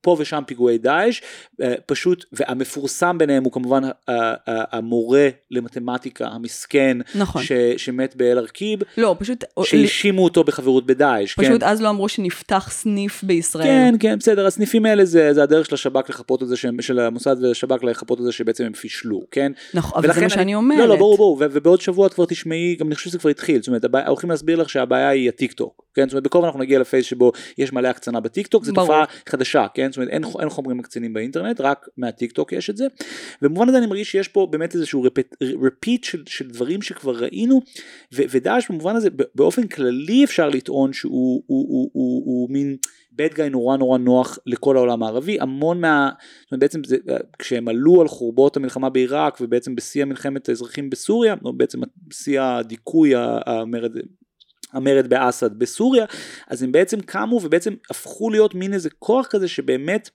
פה 0.00 0.16
ושם 0.18 0.42
פיגועי 0.46 0.78
דאעש, 0.78 1.20
uh, 1.20 1.64
פשוט, 1.86 2.24
והמפורסם 2.32 3.18
ביניהם 3.18 3.44
הוא 3.44 3.52
כמובן 3.52 3.84
uh, 3.84 3.88
uh, 3.88 4.10
המורה 4.46 5.28
למתמטיקה 5.50 6.26
המסכן, 6.26 6.98
נכון. 7.14 7.42
ש, 7.42 7.52
שמת 7.76 8.16
באל 8.16 8.38
ארקיב, 8.38 8.80
לא, 8.98 9.16
פשוט... 9.18 9.44
שהאשימו 9.62 10.24
אותו 10.24 10.44
בחברות 10.44 10.86
בדאעש, 10.86 11.34
כן? 11.34 11.42
פשוט 11.42 11.62
אז 11.62 11.82
לא 11.82 11.88
אמרו 11.88 12.08
שנפתח 12.08 12.68
סניף 12.72 13.24
בישראל. 13.24 13.64
כן, 13.64 13.94
כן, 14.00 14.18
בסדר, 14.18 14.46
הסניפים 14.46 14.86
האלה 14.86 15.04
זה, 15.04 15.34
זה 15.34 15.42
הדרך 15.42 15.66
של 15.66 15.74
השב"כ 15.74 16.10
לחפות 16.10 16.42
את 16.42 16.48
זה, 16.48 16.56
שהם, 16.56 16.82
של 16.82 16.98
המוסד 16.98 17.36
והשב"כ 17.42 17.84
לחפות 17.84 18.20
את 18.20 18.24
זה 18.24 18.32
שבעצם 18.32 18.64
הם 18.64 18.72
פישלו, 18.72 19.22
כן? 19.30 19.52
נכון, 19.74 20.04
אבל 20.04 20.14
זה 20.14 20.20
מה 20.20 20.28
שאני 20.28 20.54
אומרת. 20.54 20.78
לא, 20.78 20.88
לא, 20.88 20.96
ברור, 20.96 21.16
ברור, 21.16 21.38
ובעוד 21.40 21.80
שבוע 21.80 22.06
את 22.06 22.14
כבר 22.14 22.24
תשמעי, 22.24 22.76
גם 22.80 22.86
אני 22.86 22.94
חושב 22.94 23.10
שזה 23.10 23.18
כבר 23.18 23.30
התחיל, 23.30 23.58
זאת 23.58 23.68
אומרת, 23.68 23.84
הולכים 24.06 24.30
להסביר 24.30 24.56
לך 24.56 24.70
שהבעיה 24.70 25.08
היא 25.08 25.28
הטיק 25.28 25.52
טוק, 25.52 25.84
כן? 25.94 26.02
זאת 26.02 26.12
אומרת 26.12 26.24
בקרוב 26.24 26.44
אנחנו 26.44 26.60
נגיע 26.60 26.78
לפייס 26.78 27.06
שבו 27.06 27.32
יש 27.58 27.72
מלא 27.72 27.88
הקצנה 27.88 28.20
בטיק 28.20 28.46
טוק, 28.46 28.64
זו 28.64 28.72
תופעה 28.72 29.04
חדשה, 29.28 29.66
כן? 29.74 29.87
זאת 29.92 29.96
אומרת 29.96 30.10
אין, 30.10 30.24
אין 30.40 30.48
חומרים 30.48 30.76
מקצינים 30.76 31.12
באינטרנט, 31.12 31.60
רק 31.60 31.88
מהטיק 31.96 32.32
טוק 32.32 32.52
יש 32.52 32.70
את 32.70 32.76
זה. 32.76 32.86
ובמובן 33.42 33.68
הזה 33.68 33.78
אני 33.78 33.86
מרגיש 33.86 34.10
שיש 34.10 34.28
פה 34.28 34.48
באמת 34.50 34.74
איזשהו 34.74 35.04
repeat 35.42 35.98
של, 36.02 36.22
של 36.26 36.48
דברים 36.48 36.82
שכבר 36.82 37.16
ראינו, 37.16 37.60
ו, 38.14 38.22
ודאעש 38.30 38.70
במובן 38.70 38.96
הזה 38.96 39.08
באופן 39.34 39.66
כללי 39.66 40.24
אפשר 40.24 40.48
לטעון 40.48 40.92
שהוא 40.92 41.12
הוא, 41.12 41.42
הוא, 41.46 41.66
הוא, 41.68 41.90
הוא, 41.92 42.22
הוא 42.24 42.50
מין 42.50 42.76
bad 43.18 43.34
guy 43.34 43.48
נורא 43.50 43.76
נורא 43.76 43.98
נוח 43.98 44.38
לכל 44.46 44.76
העולם 44.76 45.02
הערבי, 45.02 45.40
המון 45.40 45.80
מה... 45.80 46.10
זאת 46.42 46.52
אומרת, 46.52 46.60
בעצם 46.60 46.84
זה, 46.84 46.96
כשהם 47.38 47.68
עלו 47.68 48.00
על 48.00 48.08
חורבות 48.08 48.56
המלחמה 48.56 48.90
בעיראק 48.90 49.38
ובעצם 49.40 49.74
בשיא 49.74 50.02
המלחמת 50.02 50.48
האזרחים 50.48 50.90
בסוריה, 50.90 51.34
או 51.44 51.52
בעצם 51.52 51.80
בשיא 52.08 52.40
הדיכוי 52.40 53.12
המרד 53.46 53.96
המרד 54.72 55.06
באסד 55.06 55.58
בסוריה, 55.58 56.04
אז 56.46 56.62
הם 56.62 56.72
בעצם 56.72 57.00
קמו 57.00 57.40
ובעצם 57.42 57.74
הפכו 57.90 58.30
להיות 58.30 58.54
מין 58.54 58.74
איזה 58.74 58.90
כוח 58.90 59.26
כזה 59.26 59.48
שבאמת 59.48 60.10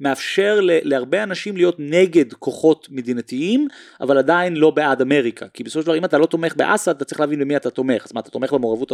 מאפשר 0.00 0.58
להרבה 0.62 1.22
אנשים 1.22 1.56
להיות 1.56 1.76
נגד 1.78 2.32
כוחות 2.32 2.88
מדינתיים, 2.90 3.68
אבל 4.00 4.18
עדיין 4.18 4.56
לא 4.56 4.70
בעד 4.70 5.00
אמריקה. 5.00 5.48
כי 5.48 5.64
בסופו 5.64 5.80
של 5.80 5.86
דבר 5.86 5.98
אם 5.98 6.04
אתה 6.04 6.18
לא 6.18 6.26
תומך 6.26 6.56
באסד, 6.56 6.96
אתה 6.96 7.04
צריך 7.04 7.20
להבין 7.20 7.40
במי 7.40 7.56
אתה 7.56 7.70
תומך. 7.70 8.04
אז 8.06 8.12
מה, 8.12 8.20
אתה 8.20 8.30
תומך 8.30 8.52
במעורבות, 8.52 8.92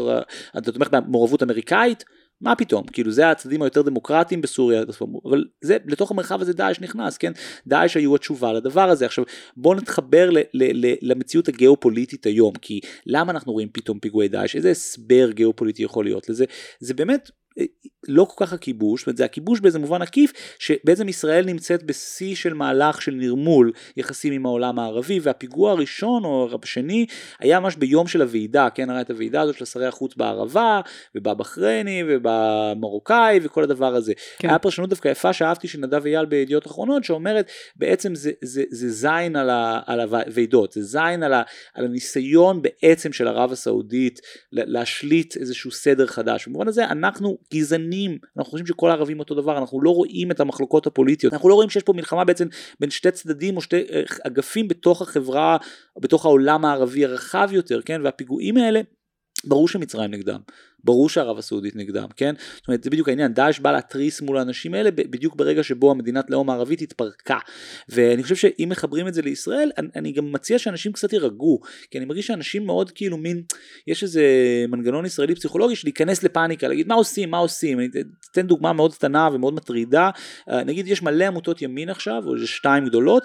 אתה 0.58 0.72
תומך 0.72 0.88
במעורבות 0.90 1.42
אמריקאית? 1.42 2.04
מה 2.40 2.56
פתאום, 2.56 2.86
כאילו 2.86 3.10
זה 3.10 3.30
הצדדים 3.30 3.62
היותר 3.62 3.82
דמוקרטיים 3.82 4.40
בסוריה, 4.40 4.82
אבל 5.24 5.44
זה, 5.60 5.76
לתוך 5.86 6.10
המרחב 6.10 6.40
הזה 6.40 6.52
דאעש 6.52 6.80
נכנס, 6.80 7.18
כן? 7.18 7.32
דאעש 7.66 7.96
היו 7.96 8.14
התשובה 8.14 8.52
לדבר 8.52 8.90
הזה. 8.90 9.06
עכשיו 9.06 9.24
בואו 9.56 9.74
נתחבר 9.74 10.30
ל, 10.30 10.38
ל, 10.38 10.86
ל, 10.86 10.94
למציאות 11.02 11.48
הגיאופוליטית 11.48 12.26
היום, 12.26 12.54
כי 12.54 12.80
למה 13.06 13.32
אנחנו 13.32 13.52
רואים 13.52 13.68
פתאום 13.72 13.98
פיגועי 13.98 14.28
דאעש? 14.28 14.56
איזה 14.56 14.70
הסבר 14.70 15.30
גיאופוליטי 15.30 15.82
יכול 15.82 16.04
להיות 16.04 16.28
לזה? 16.28 16.44
זה 16.80 16.94
באמת 16.94 17.30
לא 18.08 18.24
כל 18.24 18.46
כך 18.46 18.52
הכיבוש, 18.52 19.00
זאת 19.00 19.06
אומרת 19.06 19.16
זה 19.16 19.24
הכיבוש 19.24 19.60
באיזה 19.60 19.78
מובן 19.78 20.02
עקיף, 20.02 20.32
שבעצם 20.58 21.08
ישראל 21.08 21.44
נמצאת 21.44 21.82
בשיא 21.82 22.34
של 22.34 22.54
מהלך 22.54 23.02
של 23.02 23.12
נרמול 23.12 23.72
יחסים 23.96 24.32
עם 24.32 24.46
העולם 24.46 24.78
הערבי, 24.78 25.20
והפיגוע 25.22 25.70
הראשון 25.70 26.24
או 26.24 26.48
השני 26.62 27.06
היה 27.38 27.60
ממש 27.60 27.76
ביום 27.76 28.06
של 28.06 28.22
הוועידה, 28.22 28.68
כן, 28.74 28.90
הרי 28.90 29.00
את 29.00 29.10
הוועידה 29.10 29.40
הזאת 29.40 29.56
של 29.56 29.64
שרי 29.64 29.86
החוץ 29.86 30.16
בערבה, 30.16 30.80
ובבחרייני, 31.14 32.02
ובמרוקאי, 32.08 33.40
וכל 33.42 33.62
הדבר 33.62 33.94
הזה. 33.94 34.12
כן. 34.38 34.48
היה 34.48 34.58
פרשנות 34.58 34.90
דווקא 34.90 35.08
יפה 35.08 35.32
שאהבתי 35.32 35.68
של 35.68 35.80
נדב 35.80 36.06
אייל 36.06 36.26
בידיעות 36.26 36.66
אחרונות, 36.66 37.04
שאומרת 37.04 37.50
בעצם 37.76 38.14
זה, 38.14 38.30
זה, 38.42 38.62
זה 38.70 38.88
זין 38.90 39.36
על, 39.36 39.50
ה, 39.50 39.80
על 39.86 40.00
הוועידות, 40.00 40.72
זה 40.72 40.82
זין 40.82 41.22
על, 41.22 41.32
ה, 41.32 41.42
על 41.74 41.84
הניסיון 41.84 42.62
בעצם 42.62 43.12
של 43.12 43.28
ערב 43.28 43.52
הסעודית 43.52 44.20
להשליט 44.52 45.36
איזשהו 45.36 45.70
סדר 45.70 46.06
חדש. 46.06 46.46
במובן 46.46 46.68
הזה 46.68 46.84
אנחנו 46.84 47.38
גזענים, 47.54 48.18
אנחנו 48.36 48.50
חושבים 48.50 48.66
שכל 48.66 48.90
הערבים 48.90 49.18
אותו 49.18 49.34
דבר, 49.34 49.58
אנחנו 49.58 49.80
לא 49.80 49.90
רואים 49.90 50.30
את 50.30 50.40
המחלוקות 50.40 50.86
הפוליטיות, 50.86 51.32
אנחנו 51.32 51.48
לא 51.48 51.54
רואים 51.54 51.70
שיש 51.70 51.82
פה 51.82 51.92
מלחמה 51.92 52.24
בעצם 52.24 52.48
בין 52.80 52.90
שתי 52.90 53.10
צדדים 53.10 53.56
או 53.56 53.62
שתי 53.62 53.76
אה, 53.76 54.02
אגפים 54.26 54.68
בתוך 54.68 55.02
החברה, 55.02 55.56
בתוך 55.98 56.24
העולם 56.24 56.64
הערבי 56.64 57.04
הרחב 57.04 57.48
יותר, 57.52 57.82
כן, 57.82 58.00
והפיגועים 58.04 58.56
האלה 58.56 58.80
ברור 59.44 59.68
שמצרים 59.68 60.10
נגדם, 60.10 60.40
ברור 60.84 61.08
שערב 61.08 61.38
הסעודית 61.38 61.76
נגדם, 61.76 62.08
כן? 62.16 62.34
זאת 62.56 62.68
אומרת 62.68 62.84
זה 62.84 62.90
בדיוק 62.90 63.08
העניין, 63.08 63.34
דאעש 63.34 63.58
בא 63.58 63.72
להתריס 63.72 64.20
מול 64.20 64.38
האנשים 64.38 64.74
האלה 64.74 64.90
בדיוק 64.90 65.36
ברגע 65.36 65.62
שבו 65.62 65.90
המדינת 65.90 66.30
לאום 66.30 66.50
הערבית 66.50 66.82
התפרקה. 66.82 67.38
ואני 67.88 68.22
חושב 68.22 68.34
שאם 68.36 68.68
מחברים 68.70 69.08
את 69.08 69.14
זה 69.14 69.22
לישראל, 69.22 69.70
אני, 69.78 69.88
אני 69.96 70.12
גם 70.12 70.32
מציע 70.32 70.58
שאנשים 70.58 70.92
קצת 70.92 71.12
יירגעו, 71.12 71.60
כי 71.90 71.98
אני 71.98 72.04
מרגיש 72.04 72.26
שאנשים 72.26 72.66
מאוד 72.66 72.90
כאילו 72.90 73.16
מין, 73.16 73.42
יש 73.86 74.02
איזה 74.02 74.22
מנגנון 74.68 75.06
ישראלי 75.06 75.34
פסיכולוגי 75.34 75.76
של 75.76 75.86
להיכנס 75.88 76.22
לפאניקה, 76.22 76.68
להגיד 76.68 76.88
מה 76.88 76.94
עושים, 76.94 77.30
מה 77.30 77.38
עושים, 77.38 77.78
אני 77.80 77.88
אתן 78.30 78.46
דוגמה 78.46 78.72
מאוד 78.72 78.94
קטנה 78.94 79.28
ומאוד 79.32 79.54
מטרידה, 79.54 80.10
אה, 80.50 80.64
נגיד 80.64 80.88
יש 80.88 81.02
מלא 81.02 81.24
עמותות 81.24 81.62
ימין 81.62 81.88
עכשיו, 81.88 82.22
או 82.26 82.38
שתיים 82.46 82.84
גדולות, 82.86 83.22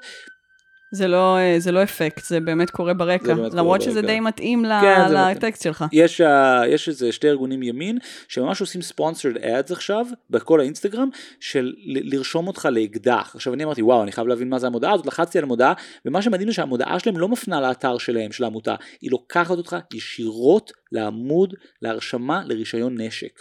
זה 0.93 1.07
לא, 1.07 1.37
אה, 1.37 1.55
זה 1.57 1.71
לא 1.71 1.83
אפקט, 1.83 2.25
זה 2.25 2.39
באמת 2.39 2.69
קורה 2.69 2.93
ברקע, 2.93 3.33
באמת 3.33 3.53
למרות 3.53 3.79
קורה 3.79 3.91
שזה 3.91 4.01
ברקע. 4.01 4.13
די 4.13 4.19
מתאים 4.19 4.65
כן, 4.81 5.11
לטקסט 5.11 5.63
שלך. 5.63 5.85
יש, 5.91 6.21
יש 6.67 6.89
איזה 6.89 7.11
שתי 7.11 7.29
ארגונים 7.29 7.63
ימין, 7.63 7.97
שממש 8.27 8.61
עושים 8.61 8.81
sponsored 8.81 9.37
ads 9.37 9.73
עכשיו, 9.73 10.05
בכל 10.29 10.59
האינסטגרם, 10.59 11.09
של 11.39 11.73
לרשום 11.85 12.47
אותך 12.47 12.67
לאקדח. 12.71 13.31
עכשיו 13.35 13.53
אני 13.53 13.63
אמרתי, 13.63 13.81
וואו, 13.81 14.03
אני 14.03 14.11
חייב 14.11 14.27
להבין 14.27 14.49
מה 14.49 14.59
זה 14.59 14.67
המודעה 14.67 14.93
הזאת, 14.93 15.05
לחצתי 15.05 15.37
על 15.37 15.43
המודעה, 15.43 15.73
ומה 16.05 16.21
שמדהים 16.21 16.49
זה 16.49 16.53
שהמודעה 16.53 16.99
שלהם 16.99 17.17
לא 17.17 17.27
מפנה 17.27 17.61
לאתר 17.61 17.97
שלהם, 17.97 18.31
של 18.31 18.43
העמותה, 18.43 18.75
היא 19.01 19.11
לוקחת 19.11 19.57
אותך 19.57 19.75
ישירות 19.93 20.71
לעמוד 20.93 21.53
להרשמה 21.81 22.41
לרישיון 22.45 23.01
נשק. 23.01 23.39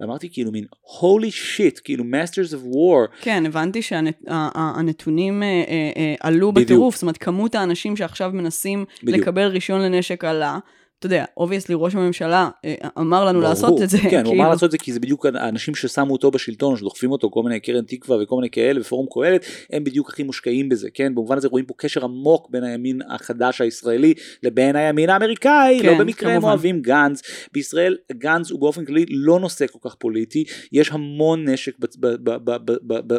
ואמרתי 0.00 0.28
כאילו 0.32 0.52
מין 0.52 0.64
holy 1.00 1.30
shit, 1.30 1.80
כאילו 1.84 2.04
masters 2.04 2.52
of 2.54 2.74
war. 2.74 3.22
כן, 3.22 3.46
הבנתי 3.46 3.82
שהנתונים 3.82 5.42
אה, 5.42 5.48
אה, 5.48 5.90
אה, 5.96 6.14
עלו 6.20 6.52
בטירוף, 6.52 6.94
זאת 6.94 7.02
אומרת 7.02 7.16
כמות 7.16 7.54
האנשים 7.54 7.96
שעכשיו 7.96 8.30
מנסים 8.34 8.84
בדיוק. 9.02 9.18
לקבל 9.18 9.46
רישיון 9.46 9.80
לנשק 9.80 10.24
עלה. 10.24 10.58
אתה 11.06 11.14
יודע, 11.14 11.24
obviously 11.36 11.74
ראש 11.78 11.94
הממשלה 11.94 12.50
אה, 12.64 12.74
אמר 12.98 13.24
לנו 13.24 13.38
ברור, 13.38 13.50
לעשות 13.50 13.82
את 13.82 13.90
זה. 13.90 13.98
כן, 13.98 14.08
כאילו. 14.08 14.28
הוא 14.28 14.34
אמר 14.36 14.48
לעשות 14.48 14.64
את 14.64 14.70
זה 14.70 14.78
כי 14.78 14.92
זה 14.92 15.00
בדיוק 15.00 15.26
האנשים 15.26 15.74
ששמו 15.74 16.12
אותו 16.12 16.30
בשלטון, 16.30 16.76
שדוחפים 16.76 17.12
אותו, 17.12 17.30
כל 17.30 17.42
מיני 17.42 17.60
קרן 17.60 17.84
תקווה 17.84 18.22
וכל 18.22 18.36
מיני 18.36 18.50
כאלה 18.50 18.80
ופורום 18.80 19.06
קהלת, 19.14 19.44
הם 19.72 19.84
בדיוק 19.84 20.08
הכי 20.08 20.22
מושקעים 20.22 20.68
בזה, 20.68 20.88
כן? 20.94 21.14
במובן 21.14 21.36
הזה 21.36 21.48
רואים 21.48 21.64
פה 21.64 21.74
קשר 21.76 22.04
עמוק 22.04 22.50
בין 22.50 22.64
הימין 22.64 23.00
החדש 23.08 23.60
הישראלי 23.60 24.14
לבין 24.42 24.76
הימין 24.76 25.10
האמריקאי, 25.10 25.78
כן, 25.82 25.88
לא 25.88 25.98
במקרה 25.98 26.30
כמובן. 26.30 26.36
הם 26.36 26.44
אוהבים 26.44 26.80
גנץ. 26.82 27.22
בישראל 27.52 27.96
גנץ 28.12 28.50
הוא 28.50 28.60
באופן 28.60 28.84
כללי 28.84 29.04
לא 29.08 29.40
נושא 29.40 29.66
כל 29.66 29.88
כך 29.88 29.94
פוליטי, 29.94 30.44
יש 30.72 30.90
המון 30.90 31.48
נשק 31.48 31.72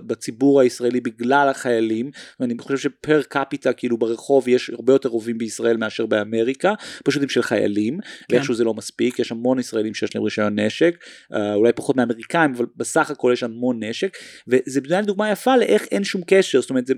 בציבור 0.08 0.62
הישראלי 0.62 1.02
בגלל 1.02 1.50
החיילים, 1.50 2.12
ואני 2.40 2.54
חושב 2.60 2.78
שפר 2.78 3.22
קפיטה 3.22 3.74
כאילו 3.74 3.98
ברחוב 3.98 4.48
יש 4.48 4.70
הרבה 4.70 4.94
יותר 4.94 5.10
רובים 5.10 5.38
בישראל 5.38 5.78
מאשר 5.78 6.06
באמריקה, 6.06 6.74
פשוט 7.04 7.24
עם 7.24 7.30
של 7.30 7.42
חיילים. 7.42 7.75
ישראלים, 7.76 8.00
כן. 8.02 8.36
ואיכשהו 8.36 8.54
זה 8.54 8.64
לא 8.64 8.74
מספיק, 8.74 9.20
יש 9.20 9.32
המון 9.32 9.60
ישראלים 9.60 9.94
שיש 9.94 10.16
להם 10.16 10.24
רישיון 10.24 10.60
נשק, 10.60 10.98
אה, 11.34 11.54
אולי 11.54 11.74
פחות 11.74 11.96
מאמריקאים, 11.96 12.54
אבל 12.54 12.66
בסך 12.76 13.12
הכל 13.12 13.30
יש 13.34 13.44
המון 13.44 13.84
נשק, 13.84 14.18
וזה 14.48 14.82
בדיוק 14.82 15.02
דוגמה 15.02 15.32
יפה 15.32 15.58
לאיך 15.58 15.84
אין 15.92 16.04
שום 16.04 16.22
קשר, 16.28 16.62
זאת 16.62 16.70
אומרת 16.70 16.88
זה... 16.88 16.94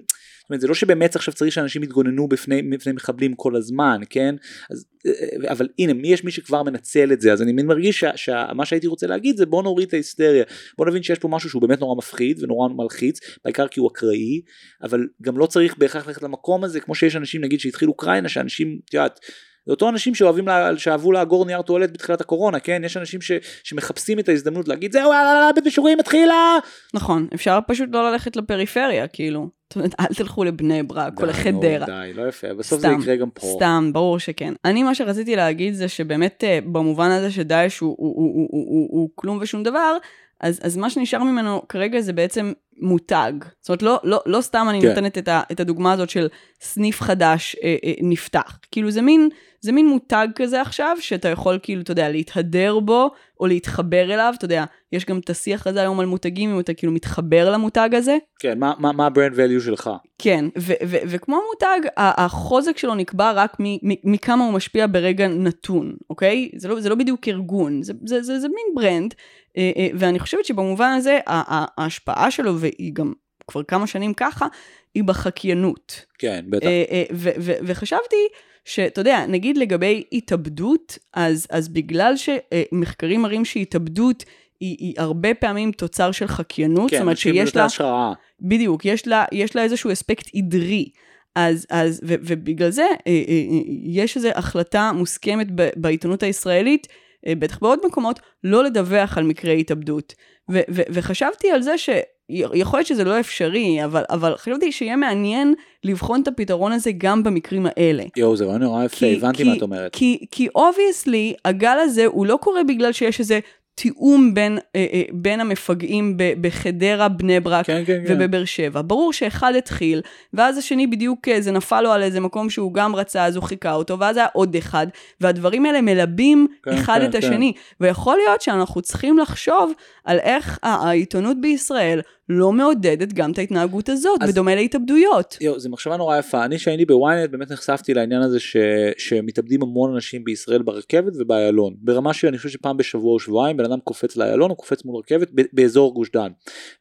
זאת 0.47 0.49
אומרת, 0.49 0.61
זה 0.61 0.67
לא 0.67 0.73
שבאמת 0.73 1.15
עכשיו 1.15 1.33
צריך 1.33 1.53
שאנשים 1.53 1.83
יתגוננו 1.83 2.27
בפני, 2.27 2.61
בפני 2.61 2.93
מחבלים 2.93 3.33
כל 3.35 3.55
הזמן, 3.55 4.01
כן? 4.09 4.35
אז, 4.69 4.85
אה, 5.07 5.51
אבל 5.51 5.67
הנה, 5.79 5.93
מי 5.93 6.07
יש 6.07 6.23
מי 6.23 6.31
שכבר 6.31 6.63
מנצל 6.63 7.13
את 7.13 7.21
זה, 7.21 7.33
אז 7.33 7.41
אני 7.41 7.63
מרגיש 7.63 8.03
שמה 8.15 8.65
שהייתי 8.65 8.87
רוצה 8.87 9.07
להגיד 9.07 9.37
זה 9.37 9.45
בוא 9.45 9.63
נוריד 9.63 9.87
את 9.87 9.93
ההיסטריה, 9.93 10.43
בוא 10.77 10.85
נבין 10.85 11.03
שיש 11.03 11.19
פה 11.19 11.27
משהו 11.27 11.49
שהוא 11.49 11.61
באמת 11.61 11.79
נורא 11.79 11.97
מפחיד 11.97 12.43
ונורא 12.43 12.69
מלחיץ, 12.69 13.19
בעיקר 13.45 13.67
כי 13.67 13.79
הוא 13.79 13.89
אקראי, 13.91 14.41
אבל 14.83 15.07
גם 15.21 15.37
לא 15.37 15.45
צריך 15.45 15.77
בהכרח 15.77 16.07
ללכת 16.07 16.23
למקום 16.23 16.63
הזה, 16.63 16.79
כמו 16.79 16.95
שיש 16.95 17.15
אנשים 17.15 17.43
נגיד 17.43 17.59
שהתחיל 17.59 17.89
אוקראינה, 17.89 18.29
שאנשים, 18.29 18.79
את 18.85 18.93
יודעת, 18.93 19.19
זה 19.67 19.71
אותו 19.71 19.89
אנשים 19.89 20.15
שאוהבים, 20.15 20.47
לה, 20.47 20.77
שאהבו 20.77 21.11
לאגור 21.11 21.45
נייר 21.45 21.61
טואלט 21.61 21.91
בתחילת 21.93 22.21
הקורונה, 22.21 22.59
כן? 22.59 22.81
יש 22.85 22.97
אנשים 22.97 23.21
ש, 23.21 23.31
שמחפשים 23.63 24.19
את 24.19 24.29
ההזדמנות 24.29 24.67
להגיד 24.67 24.91
זהו, 24.91 25.13
יאללה, 25.13 25.49
בית 25.55 25.67
משוגעים 25.67 25.97
מתחילה! 25.97 26.57
נכון, 26.93 27.27
אפשר 27.33 27.59
פשוט 27.67 27.89
לא 27.91 28.11
ללכת 28.11 28.35
לפריפריה, 28.35 29.07
כאילו. 29.07 29.49
זאת 29.69 29.75
אומרת, 29.75 29.95
אל 29.99 30.05
תלכו 30.05 30.43
לבני 30.43 30.83
ברק 30.83 31.21
או 31.21 31.25
לחדרה. 31.25 31.85
די, 31.85 32.13
לא 32.13 32.27
יפה, 32.27 32.53
בסוף 32.53 32.79
סתם, 32.79 32.95
זה 32.99 33.03
יקרה 33.03 33.15
גם 33.15 33.29
פה. 33.29 33.47
סתם, 33.55 33.89
ברור 33.93 34.19
שכן. 34.19 34.53
אני, 34.65 34.83
מה 34.83 34.95
שרציתי 34.95 35.35
להגיד 35.35 35.73
זה 35.73 35.87
שבאמת, 35.87 36.43
אה, 36.43 36.59
במובן 36.65 37.11
הזה 37.11 37.31
שדאעש 37.31 37.79
הוא, 37.79 37.95
הוא, 37.97 38.15
הוא, 38.15 38.33
הוא, 38.33 38.47
הוא, 38.51 38.65
הוא, 38.69 39.01
הוא 39.01 39.09
כלום 39.15 39.37
ושום 39.41 39.63
דבר, 39.63 39.97
אז, 40.41 40.59
אז 40.63 40.77
מה 40.77 40.89
שנשאר 40.89 41.23
ממנו 41.23 41.61
כרגע 41.69 42.01
זה 42.01 42.13
בעצם 42.13 42.53
מותג. 42.79 43.31
זאת 43.61 43.69
אומרת, 43.69 43.81
לא, 43.81 43.99
לא, 44.03 44.21
לא 44.25 44.41
סתם 44.41 44.67
אני 44.69 44.81
כן. 44.81 44.87
נותנת 44.87 45.17
את, 45.17 45.27
ה, 45.27 45.41
את 45.51 45.59
הדוגמה 45.59 45.93
הזאת 45.93 46.09
של 46.09 46.27
סניף 46.61 47.01
חדש 47.01 47.55
אה, 47.63 47.75
אה, 47.83 47.93
נפתח. 48.01 48.59
כאילו 48.71 48.91
זה 48.91 49.01
מין, 49.01 49.29
זה 49.61 49.71
מין 49.71 49.87
מותג 49.87 50.27
כזה 50.35 50.61
עכשיו, 50.61 50.97
שאתה 50.99 51.29
יכול 51.29 51.59
כאילו, 51.63 51.81
אתה 51.81 51.91
יודע, 51.91 52.09
להתהדר 52.09 52.79
בו, 52.79 53.11
או 53.39 53.47
להתחבר 53.47 54.13
אליו, 54.13 54.33
אתה 54.37 54.45
יודע, 54.45 54.65
יש 54.91 55.05
גם 55.05 55.19
את 55.19 55.29
השיח 55.29 55.67
הזה 55.67 55.81
היום 55.81 55.99
על 55.99 56.05
מותגים, 56.05 56.49
אם 56.49 56.59
אתה 56.59 56.73
כאילו 56.73 56.93
מתחבר 56.93 57.51
למותג 57.51 57.89
הזה. 57.93 58.17
כן, 58.39 58.59
מה, 58.59 58.73
מה, 58.79 58.91
מה 58.91 59.05
ה-brand 59.05 59.33
value 59.33 59.61
שלך? 59.65 59.89
כן, 60.17 60.45
ו- 60.57 60.73
ו- 60.87 60.97
וכמו 61.07 61.39
מותג, 61.53 61.89
החוזק 61.97 62.77
שלו 62.77 62.95
נקבע 62.95 63.31
רק 63.31 63.57
מכמה 63.83 64.45
הוא 64.45 64.53
משפיע 64.53 64.87
ברגע 64.91 65.27
נתון, 65.27 65.95
אוקיי? 66.09 66.49
זה 66.55 66.67
לא, 66.67 66.79
זה 66.79 66.89
לא 66.89 66.95
בדיוק 66.95 67.27
ארגון, 67.27 67.83
זה, 67.83 67.93
זה, 68.05 68.21
זה, 68.21 68.39
זה 68.39 68.47
מין 68.47 68.75
brand, 68.75 69.13
אה, 69.57 69.71
אה, 69.77 69.87
ואני 69.93 70.19
חושבת 70.19 70.45
שבמובן 70.45 70.89
הזה, 70.97 71.19
ההשפעה 71.27 72.31
שלו, 72.31 72.53
והיא 72.67 72.93
גם 72.93 73.13
כבר 73.47 73.63
כמה 73.63 73.87
שנים 73.87 74.13
ככה, 74.13 74.47
היא 74.93 75.03
בחקיינות. 75.03 76.05
כן, 76.19 76.45
בטח. 76.49 76.67
אה, 76.67 77.03
וחשבתי, 77.39 78.27
שאתה 78.65 79.01
יודע, 79.01 79.25
נגיד 79.27 79.57
לגבי 79.57 80.03
התאבדות, 80.11 80.97
אז, 81.13 81.47
אז 81.49 81.69
בגלל 81.69 82.13
שמחקרים 82.17 83.21
מראים 83.21 83.45
שהתאבדות 83.45 84.23
היא, 84.59 84.77
היא 84.79 84.93
הרבה 84.97 85.33
פעמים 85.33 85.71
תוצר 85.71 86.11
של 86.11 86.27
חקיינות, 86.27 86.89
כן, 86.89 86.97
זאת 86.97 87.01
אומרת 87.01 87.17
שיש 87.17 87.55
לה... 87.55 87.65
השראה. 87.65 88.13
בדיוק, 88.41 88.85
יש 88.85 89.07
לה, 89.07 89.25
יש 89.31 89.55
לה 89.55 89.63
איזשהו 89.63 89.91
אספקט 89.91 90.29
עדרי. 90.35 90.89
אז, 91.35 91.65
אז 91.69 92.01
ו, 92.03 92.15
ובגלל 92.21 92.69
זה 92.69 92.87
אה, 93.07 93.23
אה, 93.27 93.61
יש 93.83 94.17
איזו 94.17 94.29
החלטה 94.35 94.91
מוסכמת 94.95 95.47
בעיתונות 95.75 96.23
הישראלית, 96.23 96.87
אה, 97.27 97.35
בטח 97.35 97.59
בעוד 97.59 97.79
מקומות, 97.85 98.19
לא 98.43 98.63
לדווח 98.63 99.17
על 99.17 99.23
מקרי 99.23 99.59
התאבדות. 99.59 100.13
ו- 100.51 100.59
ו- 100.69 100.81
וחשבתי 100.89 101.51
על 101.51 101.61
זה 101.61 101.77
ש... 101.77 101.89
יכול 102.29 102.79
להיות 102.79 102.87
שזה 102.87 103.03
לא 103.03 103.19
אפשרי, 103.19 103.83
אבל, 103.85 104.03
אבל 104.09 104.35
חשבתי 104.37 104.71
שיהיה 104.71 104.95
מעניין 104.95 105.53
לבחון 105.83 106.21
את 106.21 106.27
הפתרון 106.27 106.71
הזה 106.71 106.91
גם 106.97 107.23
במקרים 107.23 107.65
האלה. 107.65 108.03
יואו, 108.15 108.37
זה 108.37 108.45
רעיון 108.45 108.63
נורא 108.63 108.83
יפה, 108.83 109.05
הבנתי 109.05 109.43
מה 109.43 109.55
את 109.57 109.61
אומרת. 109.61 109.93
כי, 109.93 110.25
כי 110.31 110.47
obviously, 110.55 111.33
הגל 111.45 111.77
הזה 111.81 112.05
הוא 112.05 112.25
לא 112.25 112.37
קורה 112.41 112.63
בגלל 112.63 112.91
שיש 112.91 113.19
איזה 113.19 113.39
תיאום 113.77 114.33
בין, 114.33 114.57
אה, 114.75 114.85
אה, 114.93 115.01
בין 115.11 115.39
המפגעים 115.39 116.17
בחדרה, 116.41 117.07
בני 117.09 117.39
ברק 117.39 117.65
כן, 117.65 117.83
כן, 117.85 118.03
כן. 118.07 118.13
ובבאר 118.13 118.45
שבע. 118.45 118.81
ברור 118.85 119.13
שאחד 119.13 119.53
התחיל, 119.57 120.01
ואז 120.33 120.57
השני 120.57 120.87
בדיוק, 120.87 121.27
אה, 121.27 121.41
זה 121.41 121.51
נפל 121.51 121.81
לו 121.81 121.91
על 121.91 122.03
איזה 122.03 122.19
מקום 122.19 122.49
שהוא 122.49 122.73
גם 122.73 122.95
רצה, 122.95 123.25
אז 123.25 123.35
הוא 123.35 123.43
חיקה 123.43 123.73
אותו, 123.73 123.99
ואז 123.99 124.17
היה 124.17 124.27
עוד 124.33 124.55
אחד, 124.55 124.87
והדברים 125.21 125.65
האלה 125.65 125.81
מלבים 125.81 126.47
כן, 126.63 126.71
אחד 126.71 126.99
כן, 127.01 127.09
את 127.09 127.15
השני. 127.15 127.53
ויכול 127.81 128.17
להיות 128.17 128.41
שאנחנו 128.41 128.81
צריכים 128.81 129.17
לחשוב 129.17 129.71
על 130.05 130.19
איך 130.19 130.59
העיתונות 130.63 131.41
בישראל 131.41 132.01
לא 132.29 132.51
מעודדת 132.51 133.13
גם 133.13 133.31
את 133.31 133.37
ההתנהגות 133.37 133.89
הזאת, 133.89 134.21
אז- 134.23 134.31
בדומה 134.31 134.55
להתאבדויות. 134.55 135.37
יואו, 135.41 135.59
זו 135.59 135.69
מחשבה 135.69 135.97
נורא 135.97 136.17
יפה. 136.17 136.45
אני 136.45 136.57
כשהייתי 136.57 136.85
בוויינט 136.85 137.31
באמת 137.31 137.51
נחשפתי 137.51 137.93
לעניין 137.93 138.21
הזה 138.21 138.39
ש... 138.39 138.57
שמתאבדים 138.97 139.61
המון 139.61 139.93
אנשים 139.93 140.23
בישראל 140.23 140.61
ברכבת 140.61 141.13
ובאיילון. 141.19 141.73
ברמה 141.77 142.13
שאני 142.13 142.37
חושב 142.37 142.49
שפעם 142.49 142.77
בשבוע 142.77 143.13
או 143.13 143.19
שבועיים 143.19 143.57
בן 143.57 143.65
אדם 143.71 143.79
קופץ 143.79 144.15
לאיילון 144.15 144.51
או 144.51 144.55
קופץ 144.55 144.85
מול 144.85 144.95
רכבת 144.99 145.29
באזור 145.53 145.93
גוש 145.93 146.11
דן. 146.11 146.31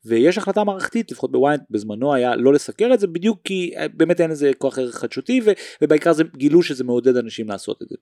ויש 0.05 0.39
החלטה 0.39 0.65
מערכתית, 0.65 1.11
לפחות 1.11 1.33
בוויינט 1.33 1.63
בזמנו 1.71 2.15
היה 2.15 2.37
לא 2.37 2.53
לסקר 2.53 2.95
את 2.95 3.01
זה 3.01 3.07
בדיוק 3.07 3.41
כי 3.45 3.73
אה, 3.77 3.89
באמת 3.89 4.21
אין 4.21 4.31
לזה 4.31 4.51
כוח 4.59 4.79
ערך 4.79 4.95
חדשותי. 4.95 5.41
ובעיקר 5.83 6.13
זה 6.13 6.25
גילו 6.37 6.63
שזה 6.63 6.85
מעודד 6.85 7.17
אנשים 7.17 7.49
לעשות 7.49 7.83
את 7.83 7.89
זה. 7.89 7.97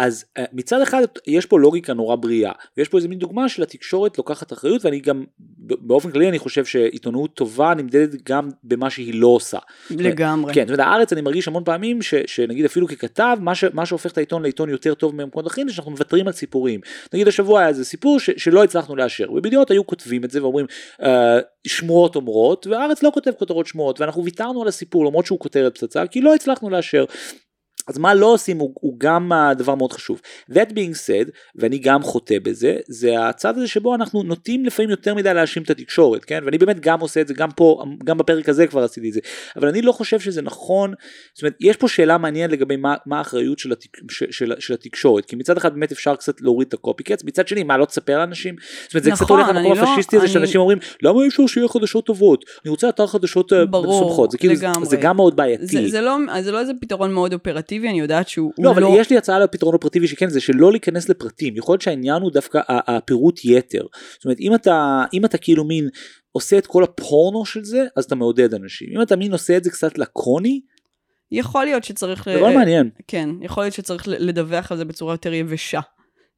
אז 0.00 0.24
uh, 0.38 0.42
מצד 0.52 0.80
אחד 0.80 1.02
יש 1.26 1.46
פה 1.46 1.60
לוגיקה 1.60 1.92
נורא 1.92 2.16
בריאה 2.16 2.52
ויש 2.76 2.88
פה 2.88 2.96
איזה 2.96 3.08
מין 3.08 3.18
דוגמה 3.18 3.48
של 3.48 3.62
התקשורת 3.62 4.18
לוקחת 4.18 4.52
אחריות 4.52 4.84
ואני 4.84 5.00
גם 5.00 5.24
באופן 5.58 6.10
כללי 6.10 6.28
אני 6.28 6.38
חושב 6.38 6.64
שעיתונאות 6.64 7.34
טובה 7.34 7.74
נמדדת 7.74 8.22
גם 8.28 8.48
במה 8.64 8.90
שהיא 8.90 9.14
לא 9.14 9.26
עושה. 9.26 9.58
לגמרי. 9.90 10.54
כן, 10.54 10.66
זאת 10.66 10.78
אומרת, 10.78 10.86
הארץ 10.86 11.12
אני 11.12 11.20
מרגיש 11.20 11.48
המון 11.48 11.64
פעמים 11.64 12.02
ש, 12.02 12.14
שנגיד 12.26 12.64
אפילו 12.64 12.88
ככתב, 12.88 13.36
מה, 13.40 13.54
ש, 13.54 13.64
מה 13.72 13.86
שהופך 13.86 14.12
את 14.12 14.18
העיתון 14.18 14.42
לעיתון 14.42 14.68
יותר 14.68 14.94
טוב 14.94 15.14
ממקומות 15.14 15.46
אחרים 15.46 15.68
זה 15.68 15.74
שאנחנו 15.74 15.90
מוותרים 15.90 16.26
על 16.26 16.32
סיפורים. 16.32 16.80
נגיד 17.12 17.28
השבוע 17.28 17.60
היה 17.60 17.68
איזה 17.68 17.84
סיפור 17.84 18.20
ש, 18.20 18.30
שלא 18.36 18.64
הצלחנו 18.64 18.96
לאשר, 18.96 19.32
ובדיעות 19.32 19.70
היו 19.70 19.86
כותבים 19.86 20.24
את 20.24 20.30
זה 20.30 20.42
ואומרים 20.42 20.66
אה, 21.02 21.38
שמועות 21.66 22.16
אומרות, 22.16 22.66
והארץ 22.66 23.02
לא 23.02 23.10
כותב 23.14 23.30
כותרות 23.38 23.66
שמועות, 23.66 24.00
ואנחנו 24.00 24.24
ויתרנו 24.24 24.62
על 24.62 24.68
הסיפור 24.68 25.06
למרות 25.06 25.26
שהוא 25.26 25.38
כותרת 25.38 25.78
פצצה, 25.78 26.06
כי 26.06 26.20
לא 26.20 26.34
הצלחנו 26.34 26.70
לאשר. 26.70 27.04
אז 27.90 27.98
מה 27.98 28.14
לא 28.14 28.26
עושים 28.26 28.58
הוא, 28.58 28.72
הוא 28.80 28.94
גם 28.98 29.32
הדבר 29.32 29.74
מאוד 29.74 29.92
חשוב. 29.92 30.20
That 30.52 30.70
being 30.70 30.94
said, 31.06 31.30
ואני 31.56 31.78
גם 31.78 32.02
חוטא 32.02 32.34
בזה, 32.42 32.76
זה 32.88 33.28
הצד 33.28 33.56
הזה 33.58 33.68
שבו 33.68 33.94
אנחנו 33.94 34.22
נוטים 34.22 34.64
לפעמים 34.64 34.90
יותר 34.90 35.14
מדי 35.14 35.34
להאשים 35.34 35.62
את 35.62 35.70
התקשורת, 35.70 36.24
כן? 36.24 36.42
ואני 36.44 36.58
באמת 36.58 36.80
גם 36.80 37.00
עושה 37.00 37.20
את 37.20 37.28
זה, 37.28 37.34
גם 37.34 37.50
פה, 37.50 37.84
גם 38.04 38.18
בפרק 38.18 38.48
הזה 38.48 38.66
כבר 38.66 38.82
עשיתי 38.84 39.08
את 39.08 39.12
זה. 39.12 39.20
אבל 39.56 39.68
אני 39.68 39.82
לא 39.82 39.92
חושב 39.92 40.20
שזה 40.20 40.42
נכון, 40.42 40.94
זאת 41.34 41.42
אומרת, 41.42 41.54
יש 41.60 41.76
פה 41.76 41.88
שאלה 41.88 42.18
מעניינת 42.18 42.52
לגבי 42.52 42.76
מה, 42.76 42.94
מה 43.06 43.18
האחריות 43.18 43.58
של, 43.58 43.72
התק, 43.72 43.88
של, 44.10 44.26
של, 44.30 44.52
של 44.58 44.74
התקשורת, 44.74 45.24
כי 45.24 45.36
מצד 45.36 45.56
אחד 45.56 45.72
באמת 45.74 45.92
אפשר 45.92 46.16
קצת 46.16 46.40
להוריד 46.40 46.68
את 46.68 46.74
הקופי 46.74 47.02
קץ, 47.02 47.24
מצד 47.24 47.48
שני, 47.48 47.62
מה 47.62 47.76
לא 47.78 47.84
תספר 47.84 48.18
לאנשים? 48.18 48.54
זאת 48.84 48.94
אומרת, 48.94 49.04
זה 49.04 49.10
נכון, 49.10 49.24
קצת 49.26 49.30
הולך 49.30 49.48
למקום 49.48 49.72
אני 49.72 49.80
לא- 49.80 49.92
הפשיסטי 49.92 50.16
הזה 50.16 50.24
אני- 50.24 50.32
שאנשים 50.32 50.60
אומרים, 50.60 50.78
למה 51.02 51.22
אי 51.22 51.28
אפשר 51.28 51.46
שיהיה 51.46 51.68
חדשות 51.68 52.06
טובות? 52.06 52.44
אני 52.64 52.70
רוצה 52.70 52.88
אתר 52.88 53.06
חדשות 53.06 53.52
אה, 53.52 53.66
ברור, 53.66 53.86
מסומכות. 54.00 54.30
זה 54.30 54.38
כאילו, 54.38 54.54
זה- 54.54 54.66
לגמרי. 54.66 54.86
זה 54.86 54.96
גם 54.96 55.16
מאוד 55.16 55.36
בעייתי. 55.36 55.66
זה, 55.66 55.88
זה, 55.88 56.00
לא, 56.00 56.16
זה 56.40 56.52
לא 56.52 56.60
איזה 56.60 56.72
פתרון 56.80 57.12
מאוד 57.12 57.32
אופרטיבי, 57.34 57.79
אני 57.88 58.00
יודעת 58.00 58.28
שהוא 58.28 58.52
לא, 58.58 58.70
הוא 58.70 58.78
אבל 58.78 59.00
יש 59.00 59.10
לי 59.10 59.16
הצעה 59.16 59.38
לפתרון 59.38 59.74
אופרטיבי 59.74 60.06
שכן, 60.08 60.28
זה 60.28 60.40
שלא 60.40 60.70
להיכנס 60.70 61.08
לפרטים. 61.08 61.56
יכול 61.56 61.72
להיות 61.72 61.82
שהעניין 61.82 62.22
הוא 62.22 62.30
דווקא 62.30 62.60
הפירוט 62.68 63.40
יתר. 63.44 63.86
זאת 64.12 64.24
אומרת, 64.24 64.40
אם 64.40 64.54
אתה, 64.54 65.04
אם 65.12 65.24
אתה 65.24 65.38
כאילו 65.38 65.64
מין 65.64 65.88
עושה 66.32 66.58
את 66.58 66.66
כל 66.66 66.84
הפורנו 66.84 67.46
של 67.46 67.64
זה, 67.64 67.84
אז 67.96 68.04
אתה 68.04 68.14
מעודד 68.14 68.54
אנשים. 68.54 68.88
אם 68.96 69.02
אתה 69.02 69.16
מין 69.16 69.32
עושה 69.32 69.56
את 69.56 69.64
זה 69.64 69.70
קצת 69.70 69.98
לקוני, 69.98 70.60
יכול 71.32 71.64
להיות 71.64 71.84
שצריך... 71.84 72.28
דבר 72.28 72.50
מעניין. 72.50 72.90
כן, 73.08 73.28
יכול 73.42 73.62
להיות 73.62 73.74
שצריך 73.74 74.08
ל- 74.08 74.28
לדווח 74.28 74.72
על 74.72 74.78
זה 74.78 74.84
בצורה 74.84 75.14
יותר 75.14 75.32
יבשה. 75.32 75.80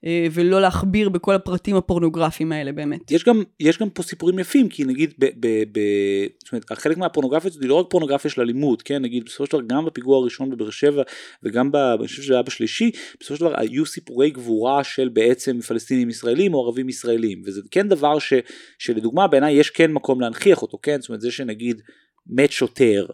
אה, 0.06 0.26
ולא 0.32 0.60
להכביר 0.60 1.08
בכל 1.08 1.34
הפרטים 1.34 1.76
הפורנוגרפיים 1.76 2.52
האלה 2.52 2.72
באמת. 2.72 3.10
יש 3.10 3.24
גם, 3.24 3.42
יש 3.60 3.78
גם 3.78 3.90
פה 3.90 4.02
סיפורים 4.02 4.38
יפים, 4.38 4.68
כי 4.68 4.84
נגיד, 4.84 5.14
ב, 5.18 5.26
ב, 5.40 5.46
ב, 5.72 5.80
זאת 6.44 6.52
אומרת, 6.52 6.72
חלק 6.72 6.96
מהפורנוגרפיה 6.96 7.50
הזאת 7.50 7.62
היא 7.62 7.68
לא 7.68 7.74
רק 7.74 7.86
פורנוגרפיה 7.90 8.30
של 8.30 8.40
אלימות, 8.40 8.82
כן, 8.82 9.02
נגיד 9.02 9.24
בסופו 9.24 9.46
של 9.46 9.52
דבר 9.52 9.76
גם 9.76 9.84
בפיגוע 9.84 10.18
הראשון 10.18 10.50
בבאר 10.50 10.70
שבע 10.70 11.02
וגם 11.42 11.72
ב, 11.72 11.76
אני 11.76 12.06
חושב 12.06 12.22
שזה 12.22 12.34
היה 12.34 12.42
בשלישי, 12.42 12.90
בסופו 13.20 13.36
של 13.36 13.40
דבר 13.44 13.60
היו 13.60 13.86
סיפורי 13.86 14.30
גבורה 14.30 14.84
של 14.84 15.08
בעצם 15.08 15.60
פלסטינים 15.60 16.10
ישראלים 16.10 16.54
או 16.54 16.64
ערבים 16.64 16.88
ישראלים, 16.88 17.42
וזה 17.44 17.60
כן 17.70 17.88
דבר 17.88 18.18
ש, 18.18 18.32
שלדוגמה 18.78 19.26
בעיניי 19.26 19.54
יש 19.54 19.70
כן 19.70 19.92
מקום 19.92 20.20
להנכיח 20.20 20.62
אותו, 20.62 20.78
כן, 20.82 21.00
זאת 21.00 21.08
אומרת 21.08 21.20
זה 21.20 21.30
שנגיד 21.30 21.82
מת 22.26 22.52
שוטר. 22.52 23.06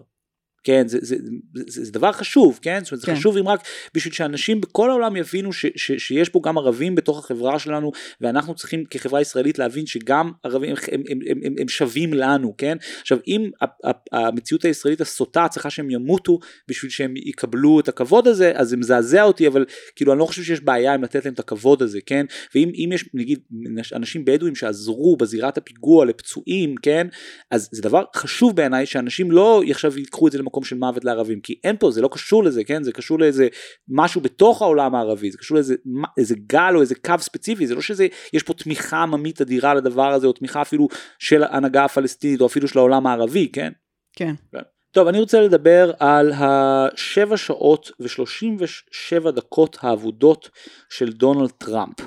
כן, 0.68 0.88
זה, 0.88 0.98
זה, 1.02 1.16
זה, 1.54 1.62
זה, 1.66 1.84
זה 1.84 1.92
דבר 1.92 2.12
חשוב, 2.12 2.58
כן? 2.62 2.80
זאת 2.82 2.92
אומרת, 2.92 3.00
זה 3.00 3.06
כן. 3.06 3.14
חשוב 3.14 3.36
אם 3.36 3.48
רק 3.48 3.60
בשביל 3.94 4.14
שאנשים 4.14 4.60
בכל 4.60 4.90
העולם 4.90 5.16
יבינו 5.16 5.52
ש, 5.52 5.66
ש, 5.76 5.92
שיש 5.92 6.28
פה 6.28 6.40
גם 6.44 6.58
ערבים 6.58 6.94
בתוך 6.94 7.18
החברה 7.18 7.58
שלנו, 7.58 7.92
ואנחנו 8.20 8.54
צריכים 8.54 8.84
כחברה 8.90 9.20
ישראלית 9.20 9.58
להבין 9.58 9.86
שגם 9.86 10.32
ערבים 10.42 10.70
הם, 10.70 10.76
הם, 10.92 11.02
הם, 11.30 11.38
הם, 11.44 11.54
הם 11.58 11.68
שווים 11.68 12.14
לנו, 12.14 12.54
כן? 12.58 12.76
עכשיו, 13.00 13.18
אם 13.26 13.50
המציאות 14.12 14.64
הישראלית 14.64 15.00
הסוטה 15.00 15.46
צריכה 15.50 15.70
שהם 15.70 15.90
ימותו 15.90 16.38
בשביל 16.68 16.90
שהם 16.90 17.14
יקבלו 17.16 17.80
את 17.80 17.88
הכבוד 17.88 18.28
הזה, 18.28 18.52
אז 18.54 18.68
זה 18.68 18.76
מזעזע 18.76 19.22
אותי, 19.22 19.46
אבל 19.46 19.64
כאילו 19.96 20.12
אני 20.12 20.18
לא 20.18 20.26
חושב 20.26 20.42
שיש 20.42 20.60
בעיה 20.60 20.94
עם 20.94 21.02
לתת 21.02 21.24
להם 21.24 21.34
את 21.34 21.38
הכבוד 21.38 21.82
הזה, 21.82 21.98
כן? 22.06 22.26
ואם 22.54 22.70
אם 22.74 22.90
יש 22.92 23.04
נגיד 23.14 23.38
אנשים 23.92 24.24
בדואים 24.24 24.54
שעזרו 24.54 25.16
בזירת 25.16 25.58
הפיגוע 25.58 26.04
לפצועים, 26.04 26.74
כן? 26.82 27.06
אז 27.50 27.68
זה 27.72 27.82
דבר 27.82 28.04
חשוב 28.16 28.56
בעיניי 28.56 28.86
שאנשים 28.86 29.30
לא 29.30 29.62
עכשיו 29.70 29.98
ייקחו 29.98 30.26
את 30.26 30.32
זה 30.32 30.38
למקום 30.38 30.57
של 30.64 30.76
מוות 30.76 31.04
לערבים 31.04 31.40
כי 31.40 31.60
אין 31.64 31.76
פה 31.76 31.90
זה 31.90 32.00
לא 32.00 32.08
קשור 32.12 32.44
לזה 32.44 32.64
כן 32.64 32.82
זה 32.82 32.92
קשור 32.92 33.18
לאיזה 33.18 33.48
משהו 33.88 34.20
בתוך 34.20 34.62
העולם 34.62 34.94
הערבי 34.94 35.30
זה 35.30 35.38
קשור 35.38 35.54
לאיזה 35.54 35.74
איזה 36.18 36.34
גל 36.46 36.72
או 36.74 36.80
איזה 36.80 36.94
קו 36.94 37.14
ספציפי 37.18 37.66
זה 37.66 37.74
לא 37.74 37.80
שזה 37.80 38.06
יש 38.32 38.42
פה 38.42 38.54
תמיכה 38.54 39.02
עממית 39.02 39.40
אדירה 39.40 39.74
לדבר 39.74 40.12
הזה 40.12 40.26
או 40.26 40.32
תמיכה 40.32 40.62
אפילו 40.62 40.88
של 41.18 41.42
ההנהגה 41.42 41.84
הפלסטינית 41.84 42.40
או 42.40 42.46
אפילו 42.46 42.68
של 42.68 42.78
העולם 42.78 43.06
הערבי 43.06 43.48
כן. 43.52 43.72
כן. 44.16 44.34
טוב 44.90 45.08
אני 45.08 45.20
רוצה 45.20 45.40
לדבר 45.40 45.90
על 45.98 46.32
השבע 46.34 47.36
שעות 47.36 47.90
ושלושים 48.00 48.56
ושבע 48.60 49.30
דקות 49.30 49.78
האבודות 49.80 50.50
של 50.90 51.12
דונלד 51.12 51.50
טראמפ. 51.50 52.00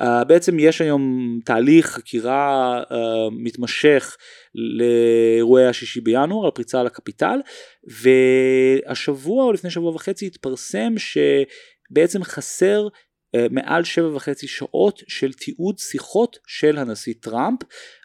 Uh, 0.00 0.04
בעצם 0.26 0.58
יש 0.58 0.80
היום 0.80 1.38
תהליך 1.44 1.86
חקירה 1.86 2.82
uh, 2.82 2.94
מתמשך 3.30 4.16
לאירועי 4.54 5.66
השישי 5.66 6.00
בינואר 6.00 6.44
על 6.44 6.50
פריצה 6.50 6.82
לקפיטל 6.82 7.40
והשבוע 7.84 9.44
או 9.44 9.52
לפני 9.52 9.70
שבוע 9.70 9.90
וחצי 9.94 10.26
התפרסם 10.26 10.92
שבעצם 10.98 12.24
חסר 12.24 12.88
מעל 13.50 13.84
שבע 13.84 14.08
וחצי 14.16 14.46
שעות 14.48 15.02
של 15.08 15.32
תיעוד 15.32 15.78
שיחות 15.78 16.38
של 16.46 16.78
הנשיא 16.78 17.14
טראמפ. 17.20 17.58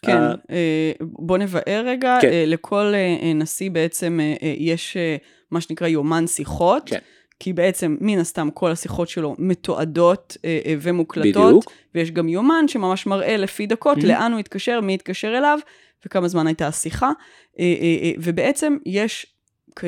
כן, 0.06 0.18
אה, 0.18 0.34
אה, 0.50 0.92
בוא 1.02 1.38
נבאר 1.38 1.84
רגע, 1.86 2.18
כן. 2.22 2.28
אה, 2.28 2.44
לכל 2.48 2.92
אה, 2.94 3.16
אה, 3.22 3.34
נשיא 3.34 3.72
בעצם 3.72 4.20
אה, 4.20 4.34
אה, 4.44 4.54
יש 4.58 4.98
אה, 4.98 5.16
מה 5.52 5.62
שנקרא 5.62 5.88
יומן 5.88 6.28
שיחות. 6.28 6.84
כן. 6.86 7.00
כי 7.40 7.54
בעצם 7.54 7.98
מן 8.02 8.20
הסתם 8.20 8.50
כל 8.54 8.72
השיחות 8.72 9.10
שלו 9.10 9.36
מתועדות 9.40 10.38
אה, 10.46 10.60
אה, 10.66 10.76
ומוקלטות, 10.82 11.46
בדיוק. 11.46 11.72
ויש 11.96 12.12
גם 12.12 12.30
יומן 12.30 12.68
שממש 12.68 13.06
מראה 13.06 13.38
לפי 13.38 13.68
דקות 13.68 13.98
Mhm. 13.98 14.06
לאן 14.06 14.32
הוא 14.32 14.40
התקשר, 14.40 14.82
מי 14.82 14.94
התקשר 14.94 15.38
אליו, 15.38 15.60
וכמה 16.06 16.28
זמן 16.28 16.48
הייתה 16.48 16.68
השיחה, 16.68 17.06
אה, 17.60 17.64
אה, 17.82 17.98
אה, 18.04 18.12
ובעצם 18.18 18.78
יש 18.86 19.26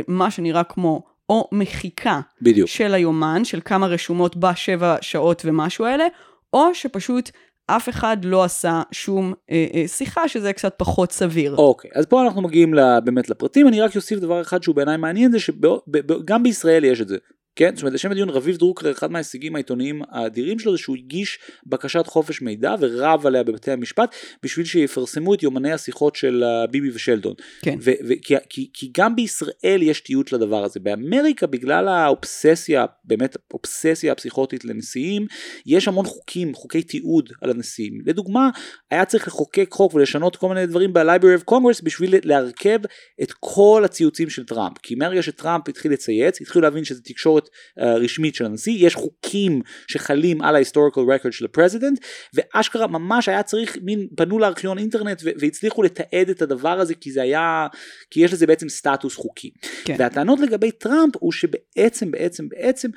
מה 0.07 0.31
שנראה 0.31 0.63
כמו 0.63 1.03
או 1.29 1.49
מחיקה 1.51 2.21
בדיוק. 2.41 2.69
של 2.69 2.93
היומן, 2.93 3.45
של 3.45 3.59
כמה 3.65 3.87
רשומות 3.87 4.37
בשבע 4.37 4.95
שעות 5.01 5.41
ומשהו 5.45 5.85
האלה, 5.85 6.05
או 6.53 6.75
שפשוט 6.75 7.31
אף 7.67 7.89
אחד 7.89 8.17
לא 8.23 8.43
עשה 8.43 8.81
שום 8.91 9.33
אה, 9.51 9.65
אה, 9.73 9.87
שיחה, 9.87 10.27
שזה 10.27 10.53
קצת 10.53 10.73
פחות 10.77 11.11
סביר. 11.11 11.55
אוקיי, 11.55 11.91
אז 11.93 12.05
פה 12.05 12.23
אנחנו 12.23 12.41
מגיעים 12.41 12.73
באמת 13.03 13.29
לפרטים, 13.29 13.67
אני 13.67 13.81
רק 13.81 13.95
אוסיף 13.95 14.19
דבר 14.19 14.41
אחד 14.41 14.63
שהוא 14.63 14.75
בעיניי 14.75 14.97
מעניין, 14.97 15.31
זה 15.31 15.39
שגם 15.39 16.43
בישראל 16.43 16.83
יש 16.83 17.01
את 17.01 17.07
זה. 17.07 17.17
כן, 17.57 17.75
זאת 17.75 17.81
אומרת 17.81 17.93
לשם 17.93 18.11
הדיון 18.11 18.29
רביב 18.29 18.57
דרוקר 18.57 18.91
אחד 18.91 19.11
מההישגים 19.11 19.55
העיתונאיים 19.55 20.01
האדירים 20.09 20.59
שלו 20.59 20.71
זה 20.71 20.77
שהוא 20.77 20.95
הגיש 20.95 21.39
בקשת 21.65 22.07
חופש 22.07 22.41
מידע 22.41 22.75
ורב 22.79 23.25
עליה 23.25 23.43
בבתי 23.43 23.71
המשפט 23.71 24.15
בשביל 24.43 24.65
שיפרסמו 24.65 25.33
את 25.33 25.43
יומני 25.43 25.71
השיחות 25.71 26.15
של 26.15 26.43
אה, 26.43 26.67
ביבי 26.67 26.89
ושלדון. 26.89 27.33
כן. 27.61 27.77
ו- 27.81 27.91
ו- 28.07 28.13
כי, 28.21 28.35
כי, 28.49 28.69
כי 28.73 28.91
גם 28.97 29.15
בישראל 29.15 29.79
יש 29.81 30.01
תיעוד 30.01 30.25
לדבר 30.31 30.63
הזה. 30.63 30.79
באמריקה 30.79 31.47
בגלל 31.47 31.87
האובססיה, 31.87 32.85
באמת 33.03 33.37
אובססיה 33.53 34.11
הפסיכוטית 34.11 34.65
לנשיאים, 34.65 35.25
יש 35.65 35.87
המון 35.87 36.05
חוקים, 36.05 36.53
חוקי 36.53 36.83
תיעוד 36.83 37.29
על 37.41 37.49
הנשיאים. 37.49 38.01
לדוגמה, 38.05 38.49
היה 38.91 39.05
צריך 39.05 39.27
לחוקק 39.27 39.67
חוק 39.71 39.93
ולשנות 39.93 40.35
כל 40.35 40.49
מיני 40.49 40.65
דברים 40.65 40.93
ב-Library 40.93 41.41
of 41.41 41.53
Congress 41.53 41.83
בשביל 41.83 42.15
להרכב 42.23 42.79
את 43.21 43.31
כל 43.39 43.81
הציוצים 43.85 44.29
של 44.29 44.45
טראמפ. 44.45 44.77
כי 44.83 44.95
מהרגע 44.95 45.21
שטראמפ 45.21 45.69
התחיל 45.69 45.91
לצייץ, 45.91 46.41
התחילו 46.41 46.61
להבין 46.61 46.83
שזו 46.83 47.01
תקשורת 47.03 47.46
uh, 47.79 47.83
רשמית 47.83 48.35
של 48.35 48.45
הנשיא, 48.45 48.87
יש 48.87 48.95
חוקים 48.95 49.61
שחלים 49.87 50.41
על 50.41 50.55
ה-historical 50.55 50.99
record 50.99 51.31
של 51.31 51.45
ה-president, 51.45 51.99
ואשכרה 52.33 52.87
ממש 52.87 53.29
היה 53.29 53.43
צריך, 53.43 53.77
מין, 53.81 54.07
פנו 54.17 54.39
לארכיון 54.39 54.77
אינטרנט 54.77 55.21
והצליחו 55.39 55.83
לתעד 55.83 56.29
את 56.29 56.41
הדבר 56.41 56.79
הזה 56.79 56.95
כי 56.95 57.11
זה 57.11 57.21
היה, 57.21 57.67
כי 58.11 58.19
יש 58.19 58.33
לזה 58.33 58.47
בעצם 58.47 58.69
סטטוס 58.69 59.15
חוקי. 59.15 59.51
כן. 59.85 59.95
והטענות 59.99 60.39
לגבי 60.39 60.71
טראמפ 60.71 61.13
הוא 61.19 61.31
שבעצם, 61.31 62.11
בעצם, 62.11 62.49
בעצם, 62.49 62.89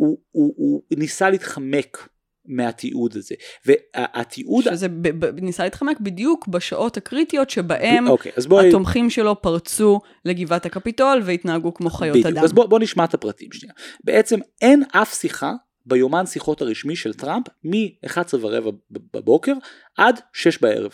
הוא, 0.00 0.18
הוא, 0.30 0.54
הוא 0.56 0.82
ניסה 0.98 1.30
להתחמק 1.30 2.08
מהתיעוד 2.48 3.16
הזה. 3.16 3.34
והתיעוד... 3.66 4.64
שזה 4.64 4.88
ב- 4.88 5.08
ב- 5.08 5.40
ניסה 5.40 5.64
להתחמק 5.64 6.00
בדיוק 6.00 6.48
בשעות 6.48 6.96
הקריטיות 6.96 7.50
שבהם 7.50 8.04
ב- 8.04 8.08
אוקיי, 8.08 8.32
בואי... 8.48 8.68
התומכים 8.68 9.10
שלו 9.10 9.42
פרצו 9.42 10.00
לגבעת 10.24 10.66
הקפיטול 10.66 11.22
והתנהגו 11.24 11.74
כמו 11.74 11.90
חיות 11.90 12.16
בדיוק. 12.16 12.26
אדם. 12.26 12.44
אז 12.44 12.52
בוא, 12.52 12.66
בוא 12.66 12.78
נשמע 12.78 13.04
את 13.04 13.14
הפרטים 13.14 13.52
שנייה. 13.52 13.74
בעצם 14.04 14.38
אין 14.62 14.82
אף 14.92 15.14
שיחה 15.14 15.52
ביומן 15.86 16.26
שיחות 16.26 16.62
הרשמי 16.62 16.96
של 16.96 17.14
טראמפ 17.14 17.46
מ-11 17.64 18.34
ורבע 18.40 18.70
בבוקר 18.90 19.52
עד 19.96 20.20
6 20.32 20.58
בערב. 20.58 20.92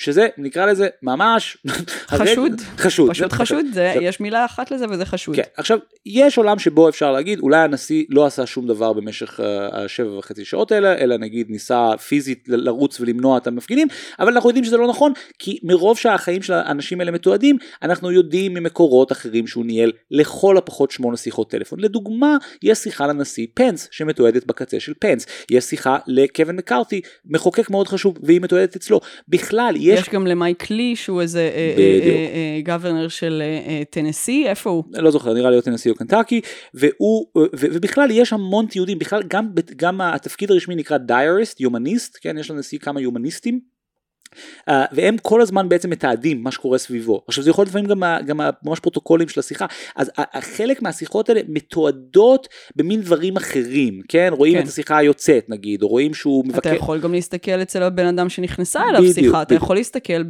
שזה 0.00 0.28
נקרא 0.38 0.66
לזה 0.66 0.88
ממש 1.02 1.56
חשוד, 2.08 2.52
חשוד, 2.76 3.10
פשוט 3.10 3.32
חשוד, 3.32 3.66
זה, 3.72 3.94
יש 4.00 4.20
מילה 4.20 4.44
אחת 4.44 4.70
לזה 4.70 4.86
וזה 4.90 5.04
חשוד. 5.04 5.36
כן, 5.36 5.42
עכשיו 5.56 5.78
יש 6.06 6.38
עולם 6.38 6.58
שבו 6.58 6.88
אפשר 6.88 7.12
להגיד 7.12 7.38
אולי 7.40 7.58
הנשיא 7.58 8.04
לא 8.10 8.26
עשה 8.26 8.46
שום 8.46 8.66
דבר 8.66 8.92
במשך 8.92 9.40
אה, 9.40 9.84
השבע 9.84 10.18
וחצי 10.18 10.44
שעות 10.44 10.72
האלה, 10.72 10.98
אלא 10.98 11.16
נגיד 11.16 11.50
ניסה 11.50 11.90
פיזית 12.08 12.44
לרוץ 12.48 13.00
ולמנוע 13.00 13.38
את 13.38 13.46
המפגינים, 13.46 13.88
אבל 14.18 14.32
אנחנו 14.32 14.48
יודעים 14.48 14.64
שזה 14.64 14.76
לא 14.76 14.88
נכון, 14.88 15.12
כי 15.38 15.58
מרוב 15.62 15.98
שהחיים 15.98 16.42
של 16.42 16.52
האנשים 16.52 17.00
האלה 17.00 17.10
מתועדים, 17.10 17.56
אנחנו 17.82 18.12
יודעים 18.12 18.54
ממקורות 18.54 19.12
אחרים 19.12 19.46
שהוא 19.46 19.64
ניהל 19.66 19.92
לכל 20.10 20.56
הפחות 20.56 20.90
שמונה 20.90 21.16
שיחות 21.16 21.50
טלפון. 21.50 21.80
לדוגמה, 21.80 22.36
יש 22.62 22.78
שיחה 22.78 23.06
לנשיא 23.06 23.46
פנס 23.54 23.88
שמתועדת 23.90 24.46
בקצה 24.46 24.80
של 24.80 24.92
פנס, 24.98 25.26
יש 25.50 25.64
שיחה 25.64 25.98
לקווין 26.06 26.56
מקארתי, 26.56 27.00
מחוקק 27.24 27.70
מאוד 27.70 27.88
חשוב, 27.88 28.18
והיא 28.22 28.40
מתועדת 28.40 28.76
אצלו. 28.76 29.00
בכלל, 29.28 29.76
יש... 29.82 30.00
יש 30.00 30.08
גם 30.08 30.26
למייק 30.26 30.70
לי, 30.70 30.96
שהוא 30.96 31.20
איזה 31.20 31.50
גוורנר 32.64 32.98
אה, 32.98 33.04
אה, 33.04 33.10
של 33.10 33.42
טנסי, 33.90 34.44
איפה 34.46 34.70
הוא? 34.70 34.84
לא 34.92 35.10
זוכר, 35.10 35.34
נראה 35.34 35.50
לי 35.50 35.56
או 35.56 35.60
טנסי 35.60 35.90
או 35.90 35.94
קנטקי, 35.94 36.40
והוא, 36.74 37.26
ובכלל 37.52 38.10
יש 38.10 38.32
המון 38.32 38.66
תיעודים, 38.66 38.98
בכלל 38.98 39.22
גם, 39.28 39.48
גם 39.76 40.00
התפקיד 40.00 40.50
הרשמי 40.50 40.74
נקרא 40.74 40.96
דייריסט, 40.96 41.60
יומניסט, 41.60 42.18
כן, 42.20 42.38
יש 42.38 42.50
לנשיא 42.50 42.78
כמה 42.78 43.00
יומניסטים. 43.00 43.71
Uh, 44.68 44.72
והם 44.92 45.16
כל 45.22 45.40
הזמן 45.40 45.68
בעצם 45.68 45.90
מתעדים 45.90 46.42
מה 46.42 46.50
שקורה 46.50 46.78
סביבו. 46.78 47.22
עכשיו 47.28 47.44
זה 47.44 47.50
יכול 47.50 47.62
להיות 47.62 47.68
לפעמים 47.68 47.88
גם, 47.88 48.02
גם 48.26 48.40
ממש 48.64 48.80
פרוטוקולים 48.80 49.28
של 49.28 49.40
השיחה, 49.40 49.66
אז 49.96 50.10
חלק 50.40 50.82
מהשיחות 50.82 51.28
האלה 51.28 51.40
מתועדות 51.48 52.48
במין 52.76 53.00
דברים 53.00 53.36
אחרים, 53.36 54.00
כן? 54.08 54.28
רואים 54.36 54.54
כן. 54.54 54.62
את 54.62 54.68
השיחה 54.68 54.96
היוצאת 54.96 55.50
נגיד, 55.50 55.82
או 55.82 55.88
רואים 55.88 56.14
שהוא 56.14 56.44
מבקר... 56.44 56.58
אתה 56.58 56.76
יכול 56.76 57.00
גם 57.00 57.12
להסתכל 57.12 57.62
אצל 57.62 57.82
הבן 57.82 58.06
אדם 58.06 58.28
שנכנסה 58.28 58.80
אליו 58.88 59.00
בדיוק, 59.00 59.14
שיחה, 59.14 59.28
בדיוק. 59.28 59.42
אתה 59.42 59.54
יכול 59.54 59.76
להסתכל 59.76 60.22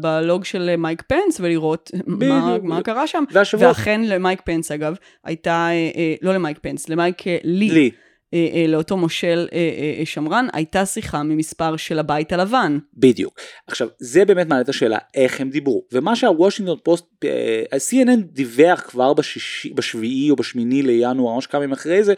בלוג 0.00 0.44
של 0.44 0.76
מייק 0.76 1.02
פנס 1.02 1.40
ולראות 1.40 1.90
מה, 2.06 2.56
מה 2.62 2.82
קרה 2.82 3.06
שם. 3.06 3.24
והשבוע... 3.32 3.68
ואכן 3.68 4.00
למייק 4.04 4.40
פנס 4.44 4.72
אגב, 4.72 4.96
הייתה, 5.24 5.50
אה, 5.50 5.90
אה, 5.96 6.14
לא 6.22 6.34
למייק 6.34 6.58
פנס, 6.62 6.88
למייק 6.88 7.22
לי. 7.44 7.70
לי. 7.70 7.90
אה, 8.34 8.48
אה, 8.54 8.66
לאותו 8.66 8.96
מושל 8.96 9.48
אה, 9.52 10.02
שמרן, 10.04 10.46
הייתה 10.52 10.86
שיחה 10.86 11.22
ממספר 11.22 11.76
של 11.76 11.98
הבית 11.98 12.32
הלבן. 12.32 12.78
בדיוק. 12.94 13.40
עכשיו, 13.66 13.88
זה 13.98 14.24
באמת 14.24 14.46
מעלה 14.46 14.60
את 14.60 14.68
השאלה, 14.68 14.98
איך 15.14 15.40
הם 15.40 15.50
דיברו. 15.50 15.84
ומה 15.92 16.16
שהוושינגטון 16.16 16.78
פוסט, 16.82 17.04
ה-CNN 17.72 18.20
דיווח 18.32 18.80
כבר 18.80 19.14
בשישי, 19.14 19.72
בשביעי 19.74 20.30
או 20.30 20.36
בשמיני 20.36 20.82
לינואר, 20.82 21.34
ממש 21.34 21.46
כמה 21.46 21.64
ימים 21.64 21.72
אחרי 21.72 22.04
זה, 22.04 22.14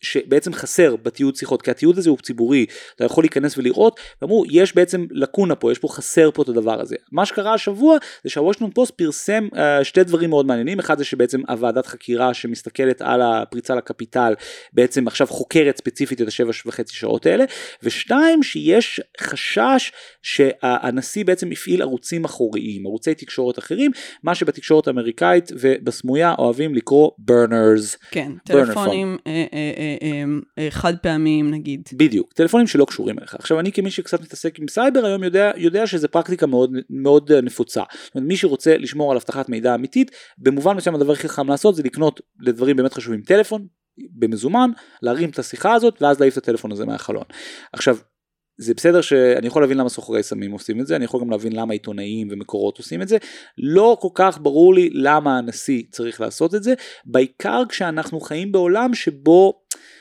שבעצם 0.00 0.52
חסר 0.52 0.96
בתיעוד 0.96 1.36
שיחות, 1.36 1.62
כי 1.62 1.70
התיעוד 1.70 1.98
הזה 1.98 2.10
הוא 2.10 2.18
ציבורי, 2.18 2.66
אתה 2.96 3.04
יכול 3.04 3.24
להיכנס 3.24 3.58
ולראות, 3.58 4.00
ואמרו, 4.22 4.44
יש 4.50 4.74
בעצם 4.74 5.06
לקונה 5.10 5.54
פה, 5.54 5.72
יש 5.72 5.78
פה 5.78 5.88
חסר 5.88 6.30
פה 6.30 6.42
את 6.42 6.48
הדבר 6.48 6.80
הזה. 6.80 6.96
מה 7.12 7.26
שקרה 7.26 7.54
השבוע, 7.54 7.96
זה 8.24 8.30
שהוושינגטון 8.30 8.74
פוסט 8.74 8.92
פרסם 8.94 9.48
שתי 9.82 10.04
דברים 10.04 10.30
מאוד 10.30 10.46
מעניינים, 10.46 10.78
אחד 10.78 10.98
זה 10.98 11.04
שבעצם 11.04 11.40
הוועדת 11.48 11.86
חקירה 11.86 12.34
שמסתכלת 12.34 13.02
על 13.02 13.22
הפריצה 13.22 13.74
לקפיטל, 13.74 14.34
בעצם 14.72 14.97
בעצם 14.98 15.06
עכשיו 15.06 15.26
חוקרת 15.26 15.76
ספציפית 15.76 16.22
את 16.22 16.28
השבע 16.28 16.50
וחצי 16.66 16.96
שעות 16.96 17.26
האלה, 17.26 17.44
ושתיים 17.82 18.42
שיש 18.42 19.00
חשש 19.20 19.92
שהנשיא 20.22 21.24
בעצם 21.24 21.50
הפעיל 21.52 21.82
ערוצים 21.82 22.24
אחוריים, 22.24 22.86
ערוצי 22.86 23.14
תקשורת 23.14 23.58
אחרים, 23.58 23.90
מה 24.22 24.34
שבתקשורת 24.34 24.86
האמריקאית 24.86 25.52
ובסמויה 25.60 26.34
אוהבים 26.38 26.74
לקרוא 26.74 27.10
burners. 27.30 27.96
כן, 28.10 28.32
טלפונים 28.44 29.18
אה, 29.26 29.44
אה, 29.52 30.24
אה, 30.58 30.70
חד 30.70 30.94
פעמיים 31.02 31.50
נגיד. 31.50 31.88
בדיוק, 31.92 32.32
טלפונים 32.32 32.66
שלא 32.66 32.84
קשורים 32.84 33.18
אליך. 33.18 33.34
עכשיו 33.34 33.60
אני 33.60 33.72
כמי 33.72 33.90
שקצת 33.90 34.20
מתעסק 34.20 34.58
עם 34.58 34.68
סייבר 34.68 35.06
היום 35.06 35.24
יודע, 35.24 35.50
יודע 35.56 35.86
שזה 35.86 36.08
פרקטיקה 36.08 36.46
מאוד, 36.46 36.72
מאוד 36.90 37.32
נפוצה. 37.32 37.82
זאת 38.04 38.14
אומרת, 38.14 38.28
מי 38.28 38.36
שרוצה 38.36 38.76
לשמור 38.76 39.10
על 39.10 39.16
אבטחת 39.16 39.48
מידע 39.48 39.74
אמיתית, 39.74 40.10
במובן 40.38 40.76
מסוים 40.76 40.94
הדבר 40.94 41.12
הכי 41.12 41.28
חכם 41.28 41.48
לעשות 41.48 41.74
זה 41.74 41.82
לקנות 41.82 42.20
לדברים 42.40 42.76
באמת 42.76 42.92
חשובים 42.92 43.20
טלפון, 43.20 43.66
במזומן, 44.10 44.70
להרים 45.02 45.30
את 45.30 45.38
השיחה 45.38 45.74
הזאת 45.74 46.02
ואז 46.02 46.20
להעיף 46.20 46.38
את 46.38 46.42
הטלפון 46.42 46.72
הזה 46.72 46.86
מהחלון. 46.86 47.24
עכשיו, 47.72 47.96
זה 48.60 48.74
בסדר 48.74 49.00
שאני 49.00 49.46
יכול 49.46 49.62
להבין 49.62 49.78
למה 49.78 49.88
סוחרי 49.88 50.22
סמים 50.22 50.50
עושים 50.50 50.80
את 50.80 50.86
זה, 50.86 50.96
אני 50.96 51.04
יכול 51.04 51.20
גם 51.20 51.30
להבין 51.30 51.52
למה 51.52 51.72
עיתונאים 51.72 52.28
ומקורות 52.30 52.78
עושים 52.78 53.02
את 53.02 53.08
זה, 53.08 53.16
לא 53.58 53.96
כל 54.00 54.08
כך 54.14 54.38
ברור 54.42 54.74
לי 54.74 54.90
למה 54.92 55.38
הנשיא 55.38 55.82
צריך 55.90 56.20
לעשות 56.20 56.54
את 56.54 56.62
זה, 56.62 56.74
בעיקר 57.04 57.62
כשאנחנו 57.68 58.20
חיים 58.20 58.52
בעולם 58.52 58.94
שבו 58.94 59.60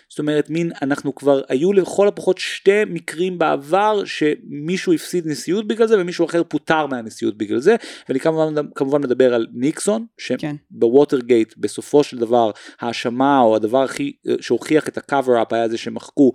זאת 0.10 0.20
אומרת 0.20 0.50
מין 0.50 0.72
אנחנו 0.82 1.16
כבר 1.16 1.42
היו 1.50 1.74
לכל 1.74 2.08
הפחות 2.08 2.38
שתי 2.38 2.86
מקרים 2.86 3.38
בעבר 3.38 4.06
שמישהו 4.06 4.94
הפסיד 4.94 5.28
נשיאות 5.28 5.68
בגלל 5.68 5.88
זה 5.88 6.02
ומישהו 6.02 6.26
אחר 6.26 6.44
פוטר 6.44 6.86
מהנשיאות 6.86 7.38
בגלל 7.38 7.60
זה 7.60 7.76
ואני 8.10 8.20
כמובן, 8.20 8.68
כמובן 8.76 9.02
מדבר 9.02 9.34
על 9.34 9.48
ניקסון 9.54 10.06
שבווטרגייט 10.18 11.54
כן. 11.54 11.62
בסופו 11.62 12.04
של 12.04 12.18
דבר 12.18 12.52
האשמה 12.80 13.40
או 13.40 13.56
הדבר 13.56 13.84
הכי 13.84 14.12
שהוכיח 14.42 14.88
את 14.88 14.98
ה-cover 14.98 15.42
up 15.42 15.54
היה 15.54 15.70
זה 15.70 15.78
שמחקו 15.78 16.32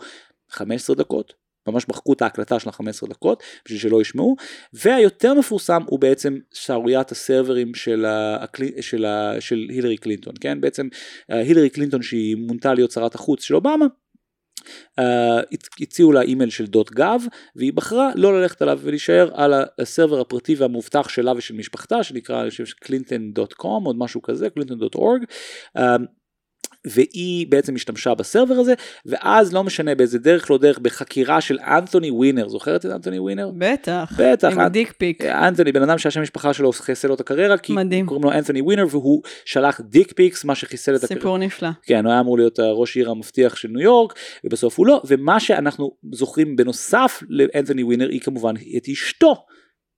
15 0.50 0.96
דקות 0.96 1.41
ממש 1.66 1.88
מחקו 1.88 2.12
את 2.12 2.22
ההקלטה 2.22 2.58
של 2.58 2.68
ה-15 2.68 3.08
דקות 3.08 3.42
בשביל 3.64 3.80
שלא 3.80 4.00
ישמעו. 4.00 4.36
והיותר 4.72 5.34
מפורסם 5.34 5.82
הוא 5.86 5.98
בעצם 5.98 6.38
שערוריית 6.54 7.12
ה-servers 7.12 7.74
של, 7.74 8.04
הקל... 8.40 8.64
של, 8.80 9.04
ה... 9.04 9.40
של 9.40 9.66
הילרי 9.68 9.96
קלינטון 9.96 10.34
כן? 10.40 10.60
בעצם 10.60 10.88
אה, 11.30 11.38
הילרי 11.38 11.70
קלינטון 11.70 12.02
שהיא 12.02 12.36
מונתה 12.36 12.74
להיות 12.74 12.90
שרת 12.90 13.14
החוץ 13.14 13.42
של 13.42 13.54
אובמה 13.54 13.86
Uh, 15.00 15.56
הציעו 15.80 16.12
לה 16.12 16.20
אימייל 16.22 16.50
של 16.50 16.66
dot 16.66 16.90
gov 16.90 17.22
והיא 17.56 17.72
בחרה 17.72 18.10
לא 18.14 18.40
ללכת 18.40 18.62
עליו 18.62 18.78
ולהישאר 18.82 19.30
על 19.34 19.54
ה-server 19.78 20.20
הפרטי 20.20 20.54
והמובטח 20.54 21.08
שלה 21.08 21.32
ושל 21.36 21.54
משפחתה 21.54 22.02
שנקרא 22.02 22.42
אני 22.42 22.50
חושב 22.50 22.64
קלינטון 22.64 23.32
dot 23.32 23.52
com 23.52 23.84
עוד 23.84 23.96
משהו 23.98 24.22
כזה 24.22 24.50
קלינטון 24.50 24.78
dot 24.78 24.94
org 24.94 25.24
והיא 26.86 27.46
בעצם 27.46 27.74
השתמשה 27.74 28.14
ב-server 28.14 28.54
הזה 28.54 28.74
ואז 29.06 29.52
לא 29.52 29.64
משנה 29.64 29.94
באיזה 29.94 30.18
דרך 30.18 30.50
לא 30.50 30.58
דרך 30.58 30.78
בחקירה 30.78 31.40
של 31.40 31.58
אנתוני 31.58 32.10
ווינר 32.10 32.48
זוכרת 32.48 32.86
את 32.86 32.90
אנתוני 32.90 33.18
ווינר? 33.18 33.50
בטח, 33.58 34.12
בטח, 34.18 34.52
עם 34.52 34.60
הדיק 34.60 34.92
פיק. 34.98 35.24
אנתוני 35.24 35.72
בן 35.72 35.82
אדם 35.82 35.98
שהשם 35.98 36.22
משפחה 36.22 36.52
שלו 36.52 36.72
חיסל 36.72 37.08
לו 37.08 37.14
את 37.14 37.20
הקריירה 37.20 37.58
כי 37.58 37.72
מדהים. 37.72 38.06
קוראים 38.06 38.24
לו 38.24 38.32
אנתוני 38.32 38.60
ווינר 38.60 38.86
והוא 38.90 39.22
שלח 39.44 39.80
dick 39.80 40.12
pics 40.12 40.44
מה 40.44 40.54
שחיסל 40.54 40.96
את 40.96 41.04
הקריירה. 41.04 41.20
סיפור 41.20 41.38
נפלא. 41.38 41.68
כן 41.82 42.04
הוא 42.04 42.12
היה 42.12 42.20
אמור 42.20 42.38
להיות 42.38 42.60
ראש 42.60 42.96
עיר 42.96 43.10
המבטיח 43.10 43.56
של 43.56 43.68
ניו 43.68 43.80
יורק 43.80 44.14
ובסוף 44.44 44.78
הוא 44.78 44.86
לא 44.86 45.02
ומה 45.04 45.40
שאנחנו 45.40 45.96
זוכרים 46.12 46.56
בנוסף 46.56 47.22
לאנתוני 47.28 47.82
ווינר 47.82 48.08
היא 48.08 48.20
כמובן 48.20 48.54
את 48.76 48.88
אשתו. 48.88 49.44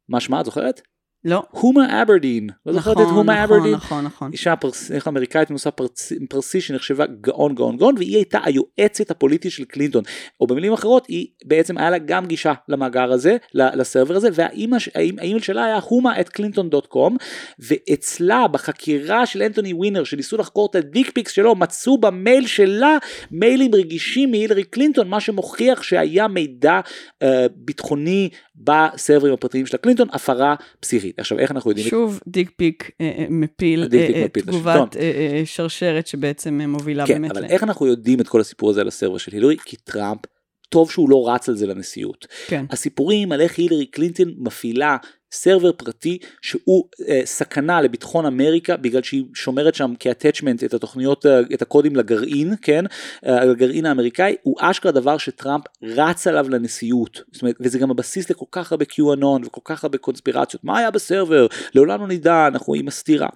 מה 0.08 0.20
שמה 0.20 0.40
את 0.40 0.44
זוכרת? 0.44 0.80
לא. 1.24 1.42
הומה 1.50 2.02
עבדין. 2.02 2.48
לא 2.66 2.72
זוכרת 2.72 2.96
את 2.96 3.02
הומה 3.02 3.44
עבדין? 3.44 3.74
נכון, 3.74 3.98
נכון, 3.98 4.04
נכון. 4.04 4.32
אישה 4.32 4.56
פרס, 4.56 4.90
איך 4.90 5.08
אמריקאית 5.08 5.50
מנוסה 5.50 5.70
פרס, 5.70 6.12
פרסי 6.28 6.60
שנחשבה 6.60 7.04
גאון 7.20 7.54
גאון 7.54 7.76
גאון 7.76 7.94
והיא 7.98 8.16
הייתה 8.16 8.38
היועצת 8.44 9.10
הפוליטית 9.10 9.52
של 9.52 9.64
קלינטון. 9.64 10.04
או 10.40 10.46
במילים 10.46 10.72
אחרות 10.72 11.06
היא 11.06 11.26
בעצם 11.44 11.78
היה 11.78 11.90
לה 11.90 11.98
גם 11.98 12.26
גישה 12.26 12.52
למאגר 12.68 13.12
הזה, 13.12 13.36
ל-server 13.54 14.16
הזה 14.16 14.28
והאימייל 14.32 15.40
שלה 15.40 15.64
היה 15.64 15.78
הומה 15.88 16.20
at 16.20 16.28
קלינטון 16.28 16.70
dot 16.70 16.86
com 16.86 17.16
ואצלה 17.58 18.48
בחקירה 18.48 19.26
של 19.26 19.42
אנתוני 19.42 19.72
ווינר 19.72 20.04
שניסו 20.04 20.36
לחקור 20.36 20.68
את 20.70 20.74
ה-dick 20.74 21.10
pics 21.10 21.32
שלו 21.32 21.54
מצאו 21.54 21.98
במייל 21.98 22.46
שלה 22.46 22.98
מיילים 23.30 23.74
רגישים 23.74 24.30
מהילרי 24.30 24.64
קלינטון 24.64 25.08
מה 25.08 25.20
שמוכיח 25.20 25.82
שהיה 25.82 26.28
מידע 26.28 26.80
אה, 27.22 27.46
ביטחוני 27.56 28.28
ב-servers 28.56 29.34
הפרטיים 29.34 29.66
של 29.66 29.76
הקלינטון 29.76 30.08
הפרה 30.12 30.54
פסיכית. 30.80 31.13
עכשיו 31.18 31.38
איך 31.38 31.50
אנחנו 31.50 31.70
יודעים... 31.70 31.88
שוב 31.88 32.20
dick 32.28 32.50
pic 32.56 32.90
אה, 33.00 33.12
אה, 33.18 33.26
מפיל 33.30 33.88
אה, 33.94 34.28
תגובת 34.28 34.96
שרשרת 35.44 36.06
שבעצם 36.06 36.60
מובילה 36.60 37.06
כן, 37.06 37.14
באמת. 37.14 37.30
אבל 37.30 37.44
איך 37.44 37.62
אנחנו 37.62 37.86
יודעים 37.86 38.20
את 38.20 38.28
כל 38.28 38.40
הסיפור 38.40 38.70
הזה 38.70 38.80
על 38.80 38.88
הסרבר 38.88 39.18
של 39.18 39.32
הילרי? 39.32 39.56
כי 39.64 39.76
טראמפ 39.76 40.20
טוב 40.68 40.90
שהוא 40.90 41.10
לא 41.10 41.28
רץ 41.28 41.48
על 41.48 41.56
זה 41.56 41.66
לנשיאות. 41.66 42.26
כן. 42.46 42.64
הסיפורים 42.70 43.32
על 43.32 43.40
איך 43.40 43.58
הילרי 43.58 43.86
קלינטון 43.86 44.34
מפעילה 44.38 44.96
סרבר 45.34 45.72
פרטי 45.72 46.18
שהוא 46.42 46.84
אה, 47.08 47.20
סכנה 47.24 47.82
לביטחון 47.82 48.26
אמריקה 48.26 48.76
בגלל 48.76 49.02
שהיא 49.02 49.24
שומרת 49.34 49.74
שם 49.74 49.94
כ-attachment 50.00 50.64
את 50.64 50.74
התוכניות, 50.74 51.26
אה, 51.26 51.40
את 51.54 51.62
הקודים 51.62 51.96
לגרעין, 51.96 52.54
כן, 52.62 52.84
אה, 53.26 53.42
הגרעין 53.42 53.86
האמריקאי, 53.86 54.36
הוא 54.42 54.56
אשכרה 54.60 54.92
דבר 54.92 55.18
שטראמפ 55.18 55.64
רץ 55.82 56.26
עליו 56.26 56.48
לנשיאות, 56.48 57.20
זאת 57.32 57.42
אומרת, 57.42 57.56
וזה 57.60 57.78
גם 57.78 57.90
הבסיס 57.90 58.30
לכל 58.30 58.44
כך 58.50 58.72
הרבה 58.72 58.84
QAnon 58.84 59.46
וכל 59.46 59.60
כך 59.64 59.84
הרבה 59.84 59.98
קונספירציות, 59.98 60.64
מה 60.64 60.78
היה 60.78 60.90
בסרבר, 60.90 61.46
לעולם 61.74 62.00
לא 62.00 62.06
נדע, 62.06 62.46
אנחנו 62.46 62.74
עם 62.74 62.88
הסתירה. 62.88 63.28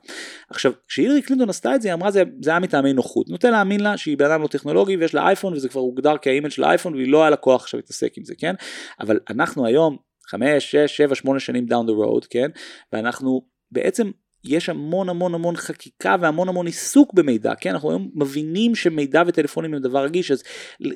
עכשיו, 0.51 0.73
כשהילרי 0.89 1.23
קלינטון 1.23 1.51
עשתה 1.51 1.75
את 1.75 1.83
זה, 1.83 1.89
היא 1.89 1.95
אמרה 1.95 2.11
זה, 2.11 2.23
זה 2.43 2.51
היה 2.51 2.59
מטעמי 2.59 2.93
נוחות, 2.93 3.29
נוטה 3.29 3.51
להאמין 3.51 3.81
לה 3.81 3.97
שהיא 3.97 4.19
בן 4.19 4.25
אדם 4.25 4.43
לא 4.43 4.47
טכנולוגי 4.47 4.97
ויש 4.97 5.15
לה 5.15 5.27
אייפון 5.27 5.53
וזה 5.53 5.69
כבר 5.69 5.81
הוגדר 5.81 6.17
כאימייל 6.23 6.51
של 6.51 6.65
האייפון 6.65 6.95
והיא 6.95 7.13
לא 7.13 7.21
היה 7.21 7.31
לה 7.31 7.37
כוח 7.37 7.63
עכשיו 7.63 7.79
להתעסק 7.79 8.19
עם 8.19 8.25
זה, 8.25 8.35
כן, 8.39 8.55
אבל 9.01 9.19
אנחנו 9.31 9.67
היום, 9.67 10.08
חמש, 10.29 10.70
שש, 10.70 10.97
שבע, 10.97 11.14
שמונה 11.14 11.41
שנים 11.41 11.66
down 11.66 11.91
the 11.91 12.07
road, 12.07 12.26
כן, 12.31 12.51
ואנחנו 12.93 13.43
בעצם 13.70 14.11
יש 14.45 14.68
המון 14.68 15.09
המון 15.09 15.35
המון 15.35 15.57
חקיקה 15.57 16.16
והמון 16.20 16.49
המון 16.49 16.66
עיסוק 16.66 17.14
במידע, 17.14 17.55
כן, 17.61 17.70
אנחנו 17.70 17.91
היום 17.91 18.11
מבינים 18.14 18.74
שמידע 18.74 19.22
וטלפונים 19.26 19.74
הם 19.74 19.81
דבר 19.81 20.05
רגיש, 20.05 20.31
אז 20.31 20.43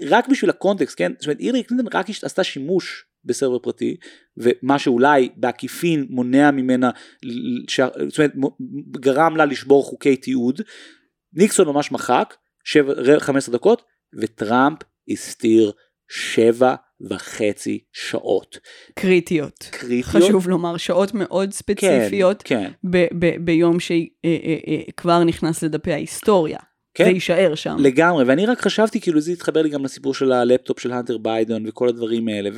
רק 0.08 0.28
בשביל 0.28 0.50
הקונטקסט, 0.50 0.98
כן, 0.98 1.12
זאת 1.18 1.26
אומרת 1.26 1.38
הילרי 1.40 1.62
קלינטון 1.62 1.88
רק 1.94 2.06
עשתה 2.10 2.44
שימוש 2.44 3.04
בסרבר 3.24 3.58
פרטי, 3.58 3.96
ומה 4.36 4.78
שאולי 4.78 5.28
בעקיפין 5.36 6.06
מונע 6.10 6.50
ממנה, 6.50 6.90
ש... 7.68 7.80
זאת 8.08 8.18
אומרת 8.18 8.32
גרם 8.90 9.36
לה 9.36 9.44
לשבור 9.44 9.84
חוקי 9.84 10.16
תיעוד, 10.16 10.60
ניקסון 11.32 11.68
ממש 11.68 11.92
מחק, 11.92 12.34
15 13.18 13.54
דקות, 13.54 13.82
וטראמפ 14.20 14.78
הסתיר 15.08 15.72
7 16.08 16.74
וחצי 17.10 17.78
שעות. 17.92 18.58
קריטיות. 18.94 19.68
קריטיות. 19.70 20.24
חשוב 20.24 20.48
לומר, 20.48 20.76
שעות 20.76 21.14
מאוד 21.14 21.52
ספציפיות, 21.52 22.42
כן, 22.42 22.64
כן. 22.64 22.90
ב- 22.90 23.06
ב- 23.18 23.44
ביום 23.44 23.76
שכבר 23.80 25.24
נכנס 25.24 25.62
לדפי 25.62 25.92
ההיסטוריה. 25.92 26.58
כן. 26.94 27.04
זה 27.04 27.10
יישאר 27.10 27.54
שם. 27.54 27.76
לגמרי 27.78 28.24
ואני 28.24 28.46
רק 28.46 28.60
חשתי 28.60 29.00
כאילו 29.00 29.20
זה 29.20 29.32
התחבר 29.32 29.62
לי 29.62 29.68
גם 29.68 29.84
לסיפור 29.84 30.14
של 30.14 30.32
ה-laptop 30.32 30.80
של 30.80 30.92
הנטר 30.92 31.18
ביידן 31.18 31.68
וכל 31.68 31.88
הדברים 31.88 32.28
האלה 32.28 32.50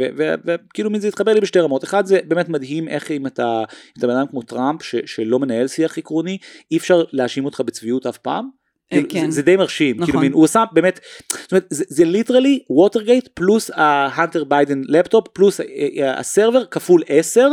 וכאילו 0.45 0.91
זה 0.99 1.09
התחבר 1.09 1.33
לי 1.35 1.41
בשתי 1.41 1.61
רמות 1.61 1.85
אחד 1.85 2.07
זה 2.07 2.19
באמת 2.29 2.49
מדהים 2.49 2.89
איך 2.89 3.11
אם 3.11 3.27
אתה, 3.27 3.59
אם 3.59 3.95
אתה 3.99 4.07
בן 4.07 4.17
אדם 4.17 4.27
כמו 4.27 4.43
טראמפ 4.43 4.83
ש, 4.83 4.95
שלא 5.07 5.39
מנהל 5.39 5.69
שיח 5.69 5.99
עקרוני 5.99 6.39
אי 6.71 6.77
אפשר 6.77 7.03
להאשים 7.13 7.45
אותך 7.45 7.61
בצביעות 7.61 8.07
אף 8.07 8.19
פעם. 8.19 8.64
אה, 8.93 8.99
כאילו, 8.99 9.09
כן. 9.11 9.31
זה, 9.31 9.37
זה 9.37 9.43
די 9.43 9.57
מרשים, 9.57 9.97
נכון. 9.97 10.07
כאילו 10.07 10.21
מין, 10.21 10.33
הוא 10.33 10.45
עשה 10.45 10.65
באמת, 10.73 11.01
זאת 11.43 11.53
אומרת 11.53 11.67
זה, 11.71 11.85
זה 11.89 12.05
literally 12.05 12.59
ווטרגייט 12.71 13.29
פלוס 13.35 13.71
ההנטר 13.75 14.45
ביידן 14.45 14.83
לפטופ 14.89 15.29
פלוס 15.29 15.61
ה- 15.61 15.65
ה- 16.05 16.19
ה 16.19 16.25
server 16.25 16.65
כפול 16.65 17.03
10, 17.09 17.49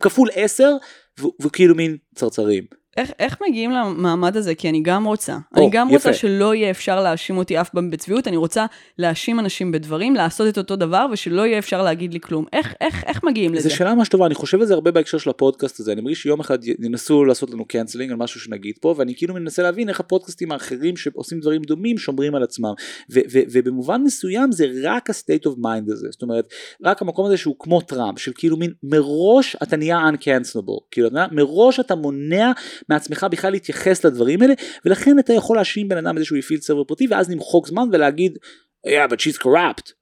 כפול 0.00 0.28
10 0.34 0.72
ו- 1.20 1.42
וכאילו 1.42 1.74
מין 1.74 1.96
צרצרים. 2.14 2.64
איך, 2.98 3.12
איך 3.18 3.36
מגיעים 3.48 3.70
למעמד 3.70 4.36
הזה? 4.36 4.54
כי 4.54 4.68
אני 4.68 4.80
גם 4.82 5.04
רוצה. 5.04 5.32
או, 5.56 5.62
אני 5.62 5.70
גם 5.70 5.88
רוצה 5.88 6.10
יפה. 6.10 6.18
שלא 6.18 6.54
יהיה 6.54 6.70
אפשר 6.70 7.02
להאשים 7.02 7.38
אותי 7.38 7.60
אף 7.60 7.68
פעם 7.68 7.90
בצביעות, 7.90 8.28
אני 8.28 8.36
רוצה 8.36 8.66
להאשים 8.98 9.40
אנשים 9.40 9.72
בדברים, 9.72 10.14
לעשות 10.14 10.48
את 10.48 10.58
אותו 10.58 10.76
דבר, 10.76 11.06
ושלא 11.12 11.46
יהיה 11.46 11.58
אפשר 11.58 11.82
להגיד 11.82 12.12
לי 12.12 12.20
כלום. 12.20 12.44
איך, 12.52 12.74
איך, 12.80 13.04
איך 13.06 13.24
מגיעים 13.24 13.54
לזה? 13.54 13.68
זו 13.68 13.76
שאלה 13.76 13.94
ממש 13.94 14.08
טובה, 14.08 14.26
אני 14.26 14.34
חושב 14.34 14.60
על 14.60 14.66
זה 14.66 14.74
הרבה 14.74 14.90
בהקשר 14.90 15.18
של 15.18 15.30
הפודקאסט 15.30 15.80
הזה, 15.80 15.92
אני 15.92 16.00
מרגיש 16.00 16.22
שיום 16.22 16.40
אחד 16.40 16.58
ינסו 16.64 17.24
לעשות 17.24 17.50
לנו 17.50 17.64
canceling 17.64 18.10
על 18.10 18.16
משהו 18.16 18.40
שנגיד 18.40 18.74
פה, 18.80 18.94
ואני 18.98 19.14
כאילו 19.16 19.34
מנסה 19.34 19.62
להבין 19.62 19.88
איך 19.88 20.00
הפודקאסטים 20.00 20.52
האחרים 20.52 20.96
שעושים 20.96 21.40
דברים 21.40 21.62
דומים 21.62 21.98
שומרים 21.98 22.34
על 22.34 22.42
עצמם, 22.42 22.72
ו- 23.12 23.20
ו- 23.32 23.42
ובמובן 23.52 24.02
מסוים 24.04 24.52
זה 24.52 24.66
רק 24.82 25.10
ה-state 25.10 25.46
of 25.50 25.54
mind 25.54 25.92
הזה, 25.92 26.06
זאת 26.10 26.22
אומרת, 26.22 26.44
רק 26.84 27.02
המקום 27.02 27.26
הזה 27.26 27.36
שהוא 27.36 27.56
כמו 27.58 27.80
טראמפ, 27.80 28.18
של 28.18 28.32
כאילו 28.34 28.56
מין 28.56 28.72
מראש 28.82 29.56
אתה 29.62 29.76
נהיה 29.76 29.98
uncancelable, 30.08 30.80
כאילו 30.90 31.08
אתה 31.08 31.16
יודע, 31.16 31.26
מראש 31.32 31.80
אתה 31.80 31.94
מונע 31.94 32.52
מעצמך 32.88 33.26
בכלל 33.30 33.52
להתייחס 33.52 34.04
לדברים 34.04 34.42
האלה, 34.42 34.54
ולכן 34.84 35.18
אתה 35.18 35.32
יכול 35.32 35.56
להאשים 35.56 35.88
בן 35.88 36.06
אדם 36.06 36.14
בזה 36.14 36.24
שהוא 36.24 36.38
הפעיל 36.38 36.60
סרבר 36.60 36.84
פרטי, 36.84 37.06
ואז 37.10 37.30
למחוק 37.30 37.68
זמן 37.68 37.88
ולהגיד, 37.92 38.38
yeah, 38.86 39.10
but 39.10 39.16
she's 39.16 39.42
corrupt. 39.42 39.92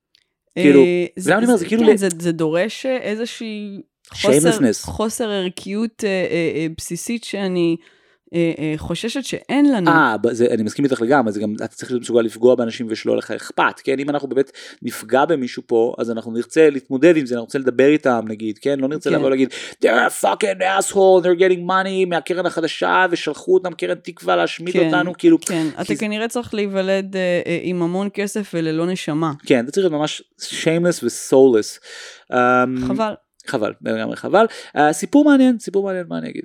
כאילו, 0.55 0.81
אה, 0.81 1.07
למה 1.27 1.39
אני 1.39 1.47
אומר, 1.47 1.57
זה 1.57 1.67
כאילו 1.67 1.87
כן, 1.87 1.97
זה, 1.97 2.33
דורש 2.33 2.87
אה, 2.87 2.97
איזושהי 2.97 3.81
חוסר. 4.11 4.73
חוסר 4.83 5.31
ערכיות 5.31 6.05
אה, 6.05 6.09
אה, 6.09 6.53
אה, 6.55 6.67
בסיסית 6.79 7.25
שאני 7.25 7.77
אה, 7.81 7.85
אה, 7.85 7.87
חוששת 8.77 9.25
שאין 9.25 9.73
לנו. 9.73 9.91
אה, 9.91 10.17
אני 10.51 10.63
מסכים 10.63 10.85
איתך 10.85 11.03
לגמרי, 11.03 11.33
זה 11.33 11.41
גם, 11.41 11.55
אתה 11.57 11.67
צריך 11.67 11.91
להיות 11.91 12.03
מסוגל 12.03 12.21
לפגוע 12.21 12.55
באנשים 12.55 12.87
ושלא 12.91 13.17
לך 13.17 13.31
אכפת, 13.31 13.81
כן? 13.85 13.99
אם 13.99 14.11
אנחנו 14.11 14.29
באמת 14.29 14.51
נפגע 14.83 15.25
במישהו 15.25 15.63
פה, 15.67 15.95
אז 15.99 16.11
אנחנו 16.11 16.33
נרצה 16.33 16.71
להתמודד 16.71 17.17
עם 17.17 17.27
זה, 17.27 17.35
אנחנו 17.35 17.47
נרצה 17.47 17.59
לדבר 17.59 17.87
איתם 17.87 18.25
נגיד, 18.29 18.59
כן? 18.59 18.81
לא 18.81 18.89
נרצה 18.89 19.11
כן. 19.11 19.17
לבוא 19.17 19.31
להגיד, 19.31 19.49
they're 19.85 20.11
a 20.11 20.25
fucking 20.25 20.61
asshole, 20.61 21.25
they're 21.25 21.41
getting 21.41 21.69
money 21.69 22.09
מהקרן 22.09 22.47
החדשה, 22.47 23.07
ושלחו 23.11 23.55
אותם 23.55 23.73
קרן 23.73 23.95
תקווה 23.95 24.37
להשמיד 24.37 24.73
כן, 24.73 24.87
אותנו, 24.87 25.13
כאילו, 25.19 25.41
כן, 25.41 25.67
אתה 25.81 25.97
כנראה 25.97 26.29
צריך 26.29 26.55
להיוולד 26.55 27.17
אה, 27.17 27.41
אה, 27.47 27.59
עם 27.63 27.83
המון 27.83 28.09
כסף 28.15 28.51
וללא 28.55 28.87
נשמה. 28.87 29.33
כן, 29.47 29.67
זה 29.67 29.73
צריך 29.73 29.85
להיות 29.85 30.01
ממש 30.01 30.23
shameless 30.41 31.05
ו-soulless. 31.05 31.81
אמ, 32.33 32.89
חבל. 32.89 33.15
חבל, 33.49 33.73
לגמרי 33.83 34.17
חבל. 34.17 34.47
אה, 34.77 34.93
סיפור 34.93 35.25
מעניין, 35.25 35.59
סיפור 35.59 35.85
מעניין, 35.85 36.07
מה 36.09 36.19
אני 36.19 36.31
אגיד? 36.31 36.43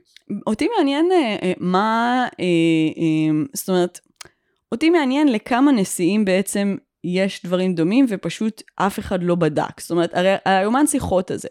אותי 0.48 0.68
מעניין 0.78 1.12
אה, 1.12 1.36
אה, 1.44 1.54
מה, 1.58 2.28
זאת 3.54 3.70
אומרת, 3.70 4.00
אותי 4.72 4.90
מעניין 4.90 5.32
לכמה 5.32 5.72
נשיאים 5.72 6.26
בעצם 6.26 6.76
יש 7.04 7.46
דברים 7.46 7.76
דומים 7.76 8.06
ופשוט 8.10 8.62
אף 8.76 9.00
אחד 9.00 9.24
לא 9.24 9.36
בדק. 9.36 9.80
זאת 9.80 9.92
אומרת, 9.92 10.14
הרי 10.14 10.36
היומן 10.46 10.88
שיחות 10.88 11.32
הזה, 11.32 11.50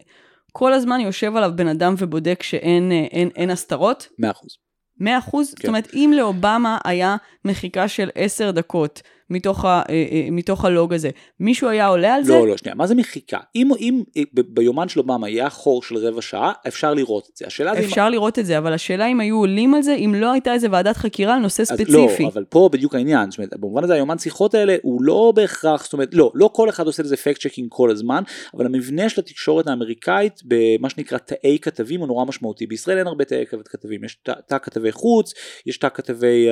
כל 0.52 0.72
הזמן 0.72 1.00
יושב 1.00 1.36
עליו 1.36 1.52
בן 1.56 1.68
אדם 1.68 1.94
ובודק 1.98 2.42
שאין 2.42 2.92
אין, 2.92 3.30
אין 3.36 3.50
הסתרות, 3.50 4.08
מאה 4.18 4.30
אחוז. 4.30 4.56
100 5.00 5.18
אחוז? 5.18 5.48
זאת 5.48 5.58
כן. 5.58 5.68
אומרת, 5.68 5.94
אם 5.94 6.12
לאובמה 6.16 6.78
היה 6.84 7.16
מחיקה 7.44 7.88
של 7.88 8.10
10 8.14 8.50
דקות 8.50 9.02
מתוך, 9.30 9.64
ה, 9.64 9.68
אה, 9.68 9.82
אה, 10.12 10.28
מתוך 10.32 10.64
הלוג 10.64 10.94
הזה, 10.94 11.10
מישהו 11.40 11.68
היה 11.68 11.86
עולה 11.86 12.14
על 12.14 12.24
זה? 12.24 12.32
לא, 12.32 12.48
לא, 12.48 12.56
שנייה, 12.56 12.74
מה 12.74 12.86
זה 12.86 12.94
מחיקה? 12.94 13.38
אם, 13.56 13.70
אם 13.80 14.02
אה, 14.16 14.22
ב- 14.34 14.40
ביומן 14.40 14.88
של 14.88 15.00
אובמה 15.00 15.26
היה 15.26 15.50
חור 15.50 15.82
של 15.82 15.96
רבע 15.96 16.22
שעה, 16.22 16.52
אפשר 16.68 16.94
לראות 16.94 17.28
את 17.32 17.36
זה. 17.36 17.46
השאלה 17.46 17.72
זה 17.74 17.78
אם... 17.80 17.84
אפשר 17.84 18.10
לראות 18.10 18.38
את 18.38 18.46
זה, 18.46 18.58
אבל 18.58 18.72
השאלה 18.72 19.06
אם 19.06 19.20
היו 19.20 19.36
עולים 19.36 19.74
על 19.74 19.82
זה, 19.82 19.94
אם 19.94 20.14
לא 20.16 20.32
הייתה 20.32 20.52
איזה 20.52 20.66
ועדת 20.70 20.96
חקירה 20.96 21.34
על 21.34 21.40
נושא 21.40 21.62
אז 21.62 21.68
ספציפי. 21.68 22.22
לא, 22.22 22.28
אבל 22.28 22.44
פה 22.44 22.68
בדיוק 22.72 22.94
העניין, 22.94 23.30
זאת 23.30 23.38
אומרת, 23.38 23.50
במובן 23.58 23.84
הזה 23.84 23.94
היומן 23.94 24.18
שיחות 24.18 24.54
האלה 24.54 24.76
הוא 24.82 25.02
לא 25.02 25.32
בהכרח, 25.36 25.84
זאת 25.84 25.92
אומרת, 25.92 26.14
לא, 26.14 26.32
לא 26.34 26.50
כל 26.52 26.68
אחד 26.68 26.86
עושה 26.86 27.02
לזה 27.02 27.16
fact 27.16 27.40
checking 27.40 27.68
כל 27.70 27.90
הזמן, 27.90 28.22
אבל 28.54 28.66
המבנה 28.66 29.08
של 29.08 29.20
התקשורת 29.20 29.66
האמריקאית 29.66 30.40
במה 30.44 30.90
שנקרא 30.90 31.18
תאי 31.18 31.58
כתבים 31.62 32.00
הוא 32.00 32.08
נורא 32.08 32.24
משמעותי. 32.24 32.66
בישראל 32.66 32.98
אין 32.98 33.06
הרבה 33.06 33.24
תאי 33.24 33.44
כתבים, 33.64 34.04
יש 34.04 34.18
תא- 34.22 34.32
תא 34.46 34.56
כתבי 34.62 34.92
חוץ, 34.92 35.34
יש 35.66 35.78
תא 35.78 35.88
כתבי, 35.94 36.48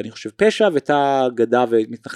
אני 0.00 0.10
חושב, 0.10 0.30
פשע 0.36 0.68
ותא 0.72 1.28
גדה 1.34 1.64
ומתנחלים. 1.70 2.11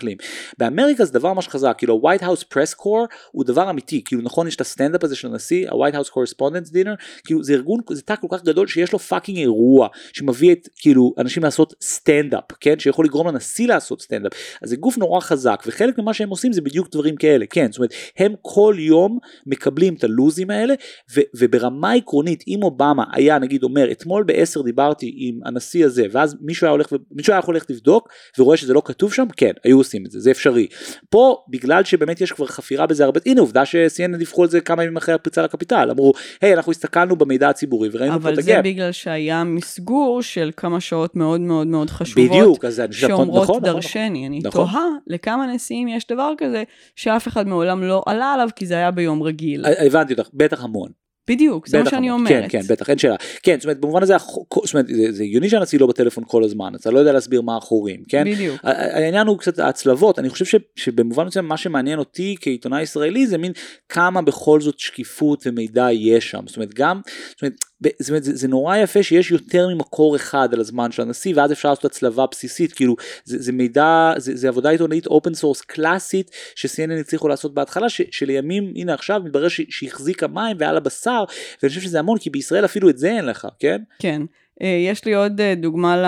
באמריקה 0.59 1.05
זה 1.05 1.13
דבר 1.13 1.33
ממש 1.33 1.49
חזק, 1.49 1.75
כאילו 1.79 2.01
ה-White 2.05 2.23
House 2.23 2.45
Press 2.55 2.75
Corps 2.81 3.15
הוא 3.33 3.45
דבר 3.45 3.71
אמיתי, 3.71 4.05
כאילו 4.05 4.23
נכון 4.23 4.49
יש 4.49 4.57
את 4.57 4.61
הסטנדאפ 4.61 5.05
הזה 5.05 5.17
של 5.17 5.29
הנשיא, 5.29 5.69
ה-White 5.69 5.95
House 5.95 6.09
Correspondents 6.09 6.71
Dinner, 6.73 7.23
כאילו 7.25 7.45
זה 7.45 7.53
ארגון, 7.53 7.81
זה 7.91 8.03
תא 8.03 8.15
כל 8.21 8.27
כך 8.31 8.45
גדול 8.45 8.67
שיש 8.67 8.93
לו 8.93 8.99
fucking 8.99 9.39
אירוע, 9.39 9.89
שמביא 10.13 10.53
את 10.53 10.69
כאילו 10.77 11.15
אנשים 11.19 11.43
לעשות 11.43 11.75
סטנדאפ, 11.83 12.45
כן, 12.61 12.79
שיכול 12.79 13.05
לגרום 13.05 13.29
לנשיא 13.29 13.69
לעשות 13.69 14.03
סטנדאפ, 14.03 14.33
אז 14.63 14.69
זה 14.69 14.77
גוף 14.77 14.99
נורא 14.99 15.21
חזק, 15.21 15.63
וחלק 15.67 15.99
ממה 15.99 16.15
שהם 16.15 16.29
עושים 16.29 16.53
זה 16.53 16.61
בדיוק 16.61 16.89
דברים 16.93 17.17
כאלה, 17.17 17.47
כן, 17.51 17.73
זאת 17.73 17.79
אומרת, 17.79 17.95
הם 18.19 18.35
כל 18.43 18.75
יום 18.79 19.19
מקבלים 19.47 19.95
את 19.95 20.05
הלוזים 20.05 20.51
האלה, 20.51 20.75
ו- 21.17 21.21
וברמה 21.35 21.93
עקרונית, 21.93 22.45
אם 22.49 22.63
אובמה 22.63 23.05
היה 23.13 23.39
נגיד 23.39 23.63
אומר, 23.63 23.91
אתמול 23.91 24.23
בעשר 24.23 24.63
דיברתי 24.63 25.15
עם 25.17 25.41
הנשיא 25.45 25.85
הזה, 25.85 26.07
ואז 26.13 26.37
מישהו 26.41 26.67
היה 26.67 26.73
הולך, 26.73 26.93
מישהו 27.11 27.33
היה 27.33 27.43
הולך 27.47 27.65
לבדוק, 27.71 28.09
ורואה 28.39 28.57
שזה 28.57 28.75
לא 28.75 28.83
כתוב 28.85 29.13
שם, 29.13 29.27
כן, 29.37 29.53
היו 29.65 29.79
עושים 29.87 30.07
את 30.07 30.11
זה, 30.11 30.21
זה 30.21 30.31
אפשרי. 30.31 30.67
פה, 31.11 31.45
בגלל 31.49 31.85
שבאמת 31.85 32.21
יש 32.21 32.33
כבר 32.33 32.47
חפירה 32.47 32.87
בזה 32.87 33.05
הרבה, 33.05 33.21
הנה 33.27 33.41
עובדה 33.41 33.67
ש-CNN 33.67 34.17
דיווחו 34.17 34.43
על 34.43 34.49
זה 34.49 34.61
כמה 34.61 34.85
ימים 34.85 34.97
אחרי 34.97 35.15
הפריצה 35.15 35.43
לקפיטל, 35.43 35.91
אמרו, 35.91 36.13
היי, 36.41 36.55
אנחנו 36.55 36.73
הסתכלנו 36.73 37.17
במידע 37.17 37.49
הציבורי 37.49 37.89
וראינו 37.93 38.13
פה 38.13 38.19
את 38.19 38.23
אבל 38.23 38.43
זה 38.43 38.53
הגאפ. 38.53 38.65
בגלל 38.65 38.93
שהיה 38.93 39.45
מסגור 39.45 40.23
של 40.23 40.51
כמה 40.57 40.81
שעות 40.81 41.17
מאוד 41.17 41.41
מאוד 41.41 41.67
מאוד 41.67 41.91
חשובות. 41.91 42.25
בדיוק, 42.31 42.65
אז 42.65 42.81
אני 42.81 42.93
חושב, 42.93 43.09
שאומרות 43.09 43.43
נכון, 43.43 43.57
נכון, 43.57 43.73
דרשני. 43.75 44.27
אני 44.27 44.41
נכון. 44.45 44.67
תוהה 44.67 44.87
לכמה 45.07 45.47
נשיאים 45.55 45.89
יש 45.89 46.07
דבר 46.07 46.33
כזה 46.39 46.63
שאף 46.97 47.29
אחד 47.29 47.49
מעולם 47.49 47.83
לא 47.83 48.03
עלה 48.07 48.33
עליו 48.33 48.49
כי 48.57 48.67
זה 48.67 48.75
היה 48.75 48.91
ביום 48.91 49.23
רגיל. 49.23 49.61
נכון. 49.61 49.87
הבנתי 49.87 50.13
אותך, 50.13 50.29
בטח 50.35 50.65
המון. 50.65 51.06
בדיוק, 51.29 51.69
זה 51.69 51.83
מה 51.83 51.91
שאני. 51.91 52.11
אומרת. 52.11 52.29
כן, 52.29 52.47
כן, 52.49 52.61
בטח, 52.69 52.91
אין 52.91 52.99
שאלה. 52.99 53.17
כן, 53.43 53.57
זאת 53.59 53.65
אומרת, 53.65 53.81
במובן 53.81 54.03
הזה, 54.03 54.17
זאת 54.19 54.75
אומרת, 54.75 54.87
זה 55.11 55.23
הגיוני 55.23 55.49
שהנשיא 55.49 55.81
לא 55.81 55.87
בטלפון 55.87 56.25
כל 56.27 56.45
הזמן, 56.45 56.73
אתה 56.75 56.91
לא 56.91 56.99
יודע 56.99 57.13
להסביר 57.13 57.43
מה 57.43 57.57
החורים, 57.57 58.03
כן? 58.09 58.25
בדיוק. 58.33 58.61
העניין 58.63 59.27
הוא 59.27 59.39
קצת 59.39 59.59
ההצלבות, 59.59 60.19
אני 60.19 60.29
חושב 60.29 60.45
ש, 60.45 60.55
שבמובן 60.77 61.27
מסוים 61.27 61.49
מה 61.49 61.57
שמעניין 61.57 61.99
אותי 61.99 62.37
כעיתונאי 62.41 62.83
ישראלי 62.83 63.27
זה 63.27 63.39
מין 63.39 63.53
כמה 63.89 64.23
בכל 64.23 64.61
זאת 64.61 64.79
שקיפות 64.79 65.47
ומידע 65.47 65.93
יש 65.93 66.31
שם, 66.31 66.41
זאת 66.47 66.57
אומרת 66.57 66.75
גם, 66.75 67.01
זאת 67.31 67.43
אומרת, 67.43 67.55
זאת 67.99 68.09
אומרת, 68.09 68.25
זה, 68.25 68.37
זה 68.37 68.49
נורא 68.49 68.77
יפה 68.77 69.03
שיש 69.03 69.31
יותר 69.31 69.69
ממקור 69.69 70.17
אחד 70.17 70.49
על 70.55 70.61
הזמן 70.61 70.93
של 70.93 71.03
הנשיא 71.03 71.33
ואז 71.37 71.53
אפשר 71.53 71.69
לעשות 71.69 71.85
הצלבה 71.85 72.27
בסיסית 72.31 72.73
כאילו 72.73 72.97
זה, 73.25 73.43
זה 73.43 73.53
מידע 73.53 74.13
זה, 74.17 74.37
זה 74.37 74.49
עבודה 74.49 74.71
עיתונאית 74.71 75.07
open 75.07 75.35
source 75.35 75.61
קלאסית 75.61 76.31
ש-CNN 76.55 77.01
הצליחו 77.01 77.29
לעשות 77.29 77.55
בהתחלה 77.55 77.89
ש, 77.89 78.03
שלימים 78.11 78.73
הנה 78.77 78.95
עכשיו 78.95 79.23
מתברר 79.25 79.49
שהחזיקה 79.49 80.27
מים 80.27 80.57
והיה 80.61 80.73
לה 80.73 80.81
בשר 80.81 81.25
ואני 81.63 81.69
חושב 81.69 81.81
שזה 81.81 81.99
המון 81.99 82.19
כי 82.19 82.31
בישראל 82.31 82.65
אפילו 82.65 82.91
את 82.91 82.99
זה 82.99 83.11
אין 83.11 83.25
לך 83.25 83.49
כן 83.59 83.83
כן. 83.99 84.23
אה, 84.63 84.67
יש 84.89 85.05
לי 85.05 85.15
עוד 85.15 85.41
אה, 85.41 85.55
דוגמה 85.55 85.97
ל... 85.97 86.07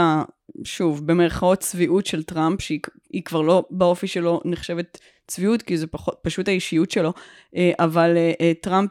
שוב, 0.65 1.07
במרכאות 1.07 1.59
צביעות 1.59 2.07
של 2.07 2.23
טראמפ, 2.23 2.61
שהיא 2.61 2.81
היא 3.11 3.23
כבר 3.23 3.43
לא 3.43 3.65
באופי 3.71 4.07
שלו 4.07 4.41
נחשבת 4.45 4.99
צביעות, 5.29 5.63
כי 5.63 5.77
זה 5.77 5.87
פחות, 5.87 6.19
פשוט 6.23 6.49
האישיות 6.49 6.91
שלו, 6.91 7.13
אה, 7.57 7.73
אבל 7.79 8.17
אה, 8.17 8.33
אה, 8.41 8.53
טראמפ 8.61 8.91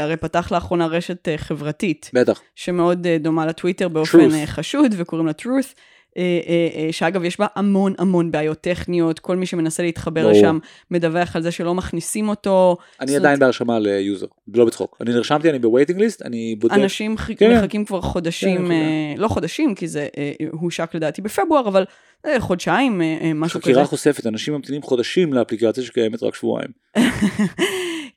הרי 0.00 0.16
פתח 0.16 0.52
לאחרונה 0.52 0.86
רשת 0.86 1.28
חברתית, 1.36 2.10
בטח 2.14 2.40
שמאוד 2.54 3.06
דומה 3.06 3.46
לטוויטר 3.46 3.88
באופן 3.88 4.18
Truth. 4.18 4.46
חשוד, 4.46 4.94
וקוראים 4.96 5.26
לה 5.26 5.32
truth. 5.42 5.74
אה, 6.16 6.22
אה, 6.48 6.68
אה, 6.74 6.92
שאגב, 6.92 7.24
יש 7.24 7.40
בה 7.40 7.46
המון 7.54 7.94
המון 7.98 8.30
בעיות 8.30 8.60
טכניות, 8.60 9.18
כל 9.18 9.36
מי 9.36 9.46
שמנסה 9.46 9.82
להתחבר 9.82 10.22
ברור. 10.22 10.32
לשם 10.32 10.58
מדווח 10.90 11.36
על 11.36 11.42
זה 11.42 11.50
שלא 11.50 11.74
מכניסים 11.74 12.28
אותו. 12.28 12.76
אני 13.00 13.12
זאת 13.12 13.20
עדיין 13.20 13.38
בהרשמה 13.38 13.78
ליוזר 13.78 14.26
לא 14.54 14.64
בצחוק 14.64 14.96
אני 15.00 15.12
נרשמתי 15.12 15.50
אני 15.50 15.58
ב 15.58 15.63
waiting 15.63 16.00
list 16.00 16.22
אני 16.22 16.56
בודק 16.58 16.74
אנשים 16.74 17.18
ח... 17.18 17.30
כן. 17.36 17.58
מחכים 17.58 17.84
כבר 17.84 18.00
חודשים, 18.00 18.58
כן, 18.58 18.70
אה, 18.70 19.14
לא 19.16 19.28
חודשים, 19.28 19.74
כי 19.74 19.88
זה 19.88 20.08
אה, 20.18 20.32
הושק 20.50 20.94
לדעתי 20.94 21.22
בפברואר, 21.22 21.68
אבל 21.68 21.84
אה, 22.26 22.40
חודשיים, 22.40 23.02
אה, 23.02 23.32
משהו 23.34 23.60
כזה. 23.60 23.70
חקירה 23.70 23.84
חושפת 23.84 24.26
אנשים 24.26 24.54
ממתינים 24.54 24.82
חודשים 24.82 25.32
לאפליקציה 25.32 25.84
שקיימת 25.84 26.22
רק 26.22 26.34
שבועיים 26.34 26.68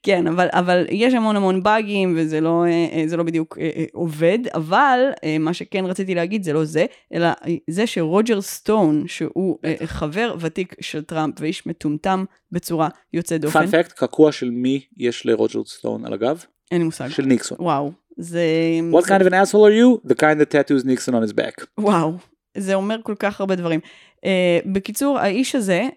כן, 0.03 0.27
אבל, 0.27 0.47
אבל 0.51 0.85
יש 0.89 1.13
המון 1.13 1.35
המון 1.35 1.63
באגים, 1.63 2.13
וזה 2.17 2.41
לא, 2.41 2.65
לא 3.17 3.23
בדיוק 3.23 3.57
עובד, 3.93 4.39
אבל 4.53 4.99
מה 5.39 5.53
שכן 5.53 5.85
רציתי 5.85 6.15
להגיד 6.15 6.43
זה 6.43 6.53
לא 6.53 6.63
זה, 6.63 6.85
אלא 7.13 7.29
זה 7.69 7.87
שרוג'ר 7.93 8.41
סטון, 8.41 9.03
שהוא 9.07 9.57
אה, 9.65 9.75
חבר 9.85 10.35
ותיק 10.39 10.75
של 10.81 11.03
טראמפ 11.03 11.35
ואיש 11.39 11.67
מטומטם 11.67 12.25
בצורה 12.51 12.89
יוצאת 13.13 13.41
דופן, 13.41 13.59
פאנפקט 13.59 13.91
קעקוע 13.91 14.31
של 14.31 14.49
מי 14.49 14.85
יש 14.97 15.25
לרוג'רד 15.25 15.67
סטון 15.67 16.05
על 16.05 16.13
הגב 16.13 16.45
אין 16.71 16.79
לי 16.79 16.85
מושג. 16.85 17.07
של 17.09 17.23
ניקסון 17.23 17.57
וואו, 17.61 17.91
זה... 18.17 18.45
What 18.91 19.03
kind 19.03 19.21
of 19.21 19.27
an 19.27 19.33
asshole 19.33 19.65
are 19.65 19.75
you? 19.79 20.11
The 20.11 20.15
kind 20.15 20.39
that 20.39 20.51
tattoos 20.51 20.83
Nixon 20.85 21.13
on 21.13 21.29
his 21.29 21.33
back. 21.33 21.65
וואו, 21.77 22.13
זה 22.57 22.73
אומר 22.73 22.97
כל 23.03 23.15
כך 23.19 23.39
הרבה 23.39 23.55
דברים. 23.55 23.79
Uh, 24.17 24.23
בקיצור, 24.65 25.19
האיש 25.19 25.55
הזה 25.55 25.83
uh, 25.89 25.93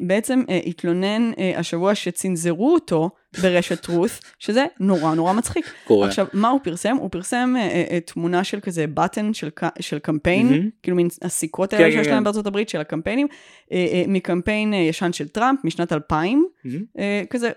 uh, 0.00 0.04
בעצם 0.06 0.42
uh, 0.46 0.68
התלונן 0.68 1.30
uh, 1.32 1.58
השבוע 1.58 1.94
שצנזרו 1.94 2.74
אותו 2.74 3.10
ברשת 3.42 3.80
טרוס, 3.80 4.20
שזה 4.38 4.64
נורא 4.80 5.14
נורא 5.14 5.32
מצחיק. 5.32 5.72
קורה. 5.84 6.06
עכשיו, 6.06 6.26
מה 6.32 6.48
הוא 6.48 6.60
פרסם? 6.62 6.96
הוא 6.96 7.10
פרסם 7.10 7.54
uh, 7.56 7.88
uh, 7.88 7.90
uh, 7.90 8.12
תמונה 8.12 8.44
של 8.44 8.60
כזה 8.60 8.86
בטן 8.94 9.34
של, 9.34 9.48
של 9.80 9.98
קמפיין, 9.98 10.46
מהמם. 10.46 10.68
כאילו 10.82 10.96
מין 10.96 11.08
הסיכות 11.22 11.70
כן, 11.70 11.76
האלה 11.76 11.90
כן, 11.90 11.96
שיש 11.96 12.06
כן. 12.06 12.14
להם 12.14 12.24
בארצות 12.24 12.46
הברית, 12.46 12.68
של 12.68 12.80
הקמפיינים, 12.80 13.26
uh, 13.26 13.70
uh, 13.70 13.74
מקמפיין 14.08 14.72
uh, 14.72 14.76
ישן 14.76 15.12
של 15.12 15.28
טראמפ 15.28 15.58
משנת 15.64 15.92
2000, 15.92 16.46
מהמם. 16.64 16.84
uh, 16.96 17.00
כזה 17.30 17.50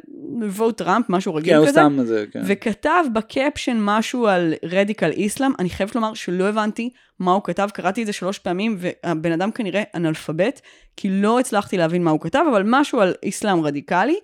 vote 0.57 0.71
טראמפ, 0.71 1.05
משהו 1.09 1.35
רגיל 1.35 1.53
כן, 1.53 1.57
הוא 1.57 1.67
כזה. 1.67 1.73
סתם 1.73 1.97
זה, 2.03 2.25
כן. 2.31 2.41
וכתב 2.45 3.03
בקפשן 3.13 3.77
משהו 3.79 4.27
על 4.27 4.53
רדיקל 4.63 5.11
איסלאם, 5.11 5.51
אני 5.59 5.69
חייבת 5.69 5.95
לומר 5.95 6.13
שלא 6.13 6.43
הבנתי 6.43 6.89
מה 7.19 7.31
הוא 7.31 7.41
כתב, 7.43 7.69
קראתי 7.73 8.01
את 8.01 8.07
זה 8.07 8.13
שלוש 8.13 8.39
פעמים, 8.39 8.77
והבן 8.79 9.31
אדם 9.31 9.51
כנראה 9.51 9.83
אנאלפבית, 9.95 10.61
כי 10.97 11.09
לא 11.09 11.39
הצלחתי 11.39 11.77
להבין 11.77 12.03
מה 12.03 12.11
הוא 12.11 12.19
כתב, 12.19 12.43
אבל 12.51 12.63
משהו 12.65 13.01
על 13.01 13.13
איסלאם 13.23 13.65
רדיקלי, 13.65 14.13
אה, 14.13 14.19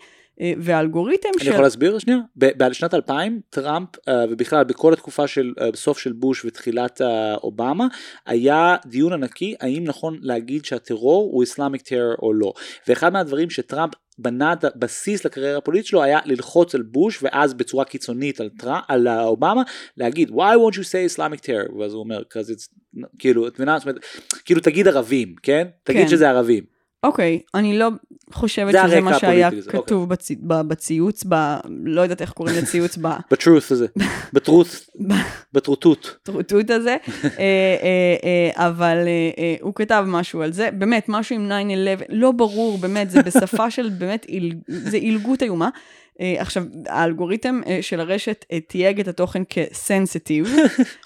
והאלגוריתם 0.57 1.29
אני 1.37 1.45
של... 1.45 1.51
יכול 1.51 1.63
להסביר? 1.63 1.99
שנייה? 1.99 2.19
בשנת 2.35 2.93
2000 2.93 3.41
טראמפ 3.49 3.89
אה, 4.07 4.25
ובכלל 4.29 4.63
בכל 4.63 4.93
התקופה 4.93 5.27
של 5.27 5.53
אה, 5.61 5.69
סוף 5.75 5.99
של 5.99 6.13
בוש 6.13 6.45
ותחילת 6.45 7.01
אה, 7.01 7.35
אובמה 7.35 7.87
היה 8.25 8.75
דיון 8.85 9.13
ענקי 9.13 9.55
האם 9.59 9.83
נכון 9.83 10.19
להגיד 10.21 10.65
שהטרור 10.65 11.29
הוא 11.31 11.41
איסלאמיק 11.41 11.81
טרור 11.81 12.15
או 12.21 12.33
לא. 12.33 12.53
ואחד 12.87 13.13
מהדברים 13.13 13.49
שטראמפ 13.49 13.93
בנה 14.19 14.53
את 14.53 14.63
הבסיס 14.63 15.25
לקריירה 15.25 15.57
הפוליטית 15.57 15.85
שלו 15.85 16.03
היה 16.03 16.19
ללחוץ 16.25 16.75
על 16.75 16.81
בוש 16.81 17.23
ואז 17.23 17.53
בצורה 17.53 17.85
קיצונית 17.85 18.41
על, 18.41 18.49
טראמפ, 18.59 18.83
על 18.87 19.07
אה, 19.07 19.23
אובמה 19.23 19.61
להגיד 19.97 20.29
why 20.29 20.33
won't 20.33 20.75
you 20.75 20.83
say 20.83 21.15
Islamic 21.15 21.39
terror? 21.39 21.79
ואז 21.79 21.93
הוא 21.93 21.99
אומר 21.99 22.23
כזה 22.29 22.53
כאילו 23.19 23.47
את 23.47 23.53
מבינה? 23.53 23.77
כאילו 24.45 24.61
תגיד 24.61 24.87
ערבים 24.87 25.35
כן? 25.43 25.67
תגיד 25.83 26.01
כן. 26.01 26.07
שזה 26.07 26.29
ערבים 26.29 26.76
אוקיי, 27.03 27.39
אני 27.55 27.77
לא 27.77 27.89
חושבת 28.33 28.71
זה 28.71 28.79
שזה 28.87 29.01
מה 29.01 29.19
שהיה 29.19 29.49
לזה, 29.49 29.71
כתוב 29.71 30.09
בצ... 30.09 30.31
בציוץ, 30.41 31.23
ב... 31.29 31.55
לא 31.83 32.01
יודעת 32.01 32.21
איך 32.21 32.31
קוראים 32.31 32.55
לציוץ, 32.55 32.97
ב... 33.01 33.07
בטרוס 33.31 33.71
הזה 33.71 33.87
בטרוס 34.33 34.89
בטרוטות 35.53 36.17
הטרוטות 36.21 36.69
הזה, 36.69 36.97
אבל 38.55 38.97
אה, 39.07 39.29
אה, 39.37 39.55
הוא 39.61 39.73
כתב 39.75 40.05
משהו 40.07 40.41
על 40.41 40.53
זה, 40.53 40.71
באמת, 40.71 41.05
משהו 41.07 41.35
עם 41.35 41.51
9-11, 41.99 42.03
לא 42.09 42.31
ברור, 42.31 42.77
באמת, 42.77 43.09
זה 43.09 43.21
בשפה 43.21 43.71
של 43.75 43.89
באמת, 43.89 44.25
זה 44.67 44.97
עילגות 44.97 45.43
איומה. 45.43 45.69
אה, 46.21 46.35
עכשיו, 46.37 46.63
האלגוריתם 46.87 47.61
של 47.81 47.99
הרשת 47.99 48.45
תייג 48.67 48.99
את 48.99 49.07
התוכן 49.07 49.43
כסנסיטיב, 49.49 50.55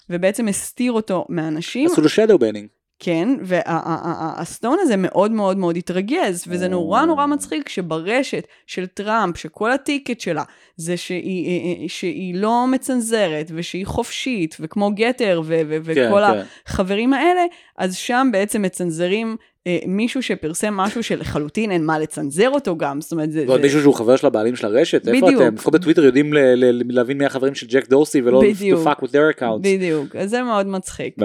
ובעצם 0.09 0.47
הסתיר 0.47 0.91
אותו 0.91 1.25
מאנשים, 1.29 1.89
עשו 1.91 2.01
לו 2.01 2.07
shadow 2.07 2.37
banning 2.37 2.80
כן, 3.03 3.29
והסטון 3.41 4.77
הזה 4.81 4.95
מאוד 4.97 5.31
מאוד 5.31 5.57
מאוד 5.57 5.77
התרגז, 5.77 6.43
וזה 6.47 6.67
נורא 6.67 7.05
נורא 7.05 7.25
מצחיק 7.25 7.69
שברשת 7.69 8.47
של 8.67 8.85
טראמפ, 8.85 9.37
שכל 9.37 9.71
הטיקט 9.71 10.19
שלה 10.19 10.43
זה 10.75 10.97
שהיא, 10.97 11.47
אה, 11.47 11.81
אה, 11.83 11.89
שהיא 11.89 12.35
לא 12.35 12.67
מצנזרת, 12.67 13.51
ושהיא 13.55 13.85
חופשית, 13.85 14.57
וכמו 14.59 14.91
גתר, 14.95 15.41
ו- 15.45 15.61
ו- 15.67 15.95
כן, 15.95 16.07
וכל 16.09 16.21
כן. 16.33 16.41
החברים 16.67 17.13
האלה, 17.13 17.41
אז 17.77 17.95
שם 17.95 18.29
בעצם 18.31 18.61
מצנזרים 18.61 19.35
אה, 19.67 19.79
מישהו 19.87 20.21
שפרסם 20.23 20.73
משהו 20.73 21.03
שלחלוטין 21.03 21.71
אין 21.71 21.85
מה 21.85 21.99
לצנזר 21.99 22.49
אותו 22.49 22.77
גם, 22.77 23.01
זאת 23.01 23.11
אומרת, 23.11 23.31
זה... 23.31 23.43
ועוד 23.47 23.59
זה- 23.59 23.63
מישהו 23.63 23.81
שהוא 23.81 23.93
חבר 23.93 24.15
של 24.15 24.27
הבעלים 24.27 24.55
של 24.55 24.67
הרשת? 24.67 25.07
איפה 25.07 25.25
בדיוק. 25.27 25.41
אתם? 25.41 25.55
לפחות 25.55 25.73
בטוויטר 25.73 26.03
יודעים 26.03 26.33
ל- 26.33 26.39
ל- 26.55 26.81
להבין 26.95 27.17
מי 27.17 27.25
החברים 27.25 27.55
של 27.55 27.67
ג'ק 27.67 27.89
דורסי 27.89 28.21
ולא 28.21 28.41
בדיוק. 28.41 28.81
to 28.81 28.89
fuck 28.89 29.03
with 29.03 29.09
their 29.09 29.39
accounts. 29.39 29.61
בדיוק, 29.61 30.15
אז 30.15 30.29
זה 30.29 30.43
מאוד 30.43 30.67
מצחיק. 30.67 31.15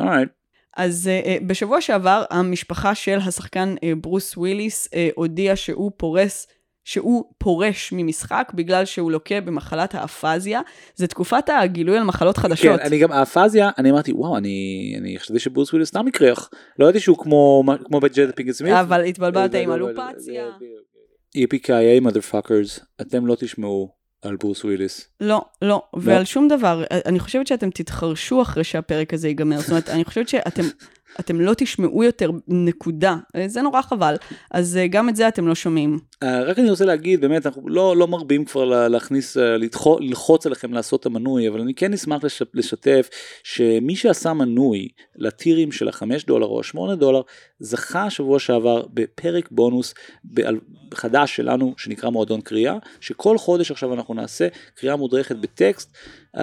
Alright. 0.00 0.28
אז 0.76 1.10
uh, 1.10 1.44
בשבוע 1.46 1.80
שעבר 1.80 2.24
המשפחה 2.30 2.94
של 2.94 3.18
השחקן 3.18 3.74
uh, 3.76 3.80
ברוס 4.00 4.36
וויליס 4.36 4.86
uh, 4.86 4.90
הודיע 5.14 5.56
שהוא 5.56 5.92
פורס, 5.96 6.46
שהוא 6.84 7.24
פורש 7.38 7.92
ממשחק 7.92 8.52
בגלל 8.54 8.84
שהוא 8.84 9.12
לוקה 9.12 9.40
במחלת 9.40 9.94
האפזיה. 9.94 10.60
זה 10.96 11.06
תקופת 11.06 11.50
הגילוי 11.62 11.96
על 11.96 12.04
מחלות 12.04 12.36
חדשות. 12.36 12.80
כן, 12.80 12.86
אני 12.86 12.98
גם, 12.98 13.12
האפזיה, 13.12 13.70
אני 13.78 13.90
אמרתי, 13.90 14.12
וואו, 14.12 14.36
אני 14.36 14.94
אני 14.98 15.18
חשבתי 15.18 15.38
שברוס 15.38 15.72
וויליס 15.72 15.88
סתם 15.88 16.08
יקרח. 16.08 16.50
לא 16.78 16.84
ידעתי 16.84 17.00
שהוא 17.00 17.18
כמו 17.18 17.64
כמו 17.84 18.00
ג'יידה 18.00 18.32
פינקט 18.32 18.52
סמית. 18.52 18.72
אבל 18.72 19.04
התבלבלת 19.04 19.54
עם 19.54 19.68
לא, 19.68 19.74
אלופציה. 19.74 20.44
EPKA 21.38 22.08
motherfuckers, 22.08 22.84
אתם 23.00 23.26
לא 23.26 23.34
תשמעו 23.34 24.03
על 24.26 24.36
ברוס 24.36 24.64
וויליס. 24.64 25.08
לא, 25.20 25.44
לא, 25.62 25.82
ועל 25.94 26.24
שום 26.24 26.48
דבר. 26.48 26.84
אני 26.90 27.18
חושבת 27.18 27.46
שאתם 27.46 27.70
תתחרשו 27.70 28.42
אחרי 28.42 28.64
שהפרק 28.64 29.14
הזה 29.14 29.28
ייגמר. 29.28 29.60
זאת 29.60 29.68
אומרת, 29.70 29.88
אני 29.88 30.04
חושבת 30.04 30.28
שאתם... 30.28 30.62
אתם 31.20 31.40
לא 31.40 31.54
תשמעו 31.56 32.04
יותר 32.04 32.30
נקודה, 32.48 33.16
זה 33.46 33.62
נורא 33.62 33.82
חבל. 33.82 34.14
אז 34.50 34.76
אה, 34.76 34.86
גם 34.86 35.08
את 35.08 35.16
זה 35.16 35.28
אתם 35.28 35.48
לא 35.48 35.54
שומעים. 35.54 35.98
Uh, 36.24 36.26
רק 36.26 36.58
אני 36.58 36.70
רוצה 36.70 36.84
להגיד, 36.84 37.20
באמת, 37.20 37.46
אנחנו 37.46 37.68
לא, 37.68 37.96
לא 37.96 38.08
מרבים 38.08 38.44
כבר 38.44 38.64
לה- 38.64 38.88
להכניס, 38.88 39.36
לדחו, 39.36 39.98
ללחוץ 40.00 40.46
עליכם 40.46 40.72
לעשות 40.72 41.00
את 41.00 41.06
המנוי, 41.06 41.48
אבל 41.48 41.60
אני 41.60 41.74
כן 41.74 41.92
אשמח 41.92 42.24
לש, 42.24 42.42
לשתף 42.54 43.08
שמי 43.44 43.96
שעשה 43.96 44.32
מנוי 44.32 44.88
לטירים 45.16 45.72
של 45.72 45.88
החמש 45.88 46.24
דולר 46.24 46.46
או 46.46 46.60
השמונה 46.60 46.94
דולר, 46.94 47.20
זכה 47.58 48.10
שבוע 48.10 48.38
שעבר 48.38 48.82
בפרק 48.94 49.48
בונוס 49.50 49.94
חדש 50.94 51.36
שלנו, 51.36 51.74
שנקרא 51.76 52.10
מועדון 52.10 52.40
קריאה, 52.40 52.76
שכל 53.00 53.38
חודש 53.38 53.70
עכשיו 53.70 53.94
אנחנו 53.94 54.14
נעשה 54.14 54.48
קריאה 54.74 54.96
מודרכת 54.96 55.36
בטקסט, 55.36 55.92
uh, 56.36 56.40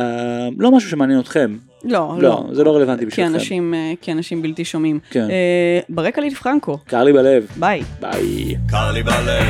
לא 0.58 0.72
משהו 0.72 0.90
שמעניין 0.90 1.20
אתכם, 1.20 1.58
לא, 1.84 2.14
לא, 2.20 2.30
לא. 2.30 2.44
זה 2.52 2.64
לא 2.64 2.76
רלוונטי 2.76 3.00
כי 3.00 3.06
בשבילכם. 3.06 3.34
אנשים, 3.34 3.74
אה, 3.74 3.94
כי 4.02 4.12
אנשים 4.12 4.42
בלתי 4.42 4.66
שומעים. 4.66 5.00
כן. 5.10 5.28
אה, 5.30 5.80
ברקע 5.90 6.22
ליד 6.22 6.34
פרנקו, 6.34 6.78
קר 6.86 7.04
לי 7.04 7.14
בלב, 7.14 7.48
ביי. 7.56 7.82
ביי. 8.00 8.56
קר 8.70 8.92
לי 8.92 9.04
בלב. 9.04 9.44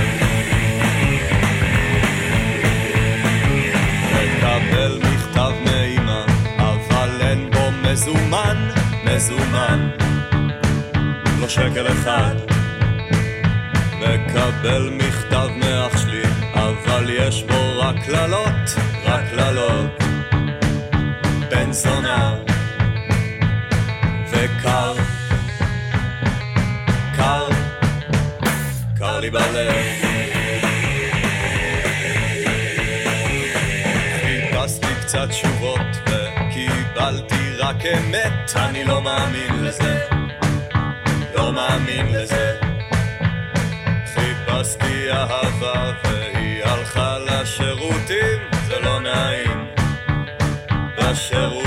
מקבל 4.14 5.00
מכתב 5.00 5.52
מאמא, 5.66 6.26
אבל 6.58 7.10
אין 7.22 7.50
בו 7.52 7.90
מזומן, 7.90 8.70
מזומן. 9.06 9.90
לא 11.42 11.48
שקל 11.48 11.88
אחד. 11.88 12.36
מקבל 14.00 14.90
מכתב 14.92 15.48
מאח 15.60 15.98
שלי, 15.98 16.22
אבל 16.54 17.10
יש 17.10 17.44
בו 17.44 17.80
רק 17.80 17.96
קללות. 18.06 18.91
זונה. 21.72 22.36
וקר, 24.32 24.94
קר, 27.16 27.48
קר 28.98 29.20
לי 29.20 29.30
בלב. 29.30 29.76
חיפשתי 34.22 34.96
קצת 35.02 35.30
תשובות 35.30 35.80
וקיבלתי 36.06 37.56
רק 37.58 37.86
אמת, 37.86 38.52
אני 38.56 38.84
לא 38.84 39.02
מאמין 39.02 39.64
לזה, 39.64 40.00
לא 41.36 41.54
מאמין 41.54 42.08
לזה. 42.08 42.58
חיפשתי 44.14 45.12
אהבה 45.12 45.92
והיא 46.04 46.64
הלכה 46.64 47.18
לשירותים, 47.20 48.40
זה 48.68 48.80
לא 48.80 49.00
נעים, 49.00 49.68
בשירותים. 50.98 51.61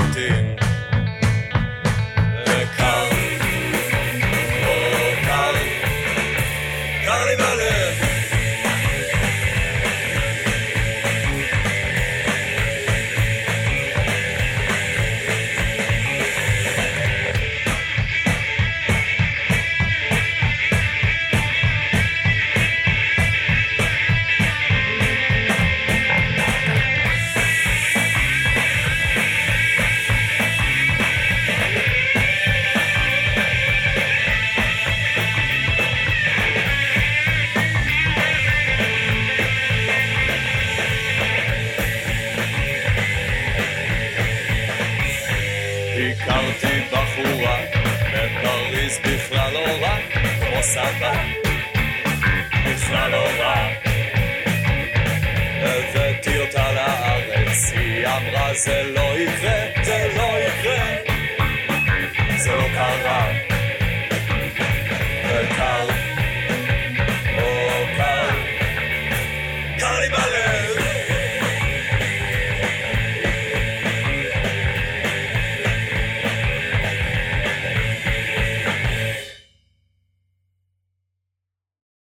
היא 58.55 59.64